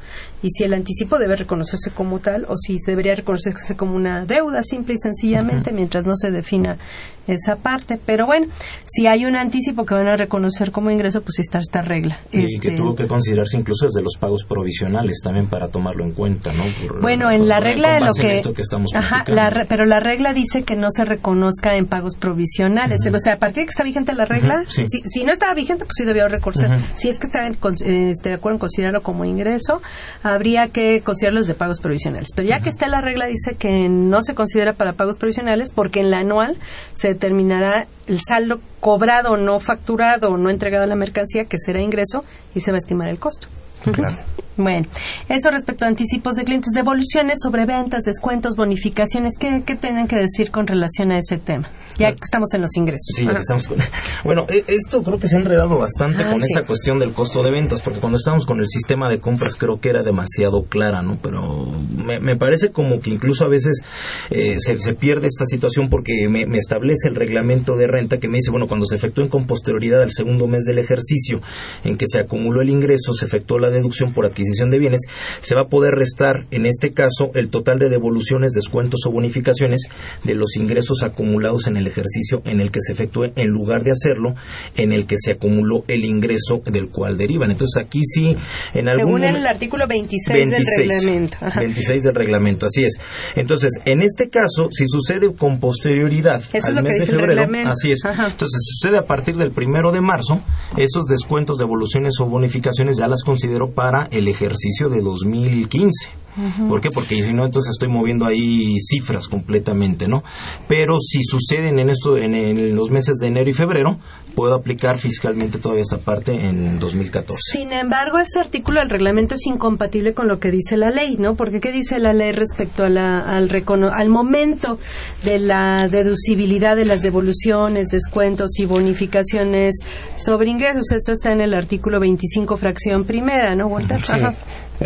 Y 0.42 0.50
si 0.50 0.64
el 0.64 0.74
anticipo 0.74 1.20
debe 1.20 1.36
reconocerse 1.36 1.92
como 1.92 2.18
tal 2.18 2.46
o 2.48 2.58
si 2.58 2.78
debería 2.88 3.14
reconocerse 3.14 3.76
como 3.76 3.96
una 3.96 4.26
deuda 4.26 4.64
simple 4.64 4.96
y 4.96 4.98
sencillamente 4.98 5.72
mientras 5.72 6.04
no 6.04 6.16
se 6.16 6.32
defina 6.32 6.78
esa 7.26 7.56
parte. 7.56 7.98
Pero 8.06 8.26
bueno, 8.26 8.48
si 8.86 9.08
hay 9.08 9.26
un 9.26 9.38
anticipo 9.38 9.86
que 9.86 9.94
van 9.94 10.08
a 10.08 10.18
reconocer 10.18 10.72
como 10.72 10.92
ingreso, 10.92 11.22
pues 11.22 11.40
está 11.40 11.60
esta 11.60 11.82
regla. 11.82 12.20
Y 12.32 12.60
que 12.60 12.68
Este, 12.68 12.72
tuvo 12.72 12.96
que 12.96 13.08
considerarse 13.08 13.58
incluso 13.58 13.86
desde 13.86 14.02
los 14.02 14.18
pagos 14.20 14.44
provisionales 14.44 15.20
también 15.24 15.48
para 15.48 15.70
tomarlo 15.70 16.04
en 16.04 16.12
cuenta, 16.12 16.52
¿no? 16.54 16.64
Por- 16.86 17.02
Bueno, 17.02 17.32
en 17.32 17.48
la 17.48 17.60
regla 17.62 17.94
de 17.96 18.02
lo 18.02 18.14
que... 18.14 18.34
esto 18.36 18.54
que 18.54 18.62
estamos 18.62 18.92
Ajá, 18.94 19.24
la 19.28 19.50
re- 19.50 19.66
pero 19.70 19.86
la 19.86 20.02
regla 20.02 20.34
dice 20.34 20.64
que 20.64 20.76
no 20.76 20.88
se 20.92 21.06
reconozca 21.06 21.78
en 21.78 21.86
pagos 21.88 22.16
provisionales. 22.18 23.00
O 23.10 23.18
sea, 23.20 23.34
a 23.36 23.38
partir 23.40 23.62
de 23.62 23.66
que 23.68 23.72
está 23.72 23.84
vigente 23.84 24.12
la 24.14 24.26
regla, 24.26 24.64
sí. 24.68 24.84
si, 24.90 25.00
si 25.06 25.24
no 25.24 25.32
estaba 25.32 25.54
vigente, 25.54 25.86
pues 25.86 25.94
sí 25.98 26.04
debió 26.04 26.28
reconocer. 26.28 26.72
Ujú. 26.72 26.80
Si 26.96 27.08
es 27.10 27.18
que 27.20 27.28
está 27.28 27.48
en 27.48 27.54
eh, 27.54 28.10
este, 28.10 28.30
de 28.30 28.36
acuerdo 28.36 28.56
en 28.56 28.60
considerarlo 28.60 29.02
como 29.02 29.24
ingreso, 29.24 29.82
habría 30.24 30.68
que 30.68 31.02
considerarlos 31.02 31.48
de 31.48 31.54
pagos 31.54 31.80
provisionales. 31.80 32.30
Pero 32.36 32.50
ya 32.50 32.60
que 32.60 32.70
está 32.70 32.88
la 32.90 33.00
regla, 33.00 33.28
dice 33.28 33.56
que 33.56 33.88
no 33.88 34.22
se 34.22 34.36
considera 34.36 34.74
para 34.74 34.92
pagos 34.94 35.18
provisionales 35.18 35.72
porque 35.74 36.02
en 36.02 36.12
la 36.12 36.18
anual 36.20 36.58
se 36.94 37.10
determinará 37.10 37.88
el 38.08 38.20
saldo 38.28 38.60
cobrado, 38.80 39.38
no 39.38 39.60
facturado, 39.60 40.38
no 40.38 40.50
entregado 40.50 40.84
a 40.84 40.88
la 40.88 40.96
mercancía, 40.96 41.46
que 41.46 41.58
será 41.58 41.82
ingreso, 41.82 42.24
y 42.54 42.60
se 42.60 42.72
va 42.72 42.78
a 42.78 42.80
estimar 42.80 43.10
el 43.10 43.20
costo. 43.20 43.48
Claro. 43.92 44.18
Bueno, 44.56 44.88
eso 45.30 45.50
respecto 45.50 45.86
a 45.86 45.88
anticipos 45.88 46.36
de 46.36 46.44
clientes, 46.44 46.74
devoluciones 46.74 47.40
sobre 47.42 47.66
ventas, 47.66 48.04
descuentos, 48.04 48.56
bonificaciones, 48.56 49.34
¿qué, 49.40 49.64
qué 49.66 49.76
tienen 49.76 50.08
que 50.08 50.16
decir 50.16 50.52
con 50.52 50.68
relación 50.68 51.12
a 51.12 51.18
ese 51.18 51.38
tema? 51.38 51.70
Ya 51.98 52.12
que 52.12 52.20
estamos 52.24 52.54
en 52.54 52.62
los 52.62 52.76
ingresos. 52.76 53.08
Sí, 53.16 53.26
ya 53.26 53.34
que 53.34 53.40
estamos 53.40 53.68
con... 53.68 53.78
Bueno, 54.24 54.46
e- 54.50 54.64
esto 54.68 55.02
creo 55.04 55.20
que 55.20 55.28
se 55.28 55.36
ha 55.36 55.40
enredado 55.40 55.78
bastante 55.78 56.24
Ah, 56.24 56.32
con 56.32 56.40
sí. 56.40 56.46
esta 56.50 56.66
cuestión 56.68 57.00
del 57.00 57.14
costo 57.14 57.42
de 57.44 57.52
ventas, 57.52 57.82
porque 57.82 58.00
cuando 58.00 58.18
estábamos 58.18 58.46
con 58.46 58.60
el 58.60 58.68
sistema 58.68 59.10
de 59.10 59.20
compras 59.20 59.56
creo 59.56 59.80
que 59.80 59.90
era 59.90 60.04
demasiado 60.04 60.64
clara, 60.66 61.02
¿no? 61.02 61.18
Pero 61.22 61.72
me, 62.06 62.20
me 62.20 62.36
parece 62.36 62.70
como 62.72 63.00
que 63.00 63.10
incluso 63.10 63.46
a 63.46 63.48
veces 63.48 63.82
eh, 64.30 64.58
se, 64.60 64.80
se 64.80 64.94
pierde 64.94 65.28
esta 65.28 65.46
situación 65.46 65.90
porque 65.90 66.28
me, 66.30 66.46
me 66.46 66.58
establece 66.58 67.08
el 67.08 67.16
reglamento 67.16 67.76
de 67.76 67.88
renta 67.88 68.20
que 68.20 68.28
me 68.28 68.38
dice, 68.38 68.52
bueno, 68.52 68.68
cuando 68.68 68.86
se 68.86 68.96
efectúen 68.96 69.30
con 69.30 69.46
posterioridad 69.48 70.02
al 70.04 70.12
segundo 70.12 70.48
mes 70.48 70.66
del 70.66 70.78
ejercicio 70.80 71.42
en 71.84 71.98
que 71.98 72.06
se 72.08 72.20
acumuló 72.20 72.62
el 72.62 72.70
ingreso, 72.70 73.14
se 73.14 73.26
efectuó 73.26 73.58
la 73.60 73.70
deducción 73.70 74.14
por 74.14 74.26
adquisición 74.26 74.43
de 74.44 74.80
bienes, 74.80 75.02
se 75.42 75.56
va 75.56 75.62
a 75.62 75.68
poder 75.68 75.94
restar, 75.94 76.46
en 76.52 76.66
este 76.66 76.94
caso, 76.94 77.32
el 77.36 77.50
total 77.50 77.80
de 77.80 77.90
devoluciones, 77.90 78.54
descuentos 78.54 79.02
o 79.06 79.12
bonificaciones 79.12 79.88
de 80.24 80.36
los 80.36 80.56
ingresos 80.56 81.04
acumulados 81.04 81.68
en 81.68 81.78
el 81.78 81.88
ejercicio 81.88 82.42
en 82.46 82.60
el 82.60 82.72
que 82.72 82.82
se 82.82 82.94
efectúe, 82.94 83.32
en 83.36 83.50
lugar 83.50 83.84
de 83.84 83.92
hacerlo 83.92 84.36
en 84.76 84.92
el 84.92 85.06
que 85.06 85.16
se 85.18 85.32
acumuló 85.32 85.84
el 85.88 86.06
ingreso 86.06 86.62
del 86.66 86.90
cual 86.90 87.18
derivan. 87.18 87.52
Entonces 87.52 87.82
aquí 87.82 88.02
sí, 88.04 88.36
en 88.74 88.88
algún 88.88 89.22
Según 89.22 89.24
el 89.26 89.46
artículo 89.46 89.88
26, 89.88 90.50
del 90.50 90.66
reglamento. 90.78 91.38
Ajá. 91.42 91.60
26 91.60 92.04
del 92.04 92.16
reglamento, 92.16 92.66
así 92.66 92.84
es. 92.84 93.00
Entonces, 93.36 93.72
en 93.86 94.02
este 94.02 94.30
caso, 94.30 94.70
si 94.72 94.88
sucede 94.88 95.34
con 95.34 95.60
posterioridad 95.60 96.42
Eso 96.54 96.68
al 96.68 96.84
mes 96.84 97.00
de 97.00 97.06
febrero, 97.06 97.44
así 97.66 97.92
es. 97.92 98.06
Ajá. 98.06 98.28
Entonces, 98.28 98.60
si 98.66 98.76
sucede 98.76 98.98
a 98.98 99.06
partir 99.06 99.36
del 99.36 99.52
primero 99.52 99.92
de 99.92 100.02
marzo, 100.02 100.42
esos 100.78 101.06
descuentos, 101.06 101.58
devoluciones 101.58 102.14
o 102.20 102.26
bonificaciones 102.26 102.98
ya 102.98 103.08
las 103.08 103.24
considero 103.24 103.72
para 103.72 104.08
el 104.12 104.28
ejercicio 104.34 104.90
de 104.90 105.02
2015. 105.02 106.23
¿Por 106.68 106.82
qué? 106.82 106.90
Porque 106.90 107.22
si 107.24 107.34
no, 107.34 107.46
entonces 107.46 107.72
estoy 107.72 107.90
moviendo 107.90 108.26
ahí 108.26 108.76
cifras 108.80 109.28
completamente, 109.28 110.08
¿no? 110.08 110.24
Pero 110.68 110.98
si 111.00 111.24
suceden 111.24 111.80
en 111.80 111.90
esto, 111.90 112.18
en, 112.18 112.34
en 112.36 112.76
los 112.76 112.90
meses 112.90 113.18
de 113.18 113.28
enero 113.28 113.50
y 113.50 113.54
febrero, 113.54 114.00
puedo 114.36 114.56
aplicar 114.56 114.98
fiscalmente 114.98 115.60
todavía 115.60 115.84
esta 115.84 116.00
parte 116.00 116.34
en 116.48 116.80
2014. 116.80 117.40
Sin 117.52 117.72
embargo, 117.72 118.18
ese 118.18 118.40
artículo 118.40 118.80
del 118.80 118.90
reglamento 118.90 119.36
es 119.36 119.46
incompatible 119.46 120.14
con 120.14 120.28
lo 120.28 120.40
que 120.40 120.50
dice 120.50 120.76
la 120.76 120.90
ley, 120.90 121.18
¿no? 121.18 121.36
Porque 121.36 121.60
¿qué 121.60 121.72
dice 121.72 122.00
la 122.00 122.14
ley 122.14 122.32
respecto 122.32 122.84
a 122.84 122.90
la- 122.90 123.20
al, 123.20 123.50
recono- 123.50 123.92
al 123.94 124.10
momento 124.10 124.80
de 125.24 125.38
la 125.40 125.88
deducibilidad 125.90 126.76
de 126.76 126.86
las 126.86 127.02
devoluciones, 127.02 127.88
descuentos 127.90 128.58
y 128.58 128.66
bonificaciones 128.66 129.76
sobre 130.18 130.50
ingresos? 130.50 130.92
Esto 130.92 131.12
está 131.12 131.32
en 131.32 131.42
el 131.42 131.54
artículo 131.54 132.00
25, 132.00 132.56
fracción 132.58 133.06
primera, 133.06 133.56
¿no, 133.56 133.68
Walter? 133.68 134.04
Sí. 134.04 134.14
Ajá. 134.14 134.34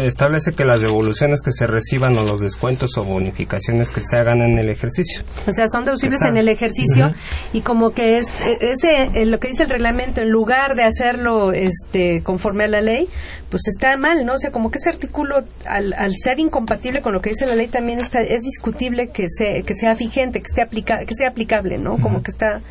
Establece 0.06 0.54
que 0.54 0.64
las 0.64 0.82
devoluciones 0.82 1.42
que 1.42 1.52
se 1.52 1.66
reciban 1.66 2.16
o 2.18 2.24
los 2.24 2.40
descuentos 2.40 2.98
o 2.98 3.04
bonificaciones 3.04 3.92
que 3.92 4.02
se 4.04 4.16
hagan 4.18 4.42
en 4.42 4.58
el 4.58 4.70
ejercicio. 4.70 5.24
O 5.48 5.52
sea, 5.52 5.68
son 5.68 5.86
deducibles 5.86 6.22
en 6.22 6.38
el 6.38 6.50
ejercicio 6.50 7.12
y 7.54 7.62
como 7.62 7.92
que 7.92 8.18
es 8.18 8.28
e- 8.46 8.58
ese 8.62 9.10
eh, 9.22 9.26
lo 9.26 9.40
que 9.40 9.48
dice 9.50 9.64
el 9.64 9.70
reglamento 9.70 10.22
en 10.22 10.30
lugar 10.30 10.76
de 10.76 10.84
hacerlo 10.84 11.52
este 11.52 12.22
conforme 12.24 12.66
a 12.66 12.68
la 12.68 12.82
ley, 12.82 13.08
pues 13.50 13.68
está 13.68 13.98
mal, 13.98 14.26
¿no? 14.26 14.34
O 14.34 14.38
sea, 14.38 14.52
como 14.52 14.70
que 14.72 14.78
ese 14.78 14.90
artículo 14.90 15.44
al, 15.66 15.94
al 15.94 16.12
ser 16.16 16.40
incompatible 16.40 17.02
con 17.02 17.14
lo 17.14 17.20
que 17.22 17.32
dice 17.32 17.46
la 17.48 17.56
ley 17.56 17.68
también 17.68 18.00
está 18.00 18.20
es 18.20 18.42
discutible 18.42 19.10
que 19.10 19.26
se, 19.30 19.64
que 19.64 19.74
sea 19.74 19.94
vigente, 19.94 20.40
que 20.40 20.46
esté 20.48 20.62
aplica, 20.62 21.00
que 21.06 21.14
sea 21.16 21.30
aplicable, 21.30 21.78
¿no? 21.78 21.98
Como 21.98 22.22
que 22.22 22.32
está 22.32 22.62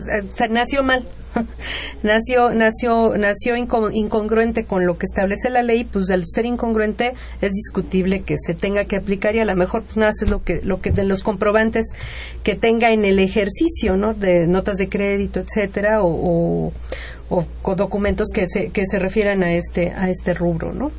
sea, 0.00 0.48
nació 0.48 0.82
mal. 0.82 1.06
nació 2.02 2.50
nació 2.54 3.14
nació 3.18 3.56
inco- 3.56 3.90
incongruente 3.92 4.64
con 4.64 4.86
lo 4.86 4.96
que 4.96 5.04
establece 5.04 5.50
la 5.50 5.62
ley, 5.62 5.84
pues 5.84 6.10
al 6.10 6.22
ser 6.24 6.46
incongruente 6.46 7.12
es 7.42 7.52
discutible 7.52 8.22
que 8.22 8.36
se 8.38 8.54
tenga 8.54 8.86
que 8.86 8.96
aplicar 8.96 9.34
y 9.36 9.40
a 9.40 9.44
lo 9.44 9.54
mejor 9.54 9.82
pues 9.82 9.98
nada 9.98 10.12
es 10.18 10.30
lo 10.30 10.42
que 10.42 10.60
lo 10.62 10.80
que 10.80 10.92
de 10.92 11.04
los 11.04 11.22
comprobantes 11.22 11.86
que 12.42 12.54
tenga 12.54 12.90
en 12.92 13.04
el 13.04 13.18
ejercicio, 13.18 13.96
¿no? 13.98 14.14
De 14.14 14.46
notas 14.46 14.76
de 14.76 14.88
crédito, 14.88 15.40
etcétera, 15.40 16.00
o, 16.02 16.72
o, 17.28 17.44
o 17.62 17.74
documentos 17.74 18.28
que 18.32 18.46
se 18.46 18.68
que 18.70 18.86
se 18.86 18.98
refieran 18.98 19.42
a 19.42 19.52
este 19.52 19.90
a 19.90 20.08
este 20.08 20.32
rubro, 20.32 20.72
¿no? 20.72 20.90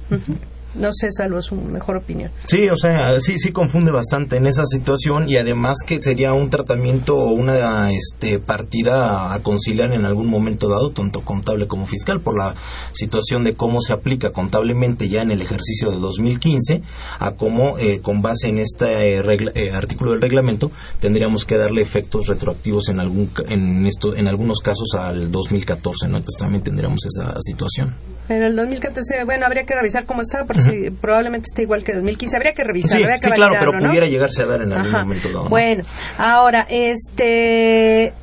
No 0.75 0.89
sé, 0.93 1.11
salvo 1.11 1.41
su 1.41 1.55
mejor 1.55 1.97
opinión. 1.97 2.29
Sí, 2.45 2.69
o 2.69 2.75
sea, 2.75 3.19
sí, 3.19 3.39
sí 3.39 3.51
confunde 3.51 3.91
bastante 3.91 4.37
en 4.37 4.45
esa 4.47 4.65
situación 4.65 5.27
y 5.27 5.37
además 5.37 5.77
que 5.85 6.01
sería 6.03 6.33
un 6.33 6.49
tratamiento 6.49 7.15
o 7.17 7.31
una 7.31 7.91
este, 7.91 8.37
partida 8.39 9.33
a 9.33 9.39
conciliar 9.39 9.91
en 9.93 10.05
algún 10.05 10.27
momento 10.27 10.69
dado, 10.69 10.91
tanto 10.91 11.21
contable 11.21 11.67
como 11.67 11.85
fiscal, 11.87 12.21
por 12.21 12.37
la 12.37 12.53
situación 12.91 13.43
de 13.43 13.55
cómo 13.55 13.81
se 13.81 13.93
aplica 13.93 14.31
contablemente 14.31 15.09
ya 15.09 15.21
en 15.21 15.31
el 15.31 15.41
ejercicio 15.41 15.89
de 15.91 15.97
2015 15.99 16.81
a 17.19 17.31
cómo, 17.31 17.77
eh, 17.79 17.99
con 18.01 18.21
base 18.21 18.47
en 18.49 18.59
este 18.59 19.15
eh, 19.15 19.21
regla- 19.23 19.51
eh, 19.55 19.71
artículo 19.71 20.11
del 20.11 20.21
reglamento, 20.21 20.71
tendríamos 20.99 21.45
que 21.45 21.57
darle 21.57 21.81
efectos 21.81 22.27
retroactivos 22.27 22.89
en, 22.89 22.99
algún, 22.99 23.31
en, 23.47 23.85
esto, 23.85 24.15
en 24.15 24.27
algunos 24.27 24.59
casos 24.59 24.93
al 24.97 25.31
2014, 25.31 26.07
¿no? 26.07 26.17
Entonces 26.17 26.39
también 26.39 26.63
tendríamos 26.63 26.99
esa 27.05 27.35
situación. 27.41 27.95
Pero 28.27 28.45
el 28.47 28.55
2014, 28.57 29.23
bueno, 29.25 29.45
habría 29.45 29.63
que 29.63 29.73
revisar 29.73 30.05
cómo 30.05 30.21
estaba, 30.21 30.45
porque 30.45 30.56
sí, 30.61 30.91
probablemente 30.91 31.45
está 31.51 31.61
igual 31.61 31.83
que 31.83 31.93
2015. 31.93 32.35
Habría 32.37 32.53
que 32.53 32.63
revisar, 32.63 32.91
Sí, 32.91 33.03
habría 33.03 33.17
que 33.19 33.27
sí, 33.27 33.31
claro, 33.31 33.55
pero 33.59 33.71
¿no? 33.73 33.87
pudiera 33.87 34.07
llegarse 34.07 34.43
a 34.43 34.45
dar 34.45 34.61
en 34.61 34.73
algún 34.73 34.87
Ajá. 34.87 34.99
momento 35.03 35.27
dado. 35.29 35.43
¿no? 35.45 35.49
Bueno, 35.49 35.83
ahora, 36.17 36.65
este, 36.69 38.13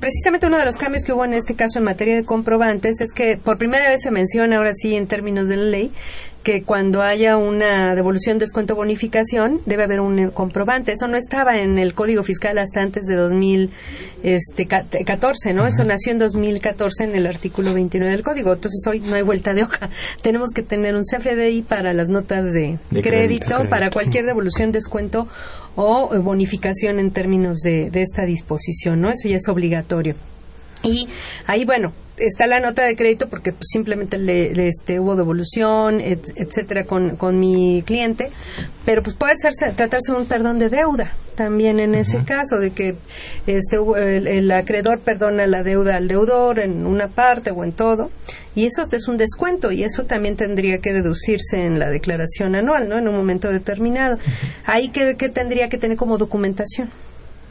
precisamente 0.00 0.46
uno 0.46 0.58
de 0.58 0.64
los 0.64 0.76
cambios 0.76 1.04
que 1.04 1.12
hubo 1.12 1.24
en 1.24 1.34
este 1.34 1.54
caso 1.54 1.78
en 1.78 1.84
materia 1.84 2.16
de 2.16 2.24
comprobantes 2.24 3.00
es 3.00 3.12
que 3.14 3.36
por 3.36 3.58
primera 3.58 3.90
vez 3.90 4.02
se 4.02 4.10
menciona, 4.10 4.56
ahora 4.56 4.72
sí, 4.72 4.94
en 4.94 5.06
términos 5.06 5.48
de 5.48 5.56
la 5.56 5.64
ley, 5.64 5.90
que 6.42 6.62
cuando 6.62 7.02
haya 7.02 7.36
una 7.36 7.94
devolución, 7.94 8.38
descuento, 8.38 8.74
bonificación, 8.74 9.60
debe 9.64 9.84
haber 9.84 10.00
un 10.00 10.18
eh, 10.18 10.30
comprobante. 10.32 10.92
Eso 10.92 11.06
no 11.06 11.16
estaba 11.16 11.58
en 11.58 11.78
el 11.78 11.94
Código 11.94 12.22
Fiscal 12.22 12.58
hasta 12.58 12.80
antes 12.80 13.04
de 13.06 13.16
2014, 13.16 15.54
¿no? 15.54 15.66
Eso 15.66 15.84
nació 15.84 16.12
en 16.12 16.18
2014 16.18 17.04
en 17.04 17.14
el 17.14 17.26
artículo 17.26 17.74
29 17.74 18.12
del 18.12 18.24
Código. 18.24 18.52
Entonces 18.52 18.82
hoy 18.88 19.00
no 19.00 19.14
hay 19.14 19.22
vuelta 19.22 19.52
de 19.52 19.62
hoja. 19.62 19.90
Tenemos 20.22 20.48
que 20.54 20.62
tener 20.62 20.94
un 20.94 21.02
CFDI 21.02 21.62
para 21.62 21.92
las 21.92 22.08
notas 22.08 22.52
de, 22.52 22.78
De 22.90 23.02
crédito, 23.02 23.46
crédito. 23.46 23.70
para 23.70 23.90
cualquier 23.90 24.26
devolución, 24.26 24.72
descuento 24.72 25.28
o 25.76 26.14
eh, 26.14 26.18
bonificación 26.18 26.98
en 26.98 27.12
términos 27.12 27.58
de, 27.60 27.90
de 27.90 28.02
esta 28.02 28.24
disposición, 28.24 29.00
¿no? 29.00 29.10
Eso 29.10 29.28
ya 29.28 29.36
es 29.36 29.48
obligatorio. 29.48 30.16
Y 30.82 31.08
ahí, 31.46 31.64
bueno, 31.64 31.92
está 32.18 32.46
la 32.46 32.60
nota 32.60 32.84
de 32.84 32.94
crédito 32.94 33.28
porque 33.28 33.52
pues, 33.52 33.68
simplemente 33.70 34.18
le, 34.18 34.54
le, 34.54 34.68
este, 34.68 35.00
hubo 35.00 35.16
devolución, 35.16 36.00
et- 36.00 36.32
etcétera, 36.36 36.84
con, 36.84 37.16
con 37.16 37.38
mi 37.38 37.82
cliente, 37.86 38.28
pero 38.84 39.02
pues 39.02 39.16
puede 39.16 39.34
ser, 39.36 39.52
tratarse 39.74 40.12
de 40.12 40.18
un 40.18 40.26
perdón 40.26 40.58
de 40.58 40.68
deuda 40.68 41.12
también 41.36 41.80
en 41.80 41.94
ese 41.94 42.22
caso, 42.24 42.58
de 42.58 42.72
que 42.72 42.94
este, 43.46 43.78
el, 43.96 44.26
el 44.28 44.50
acreedor 44.52 45.00
perdona 45.00 45.46
la 45.46 45.62
deuda 45.62 45.96
al 45.96 46.06
deudor 46.06 46.60
en 46.60 46.84
una 46.86 47.08
parte 47.08 47.50
o 47.50 47.64
en 47.64 47.72
todo, 47.72 48.10
y 48.54 48.66
eso 48.66 48.82
es 48.92 49.08
un 49.08 49.16
descuento, 49.16 49.72
y 49.72 49.82
eso 49.82 50.04
también 50.04 50.36
tendría 50.36 50.78
que 50.78 50.92
deducirse 50.92 51.64
en 51.64 51.78
la 51.78 51.88
declaración 51.88 52.54
anual, 52.54 52.86
¿no? 52.90 52.98
En 52.98 53.08
un 53.08 53.16
momento 53.16 53.50
determinado. 53.50 54.18
Ahí 54.66 54.90
que, 54.90 55.14
que 55.14 55.30
tendría 55.30 55.68
que 55.68 55.78
tener 55.78 55.96
como 55.96 56.18
documentación. 56.18 56.90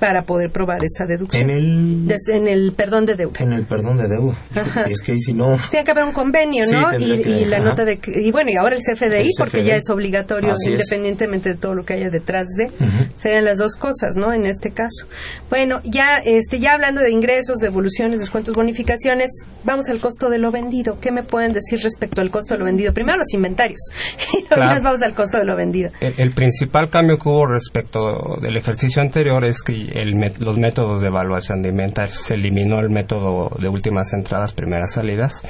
Para 0.01 0.23
poder 0.23 0.49
probar 0.49 0.83
esa 0.83 1.05
deducción. 1.05 1.43
En 1.47 1.49
el, 1.51 2.07
Des- 2.07 2.27
en 2.29 2.47
el 2.47 2.73
perdón 2.75 3.05
de 3.05 3.13
deuda. 3.15 3.39
en 3.39 3.53
el 3.53 3.65
perdón 3.67 3.97
de 3.97 4.07
deuda. 4.07 4.35
Ajá. 4.55 4.81
Es 4.89 4.99
que 4.99 5.11
ahí 5.11 5.19
si 5.19 5.33
no... 5.35 5.57
Tiene 5.69 5.85
que 5.85 5.91
haber 5.91 6.05
un 6.05 6.11
convenio, 6.11 6.65
Sí, 6.65 6.73
¿no? 6.73 6.97
y, 6.99 7.21
que- 7.21 7.29
y 7.29 7.45
la 7.45 7.57
ajá. 7.57 7.65
nota 7.67 7.85
de 7.85 7.97
que- 7.97 8.19
y 8.19 8.31
bueno, 8.31 8.49
y 8.49 8.55
ahora 8.55 8.75
el 8.75 8.81
CFDI, 8.81 9.21
El 9.21 9.27
porque 9.37 9.59
CFDI. 9.59 9.67
ya 9.67 9.75
es 9.75 9.87
obligatorio 9.91 10.53
Así 10.53 10.69
es. 10.73 10.81
independientemente 10.81 11.49
de 11.49 11.55
todo 11.55 11.75
lo 11.75 11.85
que 11.85 11.93
haya 11.93 12.09
detrás 12.09 12.47
de. 12.57 12.65
Ujú. 12.65 13.05
Serían 13.17 13.45
las 13.45 13.59
dos 13.59 13.75
cosas, 13.75 14.15
¿no? 14.17 14.33
En 14.33 14.47
este 14.47 14.71
caso. 14.71 15.05
Bueno, 15.51 15.81
ya 15.83 16.17
este 16.17 16.57
ya 16.57 16.73
hablando 16.73 16.99
de 17.01 17.11
ingresos, 17.11 17.59
devoluciones, 17.59 18.19
descuentos, 18.19 18.55
bonificaciones, 18.55 19.29
vamos 19.63 19.87
al 19.89 19.99
costo 19.99 20.29
de 20.31 20.39
lo 20.39 20.49
vendido. 20.51 20.99
¿Qué 20.99 21.11
me 21.11 21.21
pueden 21.21 21.53
decir 21.53 21.79
respecto 21.83 22.21
al 22.21 22.31
costo 22.31 22.55
de 22.55 22.59
lo 22.61 22.65
vendido? 22.65 22.91
Primero 22.91 23.19
los 23.19 23.31
inventarios. 23.35 23.79
Y 24.33 24.37
luego 24.41 24.55
Claro. 24.55 24.73
nos 24.73 24.83
vamos 24.83 25.01
al 25.03 25.13
costo 25.13 25.37
de 25.37 25.45
lo 25.45 25.55
vendido. 25.55 25.91
El, 26.01 26.13
el 26.17 26.33
principal 26.33 26.89
cambio 26.89 27.17
que 27.17 27.29
hubo 27.29 27.45
respecto 27.45 28.37
del 28.41 28.57
ejercicio 28.57 29.01
anterior 29.01 29.45
es 29.45 29.61
que 29.61 29.90
el 29.93 30.15
met- 30.15 30.37
los 30.39 30.57
métodos 30.57 31.01
de 31.01 31.07
evaluación 31.07 31.61
de 31.61 31.69
inventarios 31.69 32.19
se 32.19 32.33
eliminó 32.35 32.79
el 32.79 32.89
método 32.89 33.49
de 33.59 33.67
últimas 33.69 34.13
entradas, 34.13 34.53
primeras 34.53 34.93
salidas 34.93 35.41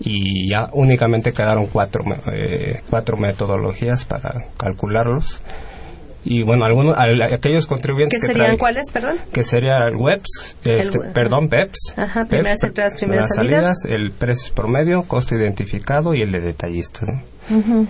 y 0.00 0.48
ya 0.50 0.68
únicamente 0.72 1.32
quedaron 1.32 1.66
cuatro, 1.66 2.04
eh, 2.32 2.80
cuatro 2.90 3.16
metodologías 3.16 4.04
para 4.04 4.46
calcularlos. 4.58 5.42
Y 6.28 6.42
bueno, 6.42 6.64
algunos, 6.64 6.98
al- 6.98 7.22
aquellos 7.22 7.68
contribuyentes 7.68 8.20
¿Qué 8.20 8.26
que 8.26 8.32
serían 8.32 8.56
traen- 8.56 8.58
cuáles, 8.58 8.90
perdón? 8.90 9.16
que 9.32 9.44
sería 9.44 9.78
el 9.86 9.94
WEBS, 9.96 10.56
El 10.64 10.80
este, 10.80 10.98
perdón, 11.14 11.48
PEPS. 11.48 11.94
Ajá, 11.96 12.24
primeras 12.24 12.62
entradas, 12.64 12.96
primeras 12.96 13.28
salidas. 13.34 13.76
el 13.88 14.10
precio 14.10 14.52
promedio, 14.52 15.04
costo 15.04 15.36
identificado 15.36 16.14
y 16.14 16.22
el 16.22 16.32
de 16.32 16.40
detallistas. 16.40 17.08
¿no? 17.08 17.86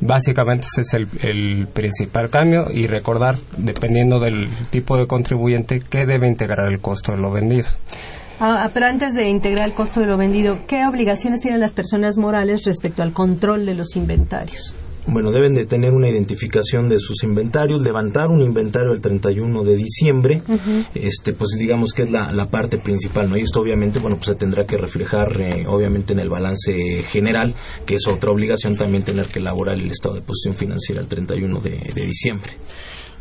Básicamente 0.00 0.66
ese 0.66 0.80
es 0.80 0.94
el, 0.94 1.68
principal 1.68 2.30
cambio 2.30 2.66
y 2.70 2.86
recordar, 2.86 3.36
dependiendo 3.58 4.18
del 4.18 4.48
tipo 4.70 4.96
de 4.96 5.06
contribuyente, 5.06 5.80
que 5.80 6.06
debe 6.06 6.26
integrar 6.26 6.70
el 6.70 6.80
costo 6.80 7.12
de 7.12 7.18
lo 7.18 7.30
vendido. 7.30 7.68
Ah, 8.38 8.64
ah, 8.64 8.70
pero 8.72 8.86
antes 8.86 9.12
de 9.12 9.28
integrar 9.28 9.68
el 9.68 9.74
costo 9.74 10.00
de 10.00 10.06
lo 10.06 10.16
vendido, 10.16 10.60
¿qué 10.66 10.86
obligaciones 10.86 11.42
tienen 11.42 11.60
las 11.60 11.72
personas 11.72 12.16
morales 12.16 12.62
respecto 12.64 13.02
al 13.02 13.12
control 13.12 13.66
de 13.66 13.74
los 13.74 13.96
inventarios? 13.96 14.74
Bueno, 15.06 15.32
deben 15.32 15.54
de 15.54 15.66
tener 15.66 15.92
una 15.92 16.08
identificación 16.08 16.88
de 16.88 16.98
sus 16.98 17.22
inventarios, 17.22 17.80
levantar 17.80 18.28
un 18.28 18.42
inventario 18.42 18.92
el 18.92 19.00
31 19.00 19.64
de 19.64 19.76
diciembre, 19.76 20.42
este, 20.94 21.32
pues 21.32 21.50
digamos 21.58 21.92
que 21.92 22.02
es 22.02 22.10
la, 22.10 22.30
la 22.32 22.48
parte 22.48 22.78
principal, 22.78 23.28
¿no? 23.28 23.36
Y 23.36 23.40
esto 23.40 23.60
obviamente, 23.60 23.98
bueno, 23.98 24.16
pues 24.16 24.28
se 24.28 24.34
tendrá 24.34 24.64
que 24.64 24.76
reflejar, 24.76 25.40
eh, 25.40 25.66
obviamente, 25.66 26.12
en 26.12 26.20
el 26.20 26.28
balance 26.28 27.02
general, 27.04 27.54
que 27.86 27.94
es 27.94 28.06
otra 28.06 28.30
obligación 28.30 28.76
también 28.76 29.02
tener 29.02 29.26
que 29.26 29.38
elaborar 29.38 29.78
el 29.78 29.90
estado 29.90 30.14
de 30.14 30.20
posición 30.22 30.54
financiera 30.54 31.00
el 31.00 31.08
31 31.08 31.60
de, 31.60 31.70
de 31.94 32.06
diciembre. 32.06 32.52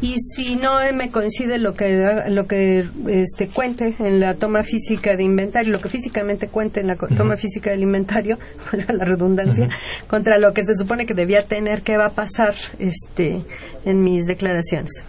Y 0.01 0.15
si 0.17 0.55
no 0.55 0.79
eh, 0.79 0.93
me 0.93 1.11
coincide 1.11 1.57
lo 1.57 1.73
que 1.73 2.23
lo 2.29 2.45
que 2.45 2.87
este 3.07 3.49
cuente 3.49 3.95
en 3.99 4.21
la 4.21 4.33
toma 4.33 4.63
física 4.63 5.17
de 5.17 5.23
inventario, 5.23 5.73
lo 5.73 5.81
que 5.81 5.89
físicamente 5.89 6.47
cuente 6.47 6.79
en 6.79 6.87
la 6.87 6.95
toma 6.95 7.35
física 7.35 7.71
del 7.71 7.83
inventario, 7.83 8.37
la 8.87 9.03
redundancia, 9.05 9.67
contra 10.07 10.37
lo 10.37 10.53
que 10.53 10.63
se 10.63 10.75
supone 10.75 11.05
que 11.05 11.13
debía 11.13 11.43
tener, 11.43 11.81
¿qué 11.81 11.97
va 11.97 12.05
a 12.05 12.13
pasar 12.13 12.55
este 12.79 13.43
en 13.83 14.01
mis 14.01 14.25
declaraciones? 14.25 15.03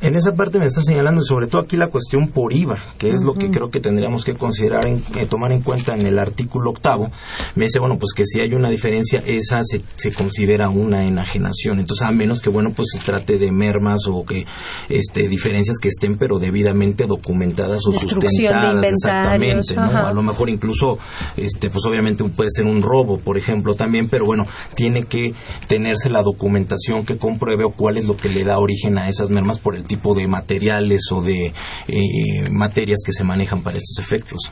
En 0.00 0.14
esa 0.16 0.34
parte 0.34 0.58
me 0.58 0.66
está 0.66 0.80
señalando, 0.82 1.22
sobre 1.22 1.46
todo 1.46 1.62
aquí 1.62 1.76
la 1.76 1.88
cuestión 1.88 2.28
por 2.28 2.52
IVA, 2.52 2.82
que 2.98 3.10
es 3.10 3.22
lo 3.22 3.34
que 3.34 3.50
creo 3.50 3.70
que 3.70 3.80
tendríamos 3.80 4.24
que 4.24 4.34
considerar, 4.34 4.86
en- 4.86 5.02
eh, 5.16 5.26
tomar 5.26 5.52
en 5.52 5.62
cuenta 5.62 5.94
en 5.94 6.06
el 6.06 6.18
artículo 6.18 6.70
octavo. 6.70 7.10
Me 7.54 7.64
dice, 7.66 7.78
bueno, 7.78 7.98
pues 7.98 8.12
que 8.14 8.24
si 8.26 8.40
hay 8.40 8.54
una 8.54 8.70
diferencia, 8.70 9.22
esa 9.26 9.62
se, 9.64 9.82
se 9.96 10.12
considera 10.12 10.68
una 10.68 11.04
enajenación. 11.04 11.80
Entonces, 11.80 12.06
a 12.06 12.10
menos 12.10 12.40
que, 12.40 12.50
bueno, 12.50 12.72
pues 12.74 12.88
se 12.92 12.98
trate 12.98 13.38
de 13.38 13.52
mermas 13.52 14.06
o 14.08 14.24
que, 14.24 14.46
este, 14.88 15.28
diferencias 15.28 15.78
que 15.78 15.88
estén, 15.88 16.16
pero 16.16 16.38
debidamente 16.38 17.06
documentadas 17.06 17.86
o 17.86 17.92
sustentadas, 18.00 18.74
exactamente, 19.08 19.74
¿no? 19.76 20.06
A 20.06 20.12
lo 20.12 20.22
mejor 20.22 20.48
incluso, 20.50 20.98
este, 21.36 21.70
pues 21.70 21.84
obviamente 21.84 22.24
puede 22.24 22.50
ser 22.50 22.64
un 22.66 22.82
robo, 22.82 23.18
por 23.18 23.36
ejemplo, 23.38 23.74
también, 23.74 24.08
pero 24.08 24.24
bueno, 24.26 24.46
tiene 24.74 25.04
que 25.04 25.34
tenerse 25.68 26.10
la 26.10 26.22
documentación 26.22 27.04
que 27.04 27.16
compruebe 27.18 27.64
o 27.64 27.70
cuál 27.70 27.96
es 27.96 28.06
lo 28.06 28.16
que 28.16 28.28
le 28.28 28.44
da 28.44 28.58
origen 28.58 28.98
a 28.98 29.08
esas 29.08 29.30
mermas 29.30 29.45
por 29.58 29.76
el 29.76 29.84
tipo 29.84 30.14
de 30.14 30.26
materiales 30.28 31.02
o 31.12 31.22
de 31.22 31.52
eh, 31.88 32.50
materias 32.50 33.00
que 33.04 33.12
se 33.12 33.24
manejan 33.24 33.62
para 33.62 33.78
estos 33.78 33.98
efectos. 33.98 34.50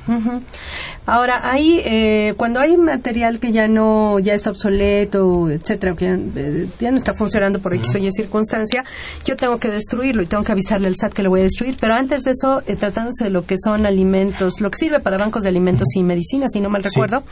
Ahora, 1.07 1.40
hay, 1.42 1.80
eh, 1.84 2.32
cuando 2.38 2.61
hay 2.61 2.76
material 2.78 3.38
que 3.38 3.52
ya 3.52 3.68
no, 3.68 4.18
ya 4.20 4.34
está 4.34 4.50
obsoleto, 4.50 5.50
etcétera, 5.50 5.94
que 5.94 6.07
ya, 6.07 6.40
eh, 6.40 6.66
ya 6.80 6.90
no 6.90 6.96
está 6.96 7.12
funcionando 7.12 7.59
por 7.59 7.74
X 7.74 7.94
o 7.96 7.98
Y 7.98 8.11
circunstancia, 8.11 8.84
yo 9.24 9.36
tengo 9.36 9.59
que 9.59 9.68
destruirlo 9.68 10.22
y 10.22 10.26
tengo 10.26 10.42
que 10.44 10.52
avisarle 10.52 10.86
al 10.88 10.96
SAT 10.96 11.12
que 11.12 11.22
lo 11.22 11.28
voy 11.28 11.40
a 11.40 11.42
destruir. 11.42 11.76
Pero 11.78 11.94
antes 11.94 12.24
de 12.24 12.30
eso, 12.30 12.62
eh, 12.66 12.76
tratándose 12.76 13.24
de 13.24 13.30
lo 13.30 13.42
que 13.42 13.57
son 13.59 13.84
alimentos, 13.84 14.62
lo 14.62 14.70
que 14.70 14.78
sirve 14.78 15.00
para 15.00 15.18
bancos 15.18 15.42
de 15.42 15.50
alimentos 15.50 15.88
y 15.94 16.02
medicinas, 16.02 16.52
si 16.52 16.61
no 16.61 16.70
mal 16.70 16.82
recuerdo, 16.82 17.22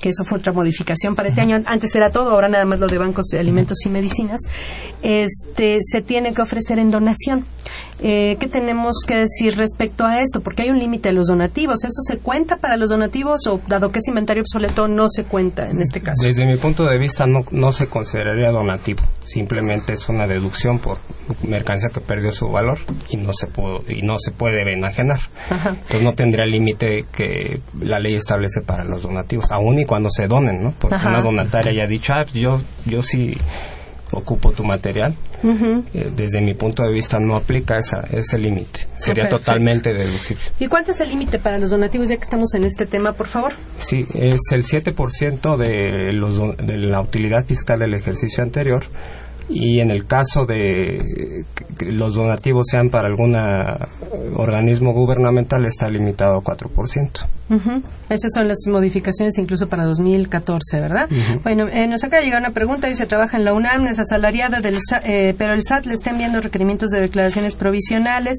que 0.00 0.08
eso 0.08 0.24
fue 0.24 0.38
otra 0.38 0.52
modificación 0.52 1.14
para 1.14 1.28
este 1.28 1.40
año. 1.40 1.62
Antes 1.66 1.94
era 1.94 2.10
todo, 2.10 2.30
ahora 2.30 2.48
nada 2.48 2.64
más 2.64 2.80
lo 2.80 2.88
de 2.88 2.98
bancos 2.98 3.26
de 3.26 3.38
alimentos 3.38 3.78
y 3.86 3.90
medicinas. 3.90 4.40
Este, 5.02 5.78
se 5.80 6.02
tiene 6.02 6.34
que 6.34 6.42
ofrecer 6.42 6.80
en 6.80 6.90
donación. 6.90 7.44
Eh, 8.02 8.36
¿Qué 8.40 8.48
tenemos 8.48 8.96
que 9.06 9.16
decir 9.16 9.56
respecto 9.56 10.04
a 10.06 10.20
esto? 10.20 10.40
Porque 10.40 10.62
hay 10.62 10.70
un 10.70 10.78
límite 10.78 11.10
a 11.10 11.12
los 11.12 11.26
donativos. 11.26 11.84
¿Eso 11.84 12.00
se 12.00 12.18
cuenta 12.18 12.56
para 12.56 12.76
los 12.76 12.90
donativos 12.90 13.46
o, 13.46 13.60
dado 13.68 13.90
que 13.90 13.98
es 13.98 14.08
inventario 14.08 14.42
obsoleto, 14.42 14.88
no 14.88 15.06
se 15.08 15.24
cuenta 15.24 15.66
en 15.66 15.80
este 15.80 16.00
caso? 16.00 16.24
Desde 16.24 16.46
mi 16.46 16.56
punto 16.56 16.84
de 16.84 16.98
vista 16.98 17.26
no, 17.26 17.40
no 17.50 17.72
se 17.72 17.88
consideraría 17.88 18.50
donativo, 18.50 19.02
simplemente 19.24 19.92
es 19.92 20.08
una 20.08 20.26
deducción 20.26 20.78
por 20.78 20.98
mercancía 21.46 21.90
que 21.90 22.00
perdió 22.00 22.32
su 22.32 22.50
valor 22.50 22.78
y 23.10 23.16
no 23.16 23.32
se 23.32 23.46
pudo, 23.46 23.84
y 23.88 24.02
no 24.02 24.18
se 24.18 24.32
puede 24.32 24.60
enajenar. 24.72 25.20
Ajá. 25.48 25.70
Entonces 25.70 26.02
no 26.02 26.14
tendría 26.14 26.44
el 26.44 26.52
límite 26.52 27.04
que 27.12 27.60
la 27.80 28.00
ley 28.00 28.14
establece 28.14 28.62
para 28.62 28.84
los 28.84 29.02
donativos, 29.02 29.50
aun 29.52 29.78
y 29.78 29.84
cuando 29.84 30.08
se 30.10 30.26
donen, 30.26 30.62
¿no? 30.62 30.72
Porque 30.78 30.96
Ajá. 30.96 31.08
una 31.08 31.22
donataria 31.22 31.72
ya 31.72 31.84
ha 31.84 31.86
dicho, 31.86 32.12
ah, 32.14 32.24
yo, 32.32 32.60
yo 32.86 33.02
sí 33.02 33.36
ocupo 34.12 34.52
tu 34.52 34.64
material. 34.64 35.14
Eh, 35.42 36.10
desde 36.14 36.40
mi 36.42 36.54
punto 36.54 36.82
de 36.82 36.92
vista 36.92 37.18
no 37.18 37.34
aplica 37.34 37.76
esa, 37.76 38.00
ese 38.12 38.38
límite. 38.38 38.86
Sería 38.98 39.24
perfecto. 39.24 39.44
totalmente 39.44 39.94
deducible. 39.94 40.42
¿Y 40.58 40.66
cuánto 40.66 40.90
es 40.90 41.00
el 41.00 41.08
límite 41.08 41.38
para 41.38 41.58
los 41.58 41.70
donativos, 41.70 42.08
ya 42.08 42.16
que 42.16 42.24
estamos 42.24 42.54
en 42.54 42.64
este 42.64 42.86
tema, 42.86 43.12
por 43.12 43.26
favor? 43.26 43.52
Sí, 43.78 44.04
es 44.14 44.40
el 44.52 44.64
7% 44.64 45.56
de, 45.56 46.12
los, 46.12 46.56
de 46.58 46.76
la 46.76 47.00
utilidad 47.00 47.44
fiscal 47.46 47.78
del 47.78 47.94
ejercicio 47.94 48.42
anterior 48.42 48.84
y 49.48 49.80
en 49.80 49.90
el 49.90 50.06
caso 50.06 50.44
de 50.44 51.44
que 51.78 51.92
los 51.92 52.14
donativos 52.14 52.66
sean 52.70 52.90
para 52.90 53.08
algún 53.08 53.34
organismo 54.36 54.92
gubernamental 54.92 55.64
está 55.64 55.88
limitado 55.88 56.36
a 56.36 56.40
4%. 56.42 57.26
Ujú. 57.50 57.82
Esas 58.08 58.32
son 58.32 58.46
las 58.46 58.58
modificaciones 58.68 59.36
incluso 59.38 59.66
para 59.66 59.84
2014, 59.84 60.80
¿verdad? 60.80 61.08
Bueno, 61.42 61.66
eh, 61.72 61.88
nos 61.88 62.04
acaba 62.04 62.20
de 62.20 62.26
llegar 62.26 62.42
una 62.42 62.52
pregunta, 62.52 62.86
dice, 62.86 63.06
trabaja 63.06 63.36
en 63.36 63.44
la 63.44 63.54
UNAM, 63.54 63.86
es 63.88 63.98
asalariada, 63.98 64.60
del 64.60 64.76
SA- 64.76 65.02
eh, 65.04 65.34
pero 65.36 65.54
el 65.54 65.62
SAT 65.62 65.86
le 65.86 65.94
está 65.94 66.10
enviando 66.10 66.40
requerimientos 66.40 66.90
de 66.90 67.00
declaraciones 67.00 67.56
provisionales, 67.56 68.38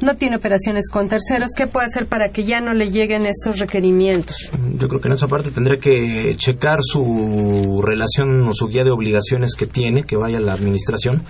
no 0.00 0.14
tiene 0.16 0.36
operaciones 0.36 0.88
con 0.90 1.08
terceros, 1.08 1.50
¿qué 1.56 1.66
puede 1.66 1.86
hacer 1.86 2.06
para 2.06 2.28
que 2.28 2.44
ya 2.44 2.60
no 2.60 2.72
le 2.72 2.90
lleguen 2.90 3.26
estos 3.26 3.58
requerimientos? 3.58 4.36
Yo 4.78 4.86
creo 4.88 5.00
que 5.00 5.08
en 5.08 5.14
esa 5.14 5.26
parte 5.26 5.50
tendría 5.50 5.80
que 5.80 6.34
checar 6.36 6.78
su 6.82 7.82
relación 7.84 8.46
o 8.48 8.52
su 8.54 8.68
guía 8.68 8.84
de 8.84 8.90
obligaciones 8.92 9.54
que 9.56 9.66
tiene, 9.66 10.04
que 10.04 10.16
vaya 10.16 10.38
a 10.38 10.41
la 10.42 10.52
administración, 10.52 11.22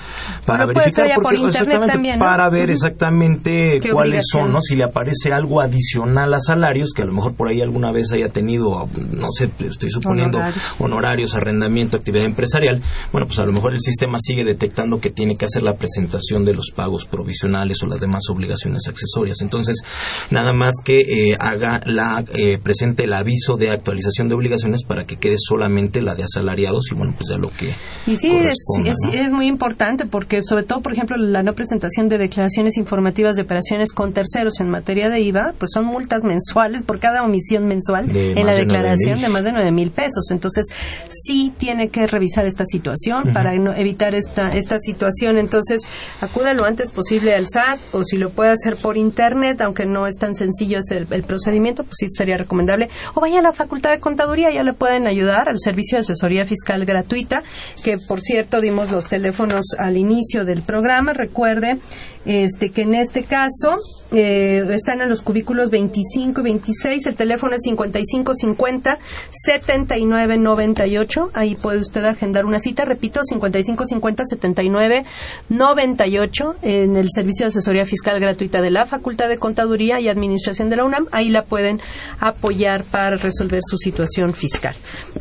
para 0.44 0.66
verificar 0.66 1.06
ser 1.06 1.08
ya 1.08 1.14
por 1.16 1.32
internet 1.32 1.52
exactamente, 1.52 1.92
también, 1.92 2.18
¿no? 2.18 2.24
para 2.24 2.50
ver 2.50 2.70
exactamente 2.70 3.80
¿Qué 3.80 3.90
cuáles 3.90 4.24
son? 4.30 4.52
¿no? 4.52 4.60
Si 4.60 4.76
le 4.76 4.84
aparece 4.84 5.32
algo 5.32 5.60
adicional 5.60 6.34
a 6.34 6.40
salarios, 6.40 6.90
que 6.94 7.02
a 7.02 7.04
lo 7.04 7.12
mejor 7.12 7.34
por 7.34 7.48
ahí 7.48 7.60
alguna 7.60 7.92
vez 7.92 8.12
haya 8.12 8.28
tenido, 8.28 8.88
no 9.10 9.28
sé, 9.36 9.50
estoy 9.60 9.90
suponiendo 9.90 10.38
Honorarios. 10.38 10.64
honorarios, 10.78 11.34
arrendamiento, 11.34 11.96
actividad 11.96 12.24
empresarial, 12.24 12.80
bueno, 13.12 13.26
pues 13.26 13.38
a 13.38 13.46
lo 13.46 13.52
mejor 13.52 13.72
el 13.72 13.80
sistema 13.80 14.18
sigue 14.20 14.44
detectando 14.44 15.00
que 15.00 15.10
tiene 15.10 15.36
que 15.36 15.44
hacer 15.44 15.62
la 15.62 15.74
presentación 15.74 16.44
de 16.44 16.54
los 16.54 16.70
pagos 16.74 17.04
provisionales 17.04 17.82
o 17.82 17.86
las 17.86 18.00
demás 18.00 18.22
obligaciones 18.30 18.88
accesorias. 18.88 19.40
Entonces, 19.40 19.82
nada 20.30 20.52
más 20.52 20.74
que 20.84 21.00
eh, 21.00 21.36
haga 21.38 21.80
la 21.86 22.24
eh, 22.34 22.58
presente 22.62 23.04
el 23.04 23.12
aviso 23.12 23.56
de 23.56 23.70
actualización 23.70 24.28
de 24.28 24.34
obligaciones 24.34 24.82
para 24.84 25.04
que 25.04 25.16
quede 25.16 25.36
solamente 25.38 26.02
la 26.02 26.14
de 26.14 26.24
asalariados 26.24 26.90
y 26.90 26.94
bueno, 26.94 27.14
pues 27.16 27.30
ya 27.30 27.36
lo 27.36 27.50
que 27.50 27.74
Y 28.06 28.16
sí, 28.16 28.30
es, 28.30 28.56
corresponda, 28.66 28.90
es, 29.10 29.14
¿no? 29.16 29.26
es 29.26 29.32
muy 29.32 29.46
importante 29.46 30.06
porque 30.06 30.42
sobre 30.42 30.64
todo, 30.64 30.80
por 30.80 30.92
ejemplo, 30.92 31.16
la 31.16 31.42
no 31.42 31.54
presentación 31.54 32.08
de 32.08 32.18
declaraciones 32.18 32.76
informativas 32.76 33.36
de 33.36 33.42
operaciones 33.42 33.92
con 33.92 34.12
terceros 34.12 34.60
en 34.60 34.70
materia 34.70 35.08
de 35.08 35.20
IVA, 35.20 35.52
pues 35.58 35.70
son 35.72 35.84
multas 35.84 36.22
mensuales 36.24 36.82
por 36.82 36.98
cada 36.98 37.22
omisión 37.22 37.66
mensual 37.66 38.12
De 38.12 38.32
en 38.32 38.46
la 38.46 38.54
declaración 38.54 39.20
de 39.20 39.28
más 39.28 39.44
de 39.44 39.52
nueve 39.52 39.72
mil 39.72 39.90
pesos. 39.90 40.30
Entonces, 40.30 40.66
sí 41.10 41.52
tiene 41.58 41.88
que 41.88 42.06
revisar 42.06 42.46
esta 42.46 42.64
situación 42.64 43.32
para 43.32 43.54
no 43.58 43.74
evitar 43.74 44.14
esta, 44.14 44.48
esta 44.48 44.78
situación. 44.78 45.38
Entonces, 45.38 45.82
acuda 46.20 46.54
lo 46.54 46.64
antes 46.64 46.90
posible 46.90 47.34
al 47.34 47.46
SAT 47.46 47.80
o 47.92 48.02
si 48.04 48.16
lo 48.16 48.30
puede 48.30 48.50
hacer 48.50 48.76
por 48.76 48.96
internet, 48.96 49.60
aunque 49.60 49.84
no 49.84 50.06
es 50.06 50.16
tan 50.16 50.34
sencillo 50.34 50.78
hacer 50.78 51.06
el 51.10 51.22
procedimiento, 51.22 51.84
pues 51.84 51.96
sí 51.98 52.06
sería 52.08 52.36
recomendable. 52.36 52.88
O 53.14 53.20
vaya 53.20 53.40
a 53.40 53.42
la 53.42 53.52
Facultad 53.52 53.90
de 53.90 54.00
Contaduría, 54.00 54.50
ya 54.52 54.62
le 54.62 54.72
pueden 54.72 55.06
ayudar 55.06 55.48
al 55.48 55.58
servicio 55.58 55.98
de 55.98 56.02
asesoría 56.02 56.44
fiscal 56.44 56.84
gratuita, 56.84 57.42
que 57.84 57.96
por 58.08 58.20
cierto 58.20 58.60
dimos 58.60 58.90
los 58.92 59.08
teléfonos 59.08 59.74
al 59.78 59.96
inicio 59.96 60.44
del 60.44 60.62
programa. 60.62 61.12
Recuerde 61.12 61.78
este 62.24 62.70
que 62.70 62.82
en 62.82 62.94
este 62.94 63.24
caso 63.24 63.76
eh, 64.12 64.64
están 64.70 65.00
en 65.00 65.08
los 65.08 65.22
cubículos 65.22 65.70
25 65.70 66.40
y 66.40 66.44
26. 66.44 67.06
El 67.06 67.14
teléfono 67.14 67.54
es 67.54 67.62
5550 67.62 68.98
7998. 69.30 71.30
Ahí 71.34 71.54
puede 71.54 71.78
usted 71.78 72.04
agendar 72.04 72.44
una 72.44 72.58
cita. 72.58 72.84
Repito, 72.84 73.20
5550 73.24 74.24
7998 74.24 76.56
en 76.62 76.96
el 76.96 77.08
servicio 77.10 77.46
de 77.46 77.48
asesoría 77.48 77.84
fiscal 77.84 78.20
gratuita 78.20 78.60
de 78.60 78.70
la 78.70 78.86
Facultad 78.86 79.28
de 79.28 79.38
Contaduría 79.38 80.00
y 80.00 80.08
Administración 80.08 80.68
de 80.68 80.76
la 80.76 80.84
UNAM. 80.84 81.06
Ahí 81.10 81.30
la 81.30 81.44
pueden 81.44 81.80
apoyar 82.20 82.84
para 82.84 83.16
resolver 83.16 83.60
su 83.62 83.76
situación 83.76 84.34
fiscal. 84.34 84.74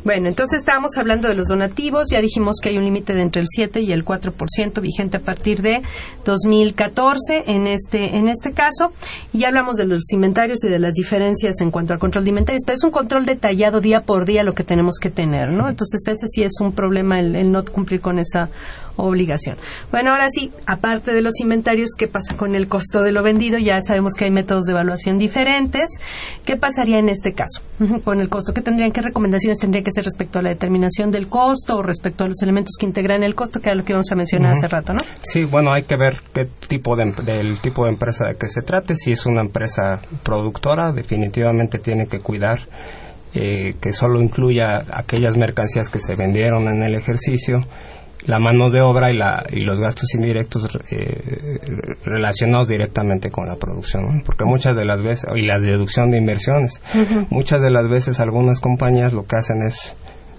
Bueno, 0.03 0.27
entonces 0.27 0.59
estábamos 0.59 0.97
hablando 0.97 1.27
de 1.27 1.35
los 1.35 1.47
donativos. 1.47 2.07
Ya 2.11 2.21
dijimos 2.21 2.57
que 2.61 2.69
hay 2.69 2.77
un 2.77 2.85
límite 2.85 3.13
de 3.13 3.21
entre 3.21 3.41
el 3.41 3.47
7 3.49 3.81
y 3.81 3.91
el 3.91 4.03
4% 4.03 4.81
vigente 4.81 5.17
a 5.17 5.19
partir 5.19 5.61
de 5.61 5.81
2014 6.25 7.43
en 7.47 7.67
este, 7.67 8.17
en 8.17 8.27
este 8.27 8.51
caso. 8.51 8.80
Y 9.34 9.39
ya 9.39 9.49
hablamos 9.49 9.77
de 9.77 9.86
los 9.86 10.11
inventarios 10.11 10.63
y 10.63 10.69
de 10.69 10.79
las 10.79 10.93
diferencias 10.93 11.61
en 11.61 11.71
cuanto 11.71 11.93
al 11.93 11.99
control 11.99 12.23
de 12.23 12.29
inventarios, 12.29 12.63
pero 12.65 12.77
es 12.77 12.84
un 12.84 12.91
control 12.91 13.25
detallado 13.25 13.82
día 13.82 14.01
por 14.01 14.25
día 14.25 14.43
lo 14.43 14.53
que 14.53 14.63
tenemos 14.63 14.97
que 14.99 15.09
tener, 15.09 15.49
¿no? 15.49 15.69
Entonces 15.69 16.01
ese 16.07 16.27
sí 16.27 16.43
es 16.43 16.59
un 16.61 16.71
problema 16.71 17.19
el 17.19 17.51
no 17.51 17.63
cumplir 17.65 18.01
con 18.01 18.19
esa 18.19 18.49
obligación. 18.95 19.57
Bueno, 19.91 20.11
ahora 20.11 20.27
sí, 20.29 20.51
aparte 20.65 21.13
de 21.13 21.21
los 21.21 21.39
inventarios, 21.39 21.89
¿qué 21.97 22.07
pasa 22.07 22.35
con 22.35 22.55
el 22.55 22.67
costo 22.67 23.01
de 23.01 23.11
lo 23.11 23.23
vendido? 23.23 23.57
Ya 23.57 23.79
sabemos 23.81 24.13
que 24.15 24.25
hay 24.25 24.31
métodos 24.31 24.65
de 24.65 24.73
evaluación 24.73 25.17
diferentes. 25.17 25.89
¿Qué 26.45 26.57
pasaría 26.57 26.99
en 26.99 27.09
este 27.09 27.33
caso 27.33 27.61
con 28.03 28.19
el 28.19 28.29
costo? 28.29 28.53
¿Qué 28.53 28.61
tendrían, 28.61 28.91
qué 28.91 29.01
recomendaciones 29.01 29.59
tendría 29.59 29.83
que 29.83 29.91
ser 29.91 30.03
respecto 30.03 30.39
a 30.39 30.41
la 30.41 30.49
determinación 30.49 31.11
del 31.11 31.27
costo 31.27 31.77
o 31.77 31.83
respecto 31.83 32.23
a 32.23 32.27
los 32.27 32.41
elementos 32.41 32.75
que 32.79 32.85
integran 32.85 33.23
el 33.23 33.35
costo, 33.35 33.59
que 33.59 33.69
era 33.69 33.75
lo 33.75 33.83
que 33.83 33.93
íbamos 33.93 34.11
a 34.11 34.15
mencionar 34.15 34.53
hace 34.53 34.67
rato, 34.67 34.93
¿no? 34.93 34.99
Sí, 35.21 35.45
bueno, 35.45 35.71
hay 35.71 35.83
que 35.83 35.95
ver 35.95 36.15
qué 36.33 36.47
tipo 36.67 36.95
de, 36.95 37.13
del 37.23 37.59
tipo 37.61 37.85
de 37.85 37.91
empresa 37.91 38.27
de 38.27 38.35
que 38.35 38.47
se 38.47 38.61
trate. 38.61 38.95
Si 38.95 39.11
es 39.11 39.25
una 39.25 39.41
empresa 39.41 40.01
productora, 40.23 40.91
definitivamente 40.91 41.79
tiene 41.79 42.07
que 42.07 42.19
cuidar 42.19 42.59
eh, 43.33 43.75
que 43.79 43.93
solo 43.93 44.21
incluya 44.21 44.83
aquellas 44.91 45.37
mercancías 45.37 45.89
que 45.89 45.99
se 45.99 46.15
vendieron 46.15 46.67
en 46.67 46.83
el 46.83 46.95
ejercicio 46.95 47.65
la 48.26 48.39
mano 48.39 48.69
de 48.69 48.82
obra 48.82 49.11
y, 49.11 49.17
la, 49.17 49.43
y 49.51 49.61
los 49.61 49.80
gastos 49.80 50.13
indirectos 50.13 50.80
eh, 50.91 51.59
relacionados 52.03 52.67
directamente 52.67 53.32
con 53.32 53.47
la 53.47 53.55
producción, 53.55 54.22
porque 54.26 54.45
muchas 54.45 54.76
de 54.76 54.86
las 54.86 55.01
veces, 55.01 55.30
y 55.36 55.41
la 55.41 55.57
deducción 55.57 56.11
de 56.11 56.17
inversiones, 56.17 56.82
muchas 57.30 57.61
de 57.61 57.72
las 57.72 57.88
veces 57.88 58.19
algunas 58.19 58.59
compañías 58.59 59.13
lo 59.13 59.26
que 59.26 59.38
hacen 59.38 59.61
es 59.63 59.95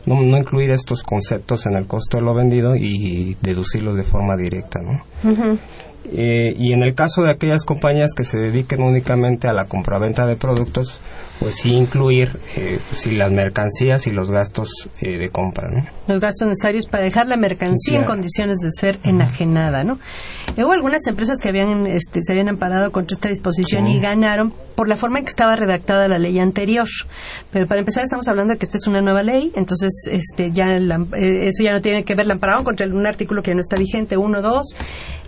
no, 0.07 0.21
no, 0.21 0.37
incluir 0.37 0.71
estos 0.71 1.03
conceptos 1.03 1.67
en 1.67 1.75
el 1.75 1.87
costo 1.87 2.17
de 2.17 2.25
lo 2.25 2.35
vendido 2.35 2.75
y 2.75 3.37
deducirlos 3.41 3.97
de 3.97 4.03
forma 4.03 4.37
directa, 4.37 4.81
¿no? 4.81 5.59
Eh, 6.05 6.55
y 6.57 6.73
en 6.73 6.83
el 6.83 6.95
caso 6.95 7.23
de 7.23 7.31
aquellas 7.31 7.65
compañías 7.65 8.13
que 8.15 8.25
se 8.25 8.37
dediquen 8.37 8.83
únicamente 8.83 9.47
a 9.47 9.53
la 9.53 9.65
compraventa 9.65 10.27
de 10.27 10.35
productos, 10.35 11.01
pues 11.43 11.57
sí 11.57 11.73
incluir 11.73 12.39
eh, 12.57 12.79
pues 12.89 13.07
las 13.13 13.33
mercancías 13.33 14.07
y 14.07 14.13
los 14.13 14.31
gastos 14.31 14.89
eh, 15.01 15.19
de 15.19 15.29
compra, 15.31 15.69
¿no? 15.71 15.85
Los 16.07 16.21
gastos 16.21 16.47
necesarios 16.47 16.87
para 16.87 17.05
dejar 17.05 17.27
la 17.27 17.37
mercancía 17.37 17.99
en 17.99 18.05
condiciones 18.05 18.59
de 18.59 18.71
ser 18.71 19.01
enajenada, 19.03 19.83
¿no? 19.83 19.99
Hubo 20.57 20.73
algunas 20.73 21.07
empresas 21.07 21.39
que 21.41 21.49
habían, 21.49 21.87
este, 21.87 22.21
se 22.23 22.33
habían 22.33 22.49
amparado 22.49 22.93
contra 22.93 23.15
esta 23.15 23.29
disposición 23.29 23.87
y 23.87 24.01
ganaron 24.01 24.53
por 24.77 24.89
la 24.89 24.97
forma 24.97 25.19
en 25.19 25.25
que 25.25 25.31
estaba 25.31 25.57
redactada 25.57 26.09
la 26.09 26.19
ley 26.19 26.39
anterior. 26.39 26.87
Pero 27.51 27.67
para 27.67 27.81
empezar 27.81 28.05
estamos 28.05 28.29
hablando 28.29 28.53
de 28.53 28.59
que 28.59 28.67
esta 28.67 28.77
es 28.77 28.87
una 28.87 29.01
nueva 29.01 29.23
ley, 29.23 29.51
entonces 29.55 30.09
este, 30.11 30.51
ya 30.51 30.67
eh, 30.73 31.49
eso 31.49 31.65
ya 31.65 31.73
no 31.73 31.81
tiene 31.81 32.05
que 32.05 32.15
ver 32.15 32.27
la 32.27 32.35
ampararon 32.35 32.65
contra 32.65 32.87
un 32.87 33.07
artículo 33.07 33.43
que 33.43 33.51
ya 33.51 33.55
no 33.55 33.61
está 33.61 33.77
vigente, 33.77 34.17
uno, 34.17 34.43
dos. 34.43 34.75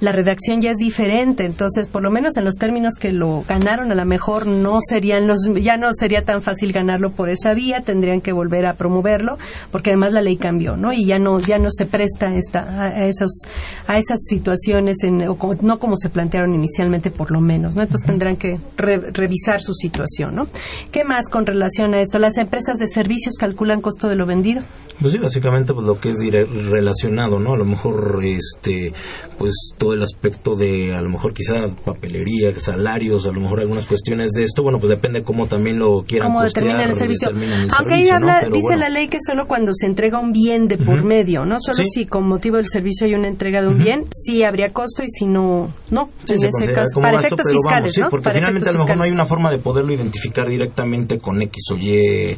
La 0.01 0.13
redacción 0.13 0.61
ya 0.61 0.71
es 0.71 0.77
diferente, 0.77 1.45
entonces 1.45 1.89
por 1.89 2.03
lo 2.03 2.11
menos 2.11 2.37
en 2.37 2.45
los 2.45 2.57
términos 2.57 2.95
que 3.01 3.13
lo 3.13 3.43
ganaron 3.49 3.91
a 3.91 3.95
lo 3.95 4.05
mejor 4.05 4.47
no 4.47 4.79
serían 4.81 5.27
los, 5.27 5.49
ya 5.61 5.77
no 5.77 5.89
sería 6.05 6.23
tan 6.23 6.43
fácil 6.43 6.71
ganarlo 6.71 7.13
por 7.13 7.31
esa 7.31 7.55
vía, 7.55 7.81
tendrían 7.81 8.21
que 8.21 8.31
volver 8.31 8.67
a 8.67 8.75
promoverlo, 8.75 9.39
porque 9.73 9.89
además 9.89 10.13
la 10.13 10.21
ley 10.21 10.37
cambió, 10.37 10.77
¿no? 10.77 10.93
Y 10.93 11.07
ya 11.07 11.19
no, 11.19 11.41
ya 11.41 11.57
no 11.57 11.71
se 11.71 11.87
presta 11.87 12.27
esta, 12.35 12.61
a, 12.61 13.07
esos, 13.07 13.41
a 13.87 13.97
esas 13.97 14.19
situaciones, 14.23 15.03
en, 15.03 15.25
no 15.63 15.79
como 15.79 15.97
se 15.97 16.11
plantearon 16.11 16.55
inicialmente 16.55 17.11
por 17.11 17.31
lo 17.31 17.41
menos, 17.41 17.75
¿no? 17.75 17.81
Entonces 17.81 18.07
tendrán 18.07 18.37
que 18.37 18.61
revisar 18.77 19.63
su 19.63 19.73
situación, 19.73 20.35
¿no? 20.35 20.47
¿Qué 20.93 21.05
más 21.05 21.31
con 21.31 21.47
relación 21.47 21.95
a 21.95 22.01
esto? 22.01 22.19
Las 22.19 22.37
empresas 22.37 22.77
de 22.77 22.87
servicios 22.87 23.37
calculan 23.39 23.81
costo 23.81 24.07
de 24.07 24.17
lo 24.17 24.27
vendido. 24.27 24.61
Pues 25.01 25.13
sí, 25.13 25.19
básicamente 25.19 25.73
pues 25.75 25.87
lo 25.87 25.99
que 25.99 26.11
es 26.11 26.19
relacionado, 26.21 27.41
¿no? 27.41 27.55
A 27.55 27.57
lo 27.57 27.65
mejor 27.65 28.21
este 28.23 28.93
pues 29.39 29.53
todo 29.77 29.95
el 29.95 30.03
aspecto 30.03 30.55
de 30.55 30.95
a 30.95 31.03
lo 31.03 31.09
mejor 31.09 31.35
quizá 31.35 31.69
papelería, 31.85 32.55
salarios, 32.57 33.27
a 33.27 33.33
lo 33.33 33.41
mejor 33.41 33.61
algunas 33.61 33.87
cuestiones 33.87 34.31
de 34.33 34.45
esto, 34.45 34.63
bueno, 34.63 34.79
pues 34.79 34.91
depende 34.91 35.25
cómo 35.25 35.47
también 35.47 35.79
lo 35.79 35.84
quieran 36.07 36.29
cómo 36.29 36.43
determinan 36.43 36.91
el 36.91 36.95
servicio. 36.95 37.31
Aunque 37.79 37.95
ahí 37.95 38.09
habla, 38.09 38.49
dice 38.51 38.77
la 38.77 38.89
ley 38.89 39.09
que 39.09 39.19
solo 39.25 39.47
cuando 39.47 39.73
se 39.73 39.87
entrega 39.87 40.19
un 40.19 40.33
bien 40.33 40.67
de 40.69 40.79
por 40.79 41.05
medio, 41.05 41.45
no 41.45 41.57
solo 41.59 41.85
si 41.85 42.07
con 42.07 42.27
motivo 42.27 42.57
del 42.57 42.67
servicio 42.67 43.07
hay 43.07 43.15
una 43.15 43.29
entrega 43.29 43.63
de 43.63 43.69
un 43.69 43.79
bien, 43.79 44.05
sí 44.13 44.43
habría 44.43 44.71
costo 44.71 45.03
y 45.03 45.09
si 45.09 45.27
no, 45.27 45.73
no, 45.91 46.11
en 46.29 46.35
ese 46.35 46.73
caso 46.73 47.01
para 47.01 47.19
efectos 47.19 47.51
fiscales, 47.51 47.99
¿no? 47.99 48.09
Porque 48.11 48.31
finalmente 48.31 48.69
a 48.69 48.73
lo 48.73 48.81
mejor 48.81 48.97
no 48.97 49.05
hay 49.05 49.13
una 49.13 49.27
forma 49.27 49.51
de 49.51 49.59
poderlo 49.59 49.93
identificar 49.93 50.49
directamente 50.49 51.19
con 51.19 51.41
X 51.43 51.63
o 51.73 51.77
Y 51.77 52.37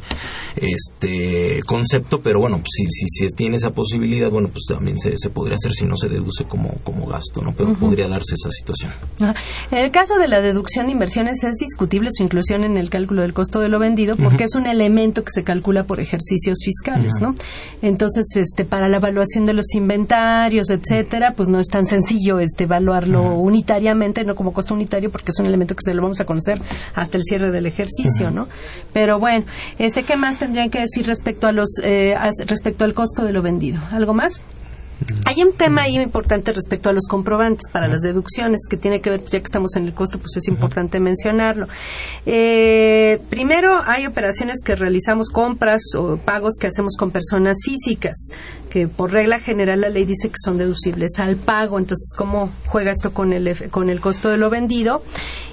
este 0.56 1.62
concepto, 1.66 2.20
pero 2.20 2.40
bueno, 2.40 2.58
pues, 2.58 2.70
si, 2.72 2.86
si, 2.86 3.28
si 3.28 3.34
tiene 3.34 3.56
esa 3.56 3.70
posibilidad, 3.70 4.30
bueno, 4.30 4.48
pues 4.48 4.64
también 4.68 4.98
se, 4.98 5.16
se 5.16 5.30
podría 5.30 5.56
hacer 5.56 5.72
si 5.72 5.84
no 5.84 5.96
se 5.96 6.08
deduce 6.08 6.44
como, 6.44 6.74
como 6.84 7.06
gasto, 7.06 7.42
¿no? 7.42 7.52
Pero 7.56 7.74
podría 7.78 8.08
darse 8.08 8.34
esa 8.34 8.50
situación. 8.50 8.92
En 9.70 9.78
el 9.78 9.90
caso 9.90 10.18
de 10.18 10.28
la 10.28 10.40
deducción 10.40 10.86
de 10.86 10.92
inversiones 10.92 11.42
es 11.44 11.56
discutible 11.56 12.08
su 12.10 12.22
inclusión 12.22 12.64
en 12.64 12.76
el 12.76 12.90
cálculo 12.90 13.22
del 13.22 13.32
costo 13.36 13.60
de 13.60 13.68
lo 13.68 13.78
vendido 13.78 14.16
porque 14.16 14.44
es 14.44 14.54
un 14.54 14.66
elemento 14.66 15.22
que 15.22 15.30
se 15.30 15.44
calcula 15.44 15.84
por 15.84 16.00
ejercicios 16.00 16.56
fiscales, 16.64 17.12
¿no? 17.20 17.34
Entonces, 17.82 18.24
este, 18.34 18.64
para 18.64 18.88
la 18.88 18.96
evaluación 18.96 19.44
de 19.44 19.52
los 19.52 19.74
inventarios, 19.74 20.70
etcétera, 20.70 21.34
pues 21.36 21.50
no 21.50 21.60
es 21.60 21.68
tan 21.68 21.84
sencillo 21.84 22.40
este 22.40 22.64
evaluarlo 22.64 23.34
unitariamente, 23.34 24.24
no 24.24 24.34
como 24.34 24.54
costo 24.54 24.72
unitario, 24.72 25.10
porque 25.10 25.32
es 25.32 25.38
un 25.38 25.44
elemento 25.44 25.74
que 25.74 25.82
se 25.84 25.92
lo 25.92 26.00
vamos 26.00 26.18
a 26.22 26.24
conocer 26.24 26.58
hasta 26.94 27.18
el 27.18 27.24
cierre 27.24 27.50
del 27.50 27.66
ejercicio, 27.66 28.30
¿no? 28.30 28.48
Pero 28.94 29.18
bueno, 29.18 29.44
este, 29.78 30.04
¿qué 30.04 30.16
más 30.16 30.38
tendrían 30.38 30.70
que 30.70 30.80
decir 30.80 31.06
respecto 31.06 31.46
a 31.46 31.52
los 31.52 31.78
eh, 31.84 32.14
respecto 32.46 32.86
al 32.86 32.94
costo 32.94 33.22
de 33.22 33.34
lo 33.34 33.42
vendido? 33.42 33.82
¿Algo 33.92 34.14
más? 34.14 34.40
Hay 35.26 35.42
un 35.42 35.52
tema 35.52 35.82
ahí 35.82 35.96
importante 35.96 36.52
respecto 36.52 36.88
a 36.88 36.92
los 36.92 37.06
comprobantes 37.06 37.70
para 37.70 37.86
las 37.88 38.00
deducciones 38.00 38.60
que 38.68 38.76
tiene 38.76 39.00
que 39.00 39.10
ver, 39.10 39.20
pues, 39.20 39.32
ya 39.32 39.40
que 39.40 39.44
estamos 39.44 39.76
en 39.76 39.86
el 39.86 39.92
costo, 39.92 40.18
pues 40.18 40.36
es 40.36 40.48
importante 40.48 41.00
mencionarlo. 41.00 41.66
Eh, 42.24 43.20
primero, 43.28 43.78
hay 43.84 44.06
operaciones 44.06 44.62
que 44.64 44.74
realizamos, 44.74 45.28
compras 45.28 45.82
o 45.98 46.16
pagos 46.16 46.54
que 46.58 46.68
hacemos 46.68 46.96
con 46.96 47.10
personas 47.10 47.58
físicas 47.64 48.30
que 48.76 48.88
por 48.88 49.10
regla 49.10 49.40
general 49.40 49.80
la 49.80 49.88
ley 49.88 50.04
dice 50.04 50.28
que 50.28 50.36
son 50.42 50.58
deducibles 50.58 51.18
al 51.18 51.36
pago. 51.36 51.78
Entonces, 51.78 52.12
¿cómo 52.16 52.50
juega 52.66 52.90
esto 52.90 53.12
con 53.12 53.32
el, 53.32 53.70
con 53.70 53.88
el 53.88 54.00
costo 54.00 54.28
de 54.28 54.36
lo 54.36 54.50
vendido? 54.50 55.02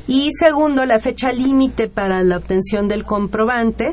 Y 0.08 0.32
segundo, 0.38 0.86
la 0.86 1.00
fecha 1.00 1.32
límite 1.32 1.88
para 1.88 2.24
la 2.24 2.38
obtención 2.38 2.90
del 2.90 3.06
comprobante 3.06 3.86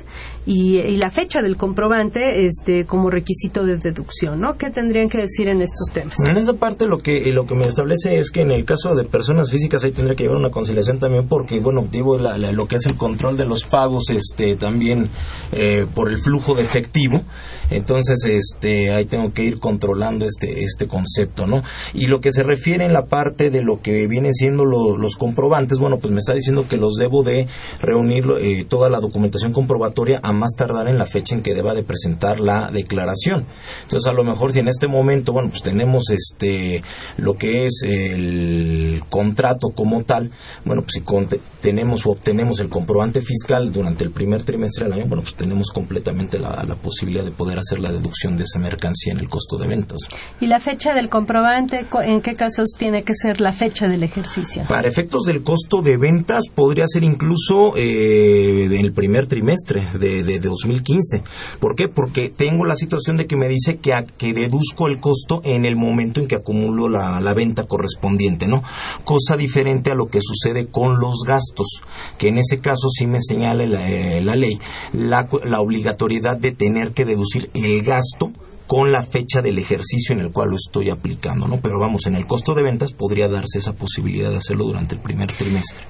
y, 0.45 0.97
la 0.97 1.11
fecha 1.11 1.41
del 1.41 1.57
comprobante 1.57 2.45
este, 2.45 2.85
como 2.85 3.11
requisito 3.11 3.65
de 3.65 3.77
deducción, 3.77 4.41
¿no? 4.41 4.57
¿Qué 4.59 4.71
tendrían 4.71 5.09
que 5.09 5.19
decir 5.19 5.49
en 5.49 5.63
estos 5.63 5.91
temas? 5.93 6.17
En 6.27 6.37
esa 6.37 6.55
parte 6.55 6.87
lo 6.87 6.99
que, 6.99 7.33
lo 7.33 7.47
que 7.47 7.55
me 7.55 7.67
establece 7.67 8.19
es 8.19 8.31
que 8.31 8.41
en 8.41 8.51
el 8.51 8.65
caso 8.65 8.95
de 8.97 9.05
personas 9.05 9.51
físicas 9.51 9.85
ahí 9.85 9.93
tendría 9.93 10.17
que 10.17 10.25
llevar 10.25 10.39
una 10.39 10.51
conciliación 10.51 10.99
también 10.99 11.29
porque, 11.29 11.61
bueno, 11.61 11.87
digo, 11.91 12.19
lo 12.19 12.67
que 12.67 12.77
es 12.77 12.87
el 12.87 12.97
control 12.97 13.37
de 13.37 13.45
los 13.45 13.65
pagos 13.65 14.11
este, 14.11 14.57
también 14.57 15.09
eh, 15.53 15.87
por 15.95 16.11
el 16.11 16.19
flujo 16.19 16.55
de 16.55 16.63
efectivo. 16.63 17.23
Entonces, 17.71 18.25
este, 18.25 18.91
ahí 18.91 19.05
tengo 19.05 19.33
que 19.33 19.45
ir 19.45 19.61
controlando 19.61 20.27
este, 20.27 20.65
este 20.65 20.89
concepto, 20.89 21.47
¿no? 21.47 21.63
Y 21.95 22.07
lo 22.07 22.21
que 22.21 22.33
se 22.33 22.43
refiere 22.43 22.85
en 22.85 22.93
la 22.93 23.07
parte 23.07 23.51
de 23.51 23.63
lo 23.63 23.81
que 23.81 24.09
vienen 24.09 24.35
siendo 24.35 24.65
los 24.65 25.15
comprobantes, 25.15 25.79
bueno, 25.79 25.99
pues 26.01 26.12
me 26.12 26.18
está 26.18 26.34
diciendo 26.34 26.66
que 26.68 26.76
los 26.76 26.94
debo 26.94 27.22
de 27.22 27.46
reunir 27.80 28.24
eh, 28.40 28.64
toda 28.64 28.88
la 28.88 29.01
documentación 29.01 29.53
comprobatoria 29.53 30.20
a 30.22 30.32
más 30.32 30.53
tardar 30.57 30.88
en 30.88 30.98
la 30.98 31.07
fecha 31.07 31.34
en 31.34 31.42
que 31.42 31.55
deba 31.55 31.74
de 31.74 31.82
presentar 31.82 32.40
la 32.40 32.70
declaración. 32.70 33.46
Entonces, 33.82 34.09
a 34.09 34.12
lo 34.12 34.24
mejor 34.24 34.53
si 34.53 34.61
en 34.61 34.68
este 34.68 34.86
momento, 34.86 35.32
bueno, 35.32 35.51
pues 35.51 35.62
tenemos 35.62 36.11
este, 36.11 36.82
lo 37.16 37.34
que 37.34 37.66
es 37.66 37.82
el 37.84 39.03
contrato 39.09 39.68
como 39.74 40.03
tal, 40.05 40.30
bueno, 40.64 40.82
pues 40.82 40.94
si 40.94 41.40
tenemos 41.61 42.07
o 42.07 42.11
obtenemos 42.11 42.61
el 42.61 42.68
comprobante 42.68 43.20
fiscal 43.20 43.72
durante 43.72 44.05
el 44.05 44.11
primer 44.11 44.42
trimestre 44.42 44.84
del 44.84 44.94
año, 44.94 45.07
bueno, 45.07 45.22
pues 45.22 45.34
tenemos 45.34 45.70
completamente 45.70 46.38
la, 46.38 46.64
la 46.66 46.76
posibilidad 46.76 47.24
de 47.24 47.30
poder 47.30 47.59
hacer 47.59 47.80
la 47.80 47.92
deducción 47.92 48.36
de 48.36 48.44
esa 48.44 48.59
mercancía 48.59 49.12
en 49.12 49.18
el 49.18 49.28
costo 49.28 49.57
de 49.57 49.68
ventas. 49.68 49.98
¿Y 50.40 50.46
la 50.46 50.61
fecha 50.61 50.94
del 50.94 51.09
comprobante, 51.09 51.86
en 52.03 52.20
qué 52.20 52.34
casos 52.34 52.70
tiene 52.78 53.03
que 53.03 53.14
ser 53.14 53.40
la 53.40 53.53
fecha 53.53 53.86
del 53.86 54.03
ejercicio? 54.03 54.64
Para 54.68 54.88
efectos 54.88 55.24
del 55.24 55.42
costo 55.42 55.82
de 55.82 55.89
ventas 55.97 56.45
podría 56.55 56.86
ser 56.86 57.05
incluso 57.05 57.76
eh, 57.76 58.64
en 58.64 58.84
el 58.84 58.93
primer 58.93 59.26
trimestre 59.26 59.82
de, 59.99 60.22
de, 60.22 60.38
2015. 60.38 61.22
¿Por 61.59 61.76
qué? 61.76 61.88
Porque 61.88 62.28
tengo 62.28 62.64
la 62.64 62.76
situación 62.76 63.16
de 63.16 63.26
que 63.26 63.36
me 63.36 63.49
dice 63.49 63.78
que, 63.78 63.93
que 64.18 64.32
deduzco 64.32 64.86
el 64.86 65.01
costo 65.01 65.41
en 65.45 65.64
el 65.64 65.76
momento 65.76 66.20
en 66.20 66.28
que 66.28 66.36
acumulo 66.36 66.88
la, 66.88 67.20
la 67.20 67.34
venta 67.34 67.64
correspondiente, 67.64 68.47
¿no? 68.47 68.62
Cosa 69.05 69.36
diferente 69.36 69.91
a 69.91 69.95
lo 69.95 70.09
que 70.09 70.20
sucede 70.20 70.66
con 70.66 70.99
los 70.99 71.24
gastos, 71.26 71.82
que 72.18 72.28
en 72.28 72.38
ese 72.38 72.59
caso 72.59 72.88
sí 72.88 73.07
me 73.07 73.20
señala 73.20 73.66
la, 73.66 73.88
eh, 73.88 74.20
la 74.20 74.36
ley 74.36 74.59
la, 74.93 75.28
la 75.45 75.61
obligatoriedad 75.61 76.36
de 76.36 76.53
tener 76.53 76.93
que 76.93 77.05
deducir 77.05 77.51
el 77.55 77.82
gasto 77.82 78.32
con 78.71 78.93
la 78.93 79.03
fecha 79.03 79.43
del 79.43 79.59
ejercicio 79.59 80.14
en 80.14 80.21
el 80.21 80.31
cual 80.31 80.51
lo 80.51 80.55
estoy 80.55 80.91
aplicando, 80.91 81.49
¿no? 81.49 81.59
Pero 81.61 81.81
vamos, 81.81 82.07
en 82.07 82.14
el 82.14 82.25
costo 82.25 82.55
de 82.55 82.62
ventas 82.62 82.93
podría 82.93 83.29
darse 83.29 83.59
esa 83.59 83.73
posibilidad 83.73 84.31
de 84.31 84.37
hacerlo 84.37 84.64
durante 84.64 84.95
el 84.95 85.01
primer 85.01 85.27
trimestre. 85.27 85.85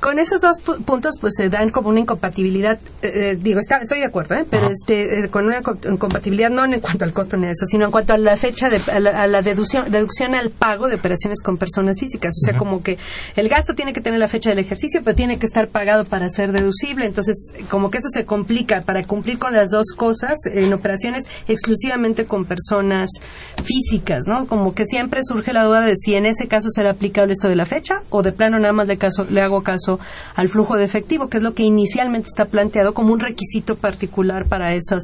Con 0.00 0.18
esos 0.18 0.40
dos 0.40 0.56
pu- 0.64 0.82
puntos, 0.84 1.16
pues 1.20 1.34
se 1.36 1.50
dan 1.50 1.68
como 1.70 1.90
una 1.90 2.00
incompatibilidad. 2.00 2.78
eh, 3.02 3.12
eh, 3.32 3.38
digo, 3.38 3.60
está, 3.60 3.76
estoy 3.78 3.98
de 3.98 4.06
acuerdo, 4.06 4.34
¿eh? 4.34 4.46
pero 4.48 4.68
este, 4.70 5.20
eh, 5.20 5.28
con 5.28 5.44
una 5.44 5.60
co- 5.60 5.76
incompatibilidad 5.88 6.48
no 6.48 6.64
en 6.64 6.80
cuanto 6.80 7.04
al 7.04 7.12
costo 7.12 7.36
ni 7.36 7.46
a 7.46 7.50
eso, 7.50 7.66
sino 7.66 7.84
en 7.84 7.90
cuanto 7.90 8.14
a 8.14 8.18
la 8.18 8.36
fecha, 8.38 8.68
de, 8.70 8.80
a 8.90 8.98
la, 8.98 9.10
a 9.10 9.26
la 9.26 9.42
deducción, 9.42 9.90
deducción 9.90 10.34
al 10.34 10.50
pago 10.50 10.88
de 10.88 10.94
operaciones 10.94 11.42
con 11.42 11.58
personas 11.58 12.00
físicas. 12.00 12.34
O 12.42 12.46
sea, 12.46 12.56
como 12.58 12.82
que 12.82 12.96
el 13.36 13.48
gasto 13.50 13.74
tiene 13.74 13.92
que 13.92 14.00
tener 14.00 14.18
la 14.18 14.26
fecha 14.28 14.48
del 14.50 14.58
ejercicio, 14.60 15.02
pero 15.04 15.14
tiene 15.14 15.38
que 15.38 15.44
estar 15.46 15.68
pagado 15.68 16.04
para 16.06 16.28
ser 16.28 16.52
deducible. 16.52 17.04
Entonces, 17.04 17.52
como 17.68 17.90
que 17.90 17.98
eso 17.98 18.08
se 18.08 18.24
complica 18.24 18.80
para 18.82 19.04
cumplir 19.04 19.38
con 19.38 19.52
las 19.52 19.70
dos 19.70 19.88
cosas 19.96 20.38
en 20.52 20.72
operaciones 20.72 21.24
exclusivamente 21.46 22.24
con 22.24 22.46
personas 22.46 23.10
físicas, 23.64 24.24
¿no? 24.26 24.46
Como 24.46 24.74
que 24.74 24.84
siempre 24.84 25.20
surge 25.22 25.52
la 25.52 25.64
duda 25.64 25.82
de 25.82 25.94
si 25.96 26.14
en 26.14 26.26
ese 26.26 26.46
caso 26.48 26.68
será 26.70 26.92
aplicable 26.92 27.32
esto 27.32 27.48
de 27.48 27.56
la 27.56 27.66
fecha 27.66 27.96
o 28.10 28.22
de 28.22 28.32
plano 28.32 28.58
nada 28.58 28.72
más 28.72 28.88
le, 28.88 28.96
caso, 28.96 29.24
le 29.24 29.40
hago 29.42 29.62
caso 29.62 29.89
al 30.34 30.48
flujo 30.48 30.76
de 30.76 30.84
efectivo, 30.84 31.28
que 31.28 31.38
es 31.38 31.42
lo 31.42 31.54
que 31.54 31.62
inicialmente 31.64 32.26
está 32.28 32.44
planteado 32.46 32.92
como 32.92 33.12
un 33.12 33.20
requisito 33.20 33.76
particular 33.76 34.46
para 34.48 34.74
esas 34.74 35.02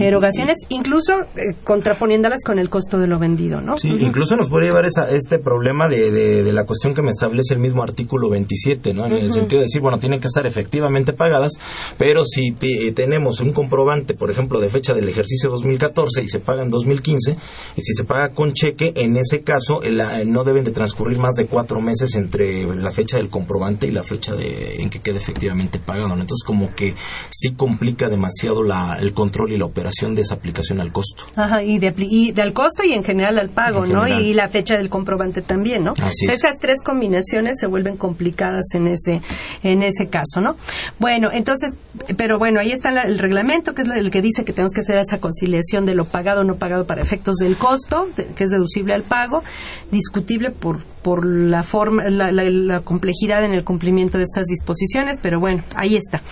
erogaciones, 0.00 0.56
incluso 0.68 1.20
eh, 1.36 1.54
contraponiéndolas 1.64 2.42
con 2.44 2.58
el 2.58 2.68
costo 2.68 2.98
de 2.98 3.06
lo 3.06 3.18
vendido, 3.18 3.60
¿no? 3.60 3.76
Sí, 3.78 3.88
incluso 3.88 4.36
nos 4.36 4.48
podría 4.48 4.70
llevar 4.70 4.86
esa, 4.86 5.10
este 5.10 5.38
problema 5.38 5.88
de, 5.88 6.10
de, 6.10 6.42
de 6.44 6.52
la 6.52 6.64
cuestión 6.64 6.94
que 6.94 7.02
me 7.02 7.10
establece 7.10 7.54
el 7.54 7.60
mismo 7.60 7.82
artículo 7.82 8.28
27, 8.30 8.94
¿no? 8.94 9.06
En 9.06 9.12
el 9.12 9.32
sentido 9.32 9.60
de 9.60 9.66
decir, 9.66 9.80
bueno, 9.80 9.98
tienen 9.98 10.20
que 10.20 10.26
estar 10.26 10.46
efectivamente 10.46 11.12
pagadas, 11.12 11.52
pero 11.98 12.24
si 12.24 12.52
te- 12.52 12.92
tenemos 12.92 13.40
un 13.40 13.52
comprobante, 13.52 14.14
por 14.14 14.30
ejemplo, 14.30 14.60
de 14.60 14.68
fecha 14.68 14.94
del 14.94 15.08
ejercicio 15.08 15.50
2014 15.50 16.22
y 16.22 16.28
se 16.28 16.40
paga 16.40 16.62
en 16.62 16.70
2015, 16.70 17.36
y 17.76 17.80
si 17.82 17.94
se 17.94 18.04
paga 18.04 18.30
con 18.30 18.52
cheque, 18.52 18.92
en 18.96 19.16
ese 19.16 19.42
caso 19.42 19.82
eh, 19.82 19.90
la- 19.90 20.24
no 20.24 20.44
deben 20.44 20.64
de 20.64 20.70
transcurrir 20.72 21.18
más 21.18 21.34
de 21.36 21.46
cuatro 21.46 21.80
meses 21.80 22.14
entre 22.14 22.64
la 22.76 22.90
fecha 22.92 23.16
del 23.16 23.28
comprobante 23.28 23.86
y 23.86 23.90
la 23.90 24.02
fecha 24.02 24.15
de, 24.18 24.76
en 24.82 24.90
que 24.90 25.00
quede 25.00 25.18
efectivamente 25.18 25.78
pagado, 25.78 26.08
¿no? 26.08 26.14
Entonces, 26.14 26.42
como 26.44 26.74
que 26.74 26.94
sí 27.30 27.54
complica 27.54 28.08
demasiado 28.08 28.62
la, 28.62 28.96
el 29.00 29.12
control 29.12 29.52
y 29.52 29.58
la 29.58 29.64
operación 29.66 30.14
de 30.14 30.22
esa 30.22 30.34
aplicación 30.34 30.80
al 30.80 30.92
costo. 30.92 31.24
Ajá, 31.36 31.62
y, 31.62 31.78
de, 31.78 31.94
y 31.98 32.32
del 32.32 32.52
costo 32.52 32.82
y 32.84 32.92
en 32.92 33.04
general 33.04 33.38
al 33.38 33.50
pago, 33.50 33.84
En 33.84 33.92
¿no? 33.92 34.02
general. 34.02 34.22
Y 34.24 34.34
la 34.34 34.48
fecha 34.48 34.76
del 34.76 34.88
comprobante 34.88 35.42
también, 35.42 35.84
¿no? 35.84 35.92
Así 35.92 36.24
O 36.24 36.26
sea, 36.26 36.32
es. 36.34 36.38
esas 36.40 36.58
tres 36.60 36.82
combinaciones 36.82 37.58
se 37.60 37.66
vuelven 37.66 37.96
complicadas 37.96 38.64
en 38.74 38.86
ese 38.88 39.20
en 39.62 39.82
ese 39.82 40.06
caso, 40.08 40.40
¿no? 40.40 40.56
Bueno, 40.98 41.28
entonces, 41.32 41.74
pero 42.16 42.38
bueno, 42.38 42.60
ahí 42.60 42.72
está 42.72 42.90
la- 42.90 43.02
el 43.02 43.18
reglamento 43.18 43.72
que 43.72 43.82
es 43.82 43.88
el 43.88 44.10
que 44.10 44.22
dice 44.22 44.44
que 44.44 44.52
tenemos 44.52 44.72
que 44.72 44.80
hacer 44.80 44.96
esa 44.98 45.18
conciliación 45.18 45.86
de 45.86 45.94
lo 45.94 46.04
pagado 46.04 46.40
o 46.40 46.44
no 46.44 46.56
pagado 46.56 46.86
para 46.86 47.02
efectos 47.02 47.36
del 47.36 47.56
costo, 47.56 48.06
de- 48.16 48.26
que 48.36 48.44
es 48.44 48.50
deducible 48.50 48.94
al 48.94 49.02
pago, 49.02 49.42
discutible 49.90 50.50
por 50.50 50.82
por 51.06 51.24
la 51.24 51.62
forma 51.62 52.10
la, 52.10 52.32
la- 52.32 52.42
la 52.50 52.80
complejidad 52.80 53.44
en 53.44 53.52
el 53.52 53.62
cumplimiento 53.62 54.05
de 54.12 54.22
estas 54.24 54.44
disposiciones, 54.46 55.18
pero 55.22 55.40
bueno, 55.40 55.62
ahí 55.74 55.96
está. 55.96 56.22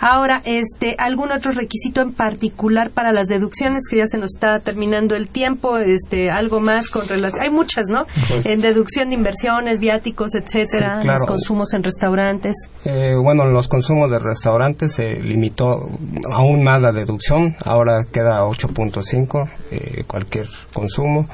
Ahora, 0.00 0.42
este, 0.44 0.96
algún 0.98 1.32
otro 1.32 1.52
requisito 1.52 2.00
en 2.02 2.12
particular 2.12 2.90
para 2.90 3.12
las 3.12 3.26
deducciones 3.28 3.84
que 3.90 3.98
ya 3.98 4.06
se 4.06 4.18
nos 4.18 4.34
está 4.34 4.58
terminando 4.60 5.14
el 5.14 5.28
tiempo, 5.28 5.78
este, 5.78 6.30
algo 6.30 6.60
más 6.60 6.88
con 6.88 7.06
relación, 7.08 7.42
hay 7.42 7.50
muchas, 7.50 7.86
¿no? 7.88 8.06
Pues- 8.28 8.46
en 8.46 8.60
deducción 8.60 9.08
de 9.08 9.14
inversiones, 9.16 9.80
viáticos, 9.80 10.34
etcétera, 10.34 10.98
Sí, 10.98 11.02
claro. 11.02 11.18
los 11.18 11.24
consumos 11.24 11.74
en 11.74 11.82
restaurantes. 11.82 12.54
Eh, 12.84 13.14
bueno, 13.20 13.44
en 13.44 13.52
los 13.52 13.68
consumos 13.68 14.10
de 14.10 14.18
restaurantes 14.18 14.92
se 14.92 15.20
limitó 15.20 15.88
aún 16.32 16.62
más 16.62 16.80
la 16.80 16.92
deducción, 16.92 17.56
ahora 17.64 18.04
queda 18.10 18.44
8.5 18.44 19.48
eh, 19.70 20.04
cualquier 20.06 20.46
consumo. 20.72 21.28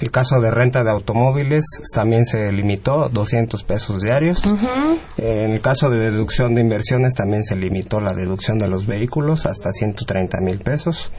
El 0.00 0.10
caso 0.10 0.40
de 0.40 0.50
renta 0.50 0.82
de 0.82 0.90
automóviles 0.90 1.64
también 1.94 2.24
se 2.24 2.50
limitó 2.52 3.08
200 3.08 3.62
pesos 3.64 4.02
diarios. 4.02 4.42
En 5.16 5.52
el 5.52 5.60
caso 5.60 5.88
de 5.88 6.10
deducción 6.10 6.54
de 6.54 6.60
inversiones 6.60 7.14
también 7.14 7.44
se 7.44 7.56
limitó 7.56 8.00
la 8.00 8.14
deducción 8.14 8.58
de 8.58 8.68
los 8.68 8.86
vehículos 8.86 9.46
hasta 9.46 9.70
130 9.70 10.40
mil 10.40 10.58
pesos. 10.58 11.10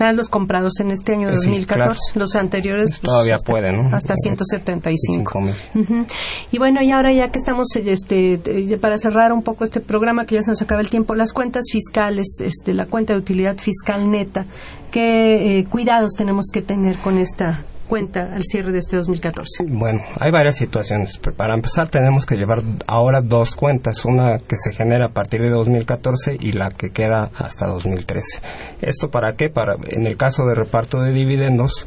Ah, 0.00 0.12
los 0.12 0.28
comprados 0.28 0.80
en 0.80 0.90
este 0.90 1.12
año 1.12 1.28
Eh, 1.28 1.36
sí, 1.38 1.50
2014, 1.50 2.18
los 2.18 2.34
anteriores 2.34 2.90
pues, 2.90 3.00
Todavía 3.00 3.36
hasta, 3.36 3.52
puede, 3.52 3.72
¿no? 3.72 3.94
hasta 3.94 4.14
Eh, 4.14 4.16
175. 4.22 5.32
5,000. 5.72 5.84
Ujú. 5.84 6.06
Y 6.50 6.58
bueno, 6.58 6.82
y 6.82 6.90
ahora 6.90 7.12
ya 7.12 7.28
que 7.28 7.38
estamos, 7.38 7.68
este, 7.76 8.40
para 8.80 8.98
cerrar 8.98 9.32
un 9.32 9.42
poco 9.42 9.64
este 9.64 9.80
programa, 9.80 10.24
que 10.26 10.34
ya 10.36 10.42
se 10.42 10.50
nos 10.50 10.62
acaba 10.62 10.80
el 10.80 10.90
tiempo, 10.90 11.14
las 11.14 11.32
cuentas 11.32 11.64
fiscales, 11.70 12.40
este, 12.40 12.74
la 12.74 12.86
cuenta 12.86 13.12
de 13.12 13.20
utilidad 13.20 13.56
fiscal 13.56 14.10
neta, 14.10 14.44
¿qué 14.90 15.58
eh, 15.58 15.64
cuidados 15.66 16.14
tenemos 16.16 16.46
que 16.52 16.62
tener 16.62 16.96
con 16.96 17.18
esta 17.18 17.62
cuenta 17.88 18.32
al 18.32 18.42
cierre 18.42 18.72
de 18.72 18.78
este 18.78 18.96
2014? 18.96 19.64
Bueno, 19.68 20.02
hay 20.18 20.30
varias 20.30 20.56
situaciones. 20.56 21.18
Pero 21.18 21.36
Para 21.36 21.54
empezar, 21.54 21.88
tenemos 21.88 22.26
que 22.26 22.36
llevar 22.36 22.62
ahora 22.86 23.20
dos 23.20 23.54
cuentas, 23.54 24.04
una 24.04 24.38
que 24.38 24.56
se 24.56 24.72
genera 24.72 25.06
a 25.06 25.10
partir 25.10 25.42
de 25.42 25.50
2014 25.50 26.36
y 26.40 26.52
la 26.52 26.70
que 26.70 26.90
queda 26.90 27.30
hasta 27.38 27.66
2013. 27.66 28.42
¿Esto 28.82 29.10
para 29.10 29.34
qué? 29.34 29.48
Para, 29.48 29.76
en 29.88 30.06
el 30.06 30.16
caso 30.16 30.46
de 30.46 30.54
reparto 30.54 31.00
de 31.00 31.12
dividendos, 31.12 31.86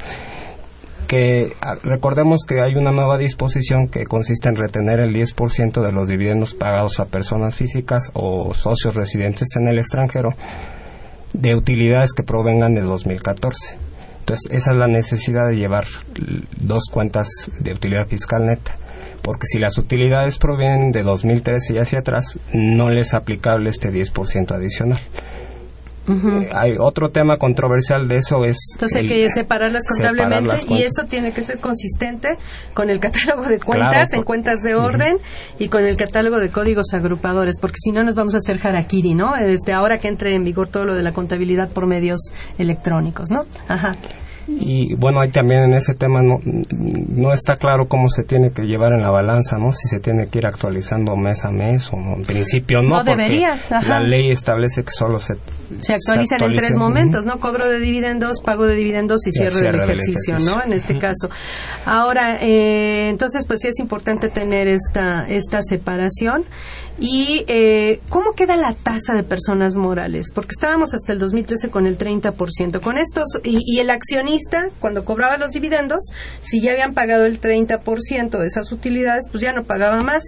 que 1.07 1.53
ah, 1.61 1.75
recordemos 1.83 2.41
que 2.47 2.61
hay 2.61 2.75
una 2.75 2.91
nueva 2.91 3.17
disposición 3.17 3.87
que 3.87 4.05
consiste 4.05 4.49
en 4.49 4.57
retener 4.57 4.99
el 4.99 5.15
10% 5.15 5.81
de 5.81 5.91
los 5.91 6.07
dividendos 6.07 6.53
pagados 6.53 6.99
a 6.99 7.05
personas 7.05 7.55
físicas 7.55 8.11
o 8.13 8.53
socios 8.53 8.93
residentes 8.93 9.55
en 9.55 9.69
el 9.69 9.79
extranjero 9.79 10.33
de 11.33 11.55
utilidades 11.55 12.11
que 12.13 12.23
provengan 12.23 12.73
de 12.73 12.81
2014. 12.81 13.86
Entonces, 14.27 14.51
esa 14.51 14.71
es 14.71 14.77
la 14.77 14.87
necesidad 14.87 15.47
de 15.47 15.55
llevar 15.55 15.85
dos 16.59 16.89
cuentas 16.91 17.29
de 17.61 17.71
utilidad 17.71 18.07
fiscal 18.07 18.45
neta. 18.45 18.75
Porque 19.21 19.47
si 19.47 19.57
las 19.57 19.77
utilidades 19.77 20.37
provienen 20.37 20.91
de 20.91 21.03
2013 21.03 21.73
y 21.73 21.77
hacia 21.77 21.99
atrás, 21.99 22.37
no 22.51 22.89
les 22.89 23.07
es 23.07 23.13
aplicable 23.13 23.69
este 23.69 23.89
10% 23.89 24.51
adicional. 24.51 24.99
Eh, 26.07 26.49
hay 26.53 26.75
otro 26.79 27.09
tema 27.09 27.37
controversial 27.37 28.07
de 28.07 28.17
eso 28.17 28.45
es... 28.45 28.57
Entonces 28.75 28.97
hay 28.97 29.07
que 29.07 29.29
separarlas 29.29 29.83
separar 29.83 30.15
contablemente 30.15 30.73
y 30.73 30.83
eso 30.83 31.03
tiene 31.03 31.33
que 31.33 31.41
ser 31.41 31.59
consistente 31.59 32.29
con 32.73 32.89
el 32.89 32.99
catálogo 32.99 33.47
de 33.47 33.59
cuentas 33.59 34.09
Claro, 34.09 34.21
en 34.21 34.23
cuentas 34.23 34.61
de 34.63 34.75
orden 34.75 35.17
y 35.59 35.67
con 35.67 35.83
el 35.83 35.97
catálogo 35.97 36.39
de 36.39 36.49
códigos 36.49 36.93
agrupadores, 36.93 37.59
porque 37.59 37.77
si 37.77 37.91
no 37.91 38.03
nos 38.03 38.15
vamos 38.15 38.35
a 38.35 38.37
hacer 38.37 38.59
harakiri, 38.61 39.15
¿no? 39.15 39.35
Este, 39.35 39.73
ahora 39.73 39.97
que 39.97 40.07
entre 40.07 40.33
en 40.35 40.43
vigor 40.43 40.67
todo 40.67 40.85
lo 40.85 40.95
de 40.95 41.03
la 41.03 41.11
contabilidad 41.11 41.69
por 41.69 41.87
medios 41.87 42.31
electrónicos, 42.57 43.29
¿no? 43.29 43.45
Ajá. 43.67 43.91
Y 44.47 44.95
bueno, 44.95 45.19
ahí 45.19 45.29
también 45.29 45.63
en 45.63 45.73
ese 45.73 45.93
tema 45.93 46.21
no, 46.21 46.39
no 46.43 47.33
está 47.33 47.55
claro 47.55 47.85
cómo 47.87 48.07
se 48.07 48.23
tiene 48.23 48.51
que 48.51 48.63
llevar 48.63 48.93
en 48.93 49.01
la 49.01 49.09
balanza, 49.09 49.57
¿no? 49.57 49.71
Si 49.71 49.87
se 49.87 49.99
tiene 49.99 50.27
que 50.27 50.39
ir 50.39 50.45
actualizando 50.45 51.15
mes 51.17 51.43
a 51.43 51.51
mes 51.51 51.91
o 51.91 51.97
no. 51.97 52.15
En 52.15 52.23
principio 52.23 52.81
no, 52.81 52.89
No 52.97 53.03
debería, 53.03 53.49
ajá. 53.69 53.81
la 53.87 53.99
ley 53.99 54.31
establece 54.31 54.83
que 54.83 54.91
solo 54.91 55.19
se... 55.19 55.35
Se 55.81 55.93
actualizan 55.93 56.41
en 56.43 56.55
tres 56.55 56.75
momentos, 56.75 57.25
¿no? 57.25 57.39
Cobro 57.39 57.67
de 57.67 57.79
dividendos, 57.79 58.41
pago 58.41 58.65
de 58.65 58.75
dividendos 58.75 59.25
y 59.27 59.29
Y 59.29 59.31
cierre, 59.33 59.51
cierre 59.51 59.71
del 59.79 59.79
del 59.81 59.89
ejercicio, 59.99 60.33
ejercicio. 60.35 60.55
¿no? 60.55 60.63
En 60.63 60.71
este 60.73 60.97
caso. 60.97 61.29
Ahora, 61.85 62.37
eh, 62.41 63.09
entonces, 63.09 63.45
pues 63.45 63.59
sí 63.61 63.67
es 63.67 63.79
importante 63.79 64.29
tener 64.29 64.67
esta, 64.67 65.25
esta 65.27 65.61
separación. 65.61 66.43
¿Y 66.99 67.43
eh, 67.47 67.99
cómo 68.09 68.33
queda 68.33 68.55
la 68.55 68.73
tasa 68.73 69.13
de 69.13 69.23
personas 69.23 69.75
morales? 69.75 70.31
Porque 70.33 70.51
estábamos 70.51 70.95
hasta 70.95 71.13
el 71.13 71.19
2013 71.19 71.69
con 71.69 71.85
el 71.85 71.97
30%. 71.97 72.81
Con 72.81 72.97
estos, 72.97 73.39
y, 73.43 73.59
y 73.65 73.79
el 73.79 73.91
accionista, 73.91 74.69
cuando 74.79 75.05
cobraba 75.05 75.37
los 75.37 75.51
dividendos, 75.51 76.11
si 76.41 76.59
ya 76.59 76.71
habían 76.71 76.93
pagado 76.93 77.25
el 77.25 77.39
30% 77.39 78.39
de 78.39 78.45
esas 78.45 78.71
utilidades, 78.71 79.25
pues 79.29 79.43
ya 79.43 79.53
no 79.53 79.63
pagaba 79.63 80.01
más. 80.01 80.23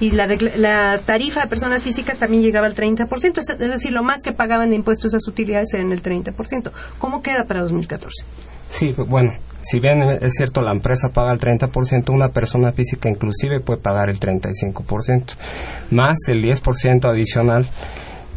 Y 0.00 0.12
la, 0.12 0.28
la 0.56 1.00
tarifa 1.04 1.42
de 1.42 1.48
personas 1.48 1.82
físicas 1.82 2.18
también 2.18 2.42
llegaba 2.42 2.66
al 2.66 2.74
30%. 2.74 3.38
Es 3.38 3.50
es 3.50 3.58
decir, 3.58 3.92
lo 3.92 4.04
más 4.04 4.22
que 4.22 4.32
pagaban 4.32 4.70
de 4.70 4.76
impuestos 4.76 5.12
esas 5.14 5.26
utilidades 5.26 5.74
eran 5.74 5.90
el 5.90 6.02
30%. 6.02 6.70
¿Cómo 6.98 7.22
queda 7.22 7.44
para 7.48 7.62
2014? 7.62 8.24
Sí, 8.70 8.94
bueno, 9.08 9.32
si 9.62 9.80
bien 9.80 10.02
es 10.02 10.34
cierto 10.34 10.60
la 10.60 10.72
empresa 10.72 11.10
paga 11.10 11.32
el 11.32 11.38
30%, 11.38 12.10
una 12.12 12.28
persona 12.28 12.72
física 12.72 13.08
inclusive 13.08 13.60
puede 13.60 13.80
pagar 13.80 14.10
el 14.10 14.18
35%, 14.18 15.36
más 15.90 16.18
el 16.28 16.42
10% 16.42 17.04
adicional 17.08 17.66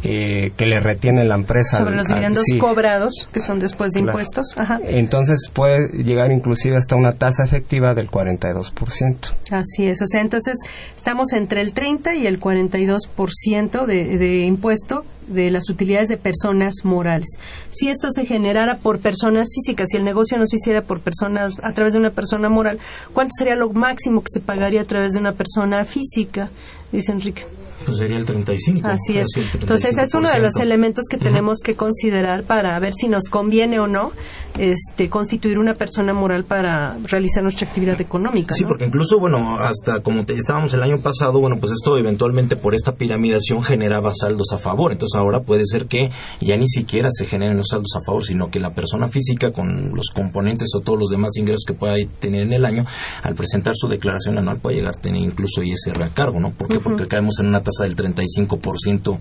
eh, 0.08 0.52
que 0.56 0.66
le 0.66 0.78
retiene 0.78 1.24
la 1.24 1.34
empresa. 1.34 1.78
Sobre 1.78 1.96
los 1.96 2.06
dividendos 2.06 2.44
cobrados, 2.60 3.28
que 3.32 3.40
son 3.40 3.58
después 3.58 3.90
de 3.90 4.00
impuestos. 4.00 4.54
Entonces 4.84 5.50
puede 5.52 5.88
llegar 6.04 6.30
inclusive 6.30 6.76
hasta 6.76 6.94
una 6.94 7.14
tasa 7.14 7.44
efectiva 7.44 7.92
del 7.92 8.08
42%. 8.08 9.34
Así 9.50 9.86
es, 9.86 10.00
o 10.02 10.06
sea, 10.06 10.20
entonces 10.20 10.54
estamos 10.96 11.32
entre 11.32 11.60
el 11.60 11.72
30 11.72 12.14
y 12.14 12.26
el 12.28 12.38
42% 12.38 13.84
de, 13.84 14.16
de 14.16 14.44
impuesto 14.44 15.04
de 15.26 15.50
las 15.50 15.68
utilidades 15.70 16.06
de 16.06 16.18
personas 16.18 16.84
morales. 16.84 17.40
Si 17.70 17.88
esto 17.88 18.10
se 18.10 18.26
generara 18.26 18.76
por 18.76 19.00
personas 19.00 19.48
físicas, 19.52 19.88
si 19.90 19.96
el 19.96 20.04
negocio 20.04 20.38
no 20.38 20.46
se 20.46 20.54
hiciera 20.54 20.82
por 20.82 21.00
personas 21.00 21.56
a 21.64 21.72
través 21.72 21.94
de 21.94 21.98
una 21.98 22.10
persona 22.10 22.48
moral, 22.48 22.78
¿cuánto 23.12 23.32
sería 23.36 23.56
lo 23.56 23.70
máximo 23.70 24.20
que 24.20 24.30
se 24.30 24.40
pagaría 24.40 24.82
a 24.82 24.86
través 24.86 25.14
de 25.14 25.18
una 25.18 25.32
persona 25.32 25.84
física? 25.84 26.48
Dice 26.92 27.10
Enrique. 27.10 27.44
Pues 27.86 27.98
sería 27.98 28.18
el 28.18 28.26
35. 28.26 28.88
Así 28.88 29.16
es. 29.16 29.28
Entonces 29.54 29.96
es 29.96 30.14
uno 30.14 30.28
de 30.28 30.40
los 30.40 30.56
elementos 30.56 31.04
que 31.08 31.16
tenemos 31.16 31.60
que 31.64 31.76
considerar 31.76 32.42
para 32.44 32.78
ver 32.80 32.92
si 32.92 33.08
nos 33.08 33.28
conviene 33.28 33.78
o 33.78 33.86
no 33.86 34.12
este, 34.58 35.08
constituir 35.08 35.58
una 35.58 35.74
persona 35.74 36.12
moral 36.12 36.44
para 36.44 36.96
realizar 37.04 37.42
nuestra 37.42 37.68
actividad 37.68 38.00
económica. 38.00 38.54
Sí, 38.54 38.64
porque 38.64 38.86
incluso, 38.86 39.18
bueno, 39.18 39.58
hasta 39.58 40.00
como 40.00 40.22
estábamos 40.26 40.72
el 40.74 40.82
año 40.82 41.00
pasado, 41.00 41.40
bueno, 41.40 41.58
pues 41.58 41.72
esto 41.72 41.96
eventualmente 41.96 42.56
por 42.56 42.74
esta 42.74 42.92
piramidación 42.92 43.62
generaba 43.62 44.12
saldos 44.14 44.52
a 44.52 44.58
favor. 44.58 44.92
Entonces 44.92 45.18
ahora 45.18 45.40
puede 45.40 45.64
ser 45.66 45.86
que 45.86 46.10
ya 46.40 46.56
ni 46.56 46.68
siquiera 46.68 47.08
se 47.12 47.26
generen 47.26 47.56
los 47.56 47.68
saldos 47.68 47.94
a 47.96 48.00
favor, 48.04 48.24
sino 48.24 48.50
que 48.50 48.60
la 48.60 48.74
persona 48.74 49.08
física 49.08 49.52
con 49.52 49.94
los 49.94 50.10
componentes 50.14 50.70
o 50.74 50.80
todos 50.80 50.98
los 50.98 51.08
demás 51.08 51.36
ingresos 51.36 51.64
que 51.66 51.74
pueda 51.74 51.96
tener 52.20 52.42
en 52.42 52.52
el 52.52 52.64
año, 52.64 52.84
al 53.22 53.34
presentar 53.34 53.74
su 53.76 53.88
declaración 53.88 54.38
anual 54.38 54.58
puede 54.58 54.76
llegar 54.76 54.94
a 54.96 55.00
tener 55.00 55.20
incluso 55.20 55.62
ISR 55.62 56.02
a 56.02 56.08
cargo, 56.08 56.40
¿no? 56.40 56.50
¿Por 56.50 56.68
qué? 56.68 56.80
Porque 56.80 57.06
caemos 57.06 57.38
en 57.40 57.46
una 57.46 57.62
tasa 57.62 57.75
del 57.84 57.96
35% 57.96 59.18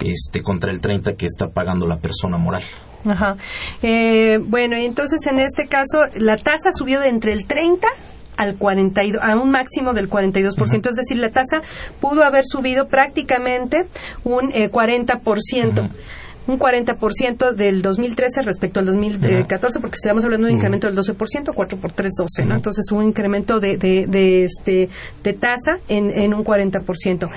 este, 0.00 0.42
contra 0.42 0.70
el 0.70 0.80
30% 0.80 1.16
que 1.16 1.26
está 1.26 1.48
pagando 1.48 1.86
la 1.86 1.98
persona 1.98 2.36
moral. 2.36 2.62
Ajá. 3.04 3.36
Eh, 3.82 4.38
bueno, 4.42 4.76
entonces 4.76 5.26
en 5.26 5.38
este 5.38 5.66
caso 5.66 6.04
la 6.16 6.36
tasa 6.36 6.72
subió 6.72 7.00
de 7.00 7.08
entre 7.08 7.32
el 7.32 7.46
30 7.46 7.86
al 8.36 8.56
42, 8.56 9.22
a 9.22 9.34
un 9.36 9.50
máximo 9.50 9.94
del 9.94 10.10
42%, 10.10 10.88
es 10.88 10.94
decir, 10.94 11.16
la 11.16 11.30
tasa 11.30 11.62
pudo 12.00 12.22
haber 12.22 12.44
subido 12.44 12.86
prácticamente 12.88 13.86
un 14.24 14.52
eh, 14.52 14.70
40% 14.70 15.90
un 16.46 16.58
40% 16.58 17.52
del 17.52 17.82
2013 17.82 18.42
respecto 18.42 18.80
al 18.80 18.86
2014, 18.86 19.80
porque 19.80 19.96
estamos 19.96 20.24
hablando 20.24 20.46
de 20.46 20.52
un 20.52 20.58
incremento 20.58 20.86
del 20.86 20.96
12%, 20.96 21.52
4 21.54 21.78
por 21.78 21.92
3, 21.92 22.12
12, 22.18 22.44
¿no? 22.44 22.54
Entonces, 22.56 22.90
un 22.92 23.04
incremento 23.04 23.60
de, 23.60 23.76
de, 23.76 24.42
este, 24.42 24.88
de 25.22 25.32
tasa 25.32 25.78
en, 25.88 26.10
en 26.10 26.34
un 26.34 26.44
40%. 26.44 27.28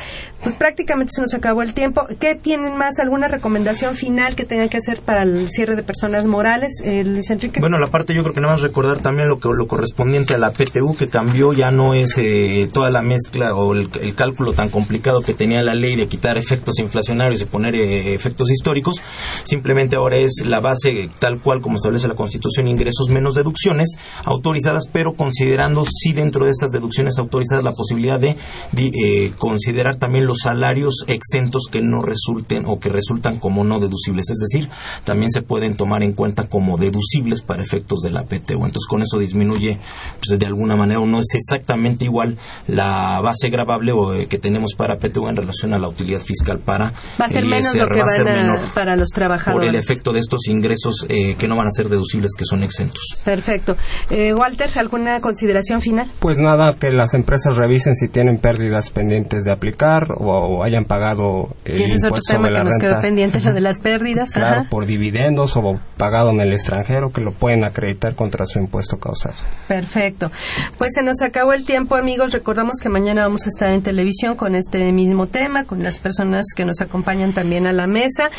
Pues 0.43 0.55
prácticamente 0.55 1.11
se 1.13 1.21
nos 1.21 1.33
acabó 1.33 1.61
el 1.61 1.73
tiempo. 1.73 2.05
¿Qué 2.19 2.35
tienen 2.35 2.77
más? 2.77 2.99
¿Alguna 2.99 3.27
recomendación 3.27 3.93
final 3.93 4.35
que 4.35 4.45
tengan 4.45 4.69
que 4.69 4.77
hacer 4.77 5.01
para 5.01 5.23
el 5.23 5.49
cierre 5.49 5.75
de 5.75 5.83
personas 5.83 6.27
morales, 6.27 6.81
eh, 6.83 7.03
Luis 7.03 7.29
Enrique? 7.29 7.59
Bueno, 7.59 7.77
la 7.79 7.87
parte 7.87 8.13
yo 8.15 8.21
creo 8.23 8.33
que 8.33 8.41
nada 8.41 8.53
más 8.53 8.61
recordar 8.61 9.01
también 9.01 9.27
lo, 9.27 9.39
que, 9.39 9.49
lo 9.49 9.67
correspondiente 9.67 10.33
a 10.33 10.37
la 10.37 10.51
PTU, 10.51 10.95
que 10.95 11.09
cambió, 11.09 11.53
ya 11.53 11.71
no 11.71 11.93
es 11.93 12.17
eh, 12.17 12.67
toda 12.71 12.89
la 12.89 13.01
mezcla 13.01 13.55
o 13.55 13.73
el, 13.73 13.89
cálculo 14.15 14.53
tan 14.53 14.69
complicado 14.69 15.21
que 15.21 15.33
tenía 15.33 15.61
la 15.63 15.73
ley 15.73 15.95
de 15.95 16.07
quitar 16.07 16.37
efectos 16.37 16.79
inflacionarios 16.79 17.41
y 17.41 17.45
poner 17.45 17.75
eh, 17.75 18.13
efectos 18.13 18.49
históricos 18.49 18.98
Simplemente 19.43 19.95
ahora 19.95 20.17
es 20.17 20.43
la 20.45 20.59
base 20.59 21.09
tal 21.19 21.39
cual 21.39 21.61
como 21.61 21.75
establece 21.75 22.07
la 22.07 22.15
Constitución, 22.15 22.67
ingresos 22.67 23.09
menos 23.09 23.35
deducciones 23.35 23.97
autorizadas, 24.23 24.87
pero 24.91 25.13
considerando 25.13 25.85
sí 25.85 26.13
dentro 26.13 26.45
de 26.45 26.51
estas 26.51 26.71
deducciones 26.71 27.17
autorizadas 27.17 27.63
la 27.63 27.71
posibilidad 27.71 28.19
de, 28.19 28.37
eh, 28.75 29.31
considerar 29.37 29.95
también 29.97 30.25
los 30.25 30.39
salarios 30.39 31.05
exentos 31.07 31.63
que 31.71 31.81
no 31.81 32.01
resulten 32.01 32.65
o 32.65 32.79
que 32.79 32.89
resultan 32.89 33.37
como 33.37 33.63
no 33.63 33.79
deducibles. 33.79 34.29
Es 34.29 34.39
decir, 34.39 34.69
también 35.03 35.31
se 35.31 35.41
pueden 35.41 35.75
tomar 35.75 36.03
en 36.03 36.13
cuenta 36.13 36.47
como 36.47 36.77
deducibles 36.77 37.41
para 37.41 37.63
efectos 37.63 37.99
de 38.01 38.11
la 38.11 38.23
PTU. 38.23 38.65
Entonces 38.65 38.87
con 38.87 39.01
eso 39.01 39.17
disminuye, 39.17 39.79
pues 40.25 40.39
de 40.39 40.45
alguna 40.45 40.75
manera, 40.75 40.99
no 41.05 41.19
es 41.19 41.33
exactamente 41.33 42.05
igual 42.05 42.37
la 42.67 43.19
base 43.21 43.49
gravable 43.49 43.93
eh, 44.15 44.27
que 44.27 44.37
tenemos 44.37 44.73
para 44.75 44.97
PTU 44.97 45.27
en 45.27 45.35
relación 45.35 45.73
a 45.73 45.79
la 45.79 45.87
utilidad 45.87 46.19
fiscal 46.19 46.59
para 46.59 46.93
va 47.19 47.25
a 47.25 47.29
ser 47.29 47.45
menos 47.45 47.75
lo 47.75 47.87
que 47.87 47.99
va 47.99 48.05
a 48.05 48.09
ser 48.09 48.25
menor. 48.25 48.59
para 48.73 48.88
los 48.95 49.09
trabajadores. 49.09 49.67
Por 49.67 49.75
el 49.75 49.79
efecto 49.79 50.13
de 50.13 50.19
estos 50.19 50.47
ingresos 50.47 51.05
eh, 51.09 51.35
que 51.37 51.47
no 51.47 51.55
van 51.55 51.67
a 51.67 51.71
ser 51.71 51.89
deducibles, 51.89 52.31
que 52.37 52.45
son 52.45 52.63
exentos. 52.63 53.17
Perfecto. 53.23 53.77
Eh, 54.09 54.33
Walter, 54.33 54.69
¿alguna 54.75 55.19
consideración 55.19 55.81
final? 55.81 56.07
Pues 56.19 56.37
nada, 56.39 56.73
que 56.79 56.91
las 56.91 57.13
empresas 57.13 57.57
revisen 57.57 57.95
si 57.95 58.07
tienen 58.07 58.37
pérdidas 58.37 58.89
pendientes 58.91 59.43
de 59.43 59.51
aplicar 59.51 60.07
o, 60.17 60.63
hayan 60.63 60.85
pagado 60.85 61.49
el 61.65 61.81
y 61.81 61.83
ese 61.83 61.95
es 61.95 62.05
otro 62.05 62.21
tema 62.27 62.49
que 62.49 62.63
nos 62.63 62.77
quedó 62.77 63.01
pendiente, 63.01 63.39
lo 63.41 63.53
de 63.53 63.61
las 63.61 63.79
pérdidas. 63.79 64.31
Claro, 64.31 64.65
por 64.69 64.85
dividendos 64.85 65.55
o 65.57 65.79
pagado 65.97 66.31
en 66.31 66.41
el 66.41 66.53
extranjero, 66.53 67.11
que 67.11 67.21
lo 67.21 67.31
pueden 67.31 67.63
acreditar 67.63 68.15
contra 68.15 68.45
su 68.45 68.59
impuesto 68.59 68.97
causal. 68.97 69.33
Perfecto. 69.67 70.31
Pues 70.77 70.91
se 70.93 71.03
nos 71.03 71.21
acabó 71.21 71.53
el 71.53 71.65
tiempo, 71.65 71.95
amigos. 71.95 72.33
Recordamos 72.33 72.75
que 72.81 72.89
mañana 72.89 73.23
vamos 73.23 73.45
a 73.45 73.49
estar 73.49 73.69
en 73.69 73.81
televisión 73.81 74.35
con 74.35 74.55
este 74.55 74.91
mismo 74.91 75.27
tema, 75.27 75.63
con 75.65 75.83
las 75.83 75.99
personas 75.99 76.45
que 76.55 76.65
nos 76.65 76.81
acompañan 76.81 77.33
también 77.33 77.67
a 77.67 77.71
la 77.71 77.87
mesa, 77.87 78.29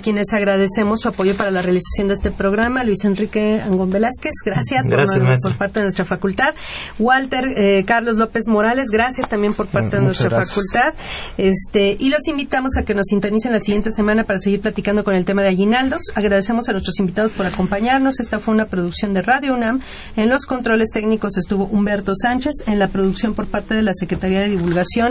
a 0.00 0.02
quienes 0.02 0.32
agradecemos 0.32 1.00
su 1.00 1.08
apoyo 1.08 1.34
para 1.36 1.50
la 1.50 1.60
realización 1.60 2.08
de 2.08 2.14
este 2.14 2.30
programa. 2.30 2.82
Luis 2.84 3.04
Enrique 3.04 3.60
Angón 3.60 3.90
Velázquez, 3.90 4.32
gracias, 4.44 4.86
por, 4.86 5.58
parte 5.58 5.80
de 5.80 5.82
nuestra 5.82 6.06
facultad. 6.06 6.54
Walter 6.98 7.44
eh, 7.56 7.84
Carlos 7.84 8.16
López 8.16 8.48
Morales, 8.48 8.88
gracias 8.90 9.28
también 9.28 9.52
por 9.52 9.66
parte 9.66 9.98
de 9.98 10.02
nuestra 10.02 10.30
facultad. 10.30 10.94
Este, 11.36 11.96
y 11.98 12.08
los 12.08 12.26
invitamos 12.28 12.78
a 12.78 12.82
que 12.82 12.94
nos 12.94 13.06
sintonicen 13.08 13.52
la 13.52 13.58
siguiente 13.58 13.90
semana 13.90 14.24
para 14.24 14.38
seguir 14.38 14.60
platicando 14.60 15.04
con 15.04 15.14
el 15.14 15.26
tema 15.26 15.42
de 15.42 15.48
aguinaldos. 15.48 16.00
Agradecemos 16.14 16.68
a 16.68 16.72
nuestros 16.72 16.98
invitados 16.98 17.32
por 17.32 17.46
acompañarnos. 17.46 18.20
Esta 18.20 18.38
fue 18.38 18.54
una 18.54 18.64
producción 18.64 19.12
de 19.12 19.20
Radio 19.20 19.52
UNAM. 19.52 19.80
En 20.16 20.30
los 20.30 20.46
controles 20.46 20.88
técnicos 20.92 21.36
estuvo 21.36 21.66
Humberto 21.66 22.12
Sánchez, 22.14 22.54
en 22.66 22.78
la 22.78 22.88
producción 22.88 23.34
por 23.34 23.48
parte 23.48 23.74
de 23.74 23.82
la 23.82 23.92
Secretaría 23.92 24.40
de 24.40 24.48
Divulgación 24.48 25.10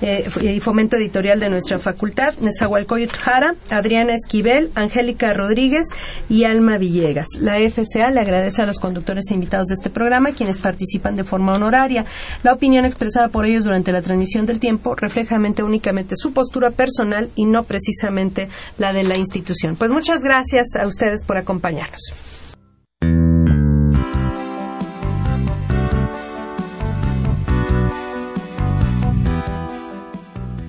eh, 0.00 0.28
y 0.40 0.60
Fomento 0.60 0.96
Editorial 0.96 1.40
de 1.40 1.50
nuestra 1.50 1.78
facultad, 1.78 2.28
Nezahualcóyotl 2.40 3.18
Jara, 3.18 3.54
Adriana 3.70 4.14
Esquivel, 4.30 4.70
Angélica 4.76 5.32
Rodríguez 5.32 5.86
y 6.28 6.44
Alma 6.44 6.78
Villegas. 6.78 7.26
La 7.40 7.56
FCA 7.58 8.10
le 8.10 8.20
agradece 8.20 8.62
a 8.62 8.64
los 8.64 8.78
conductores 8.78 9.24
e 9.28 9.34
invitados 9.34 9.66
de 9.66 9.74
este 9.74 9.90
programa, 9.90 10.30
quienes 10.30 10.58
participan 10.58 11.16
de 11.16 11.24
forma 11.24 11.54
honoraria. 11.54 12.04
La 12.44 12.52
opinión 12.52 12.84
expresada 12.84 13.26
por 13.28 13.44
ellos 13.44 13.64
durante 13.64 13.90
la 13.90 14.00
transmisión 14.00 14.46
del 14.46 14.60
tiempo 14.60 14.94
refleja 14.94 15.36
únicamente 15.64 16.14
su 16.14 16.32
postura 16.32 16.70
personal 16.70 17.28
y 17.34 17.44
no 17.44 17.64
precisamente 17.64 18.48
la 18.78 18.92
de 18.92 19.02
la 19.02 19.18
institución. 19.18 19.74
Pues 19.74 19.90
muchas 19.90 20.20
gracias 20.22 20.76
a 20.80 20.86
ustedes 20.86 21.24
por 21.24 21.36
acompañarnos. 21.36 22.12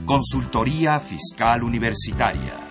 Consultoría 0.08 1.00
Fiscal 1.00 1.64
Universitaria 1.64 2.71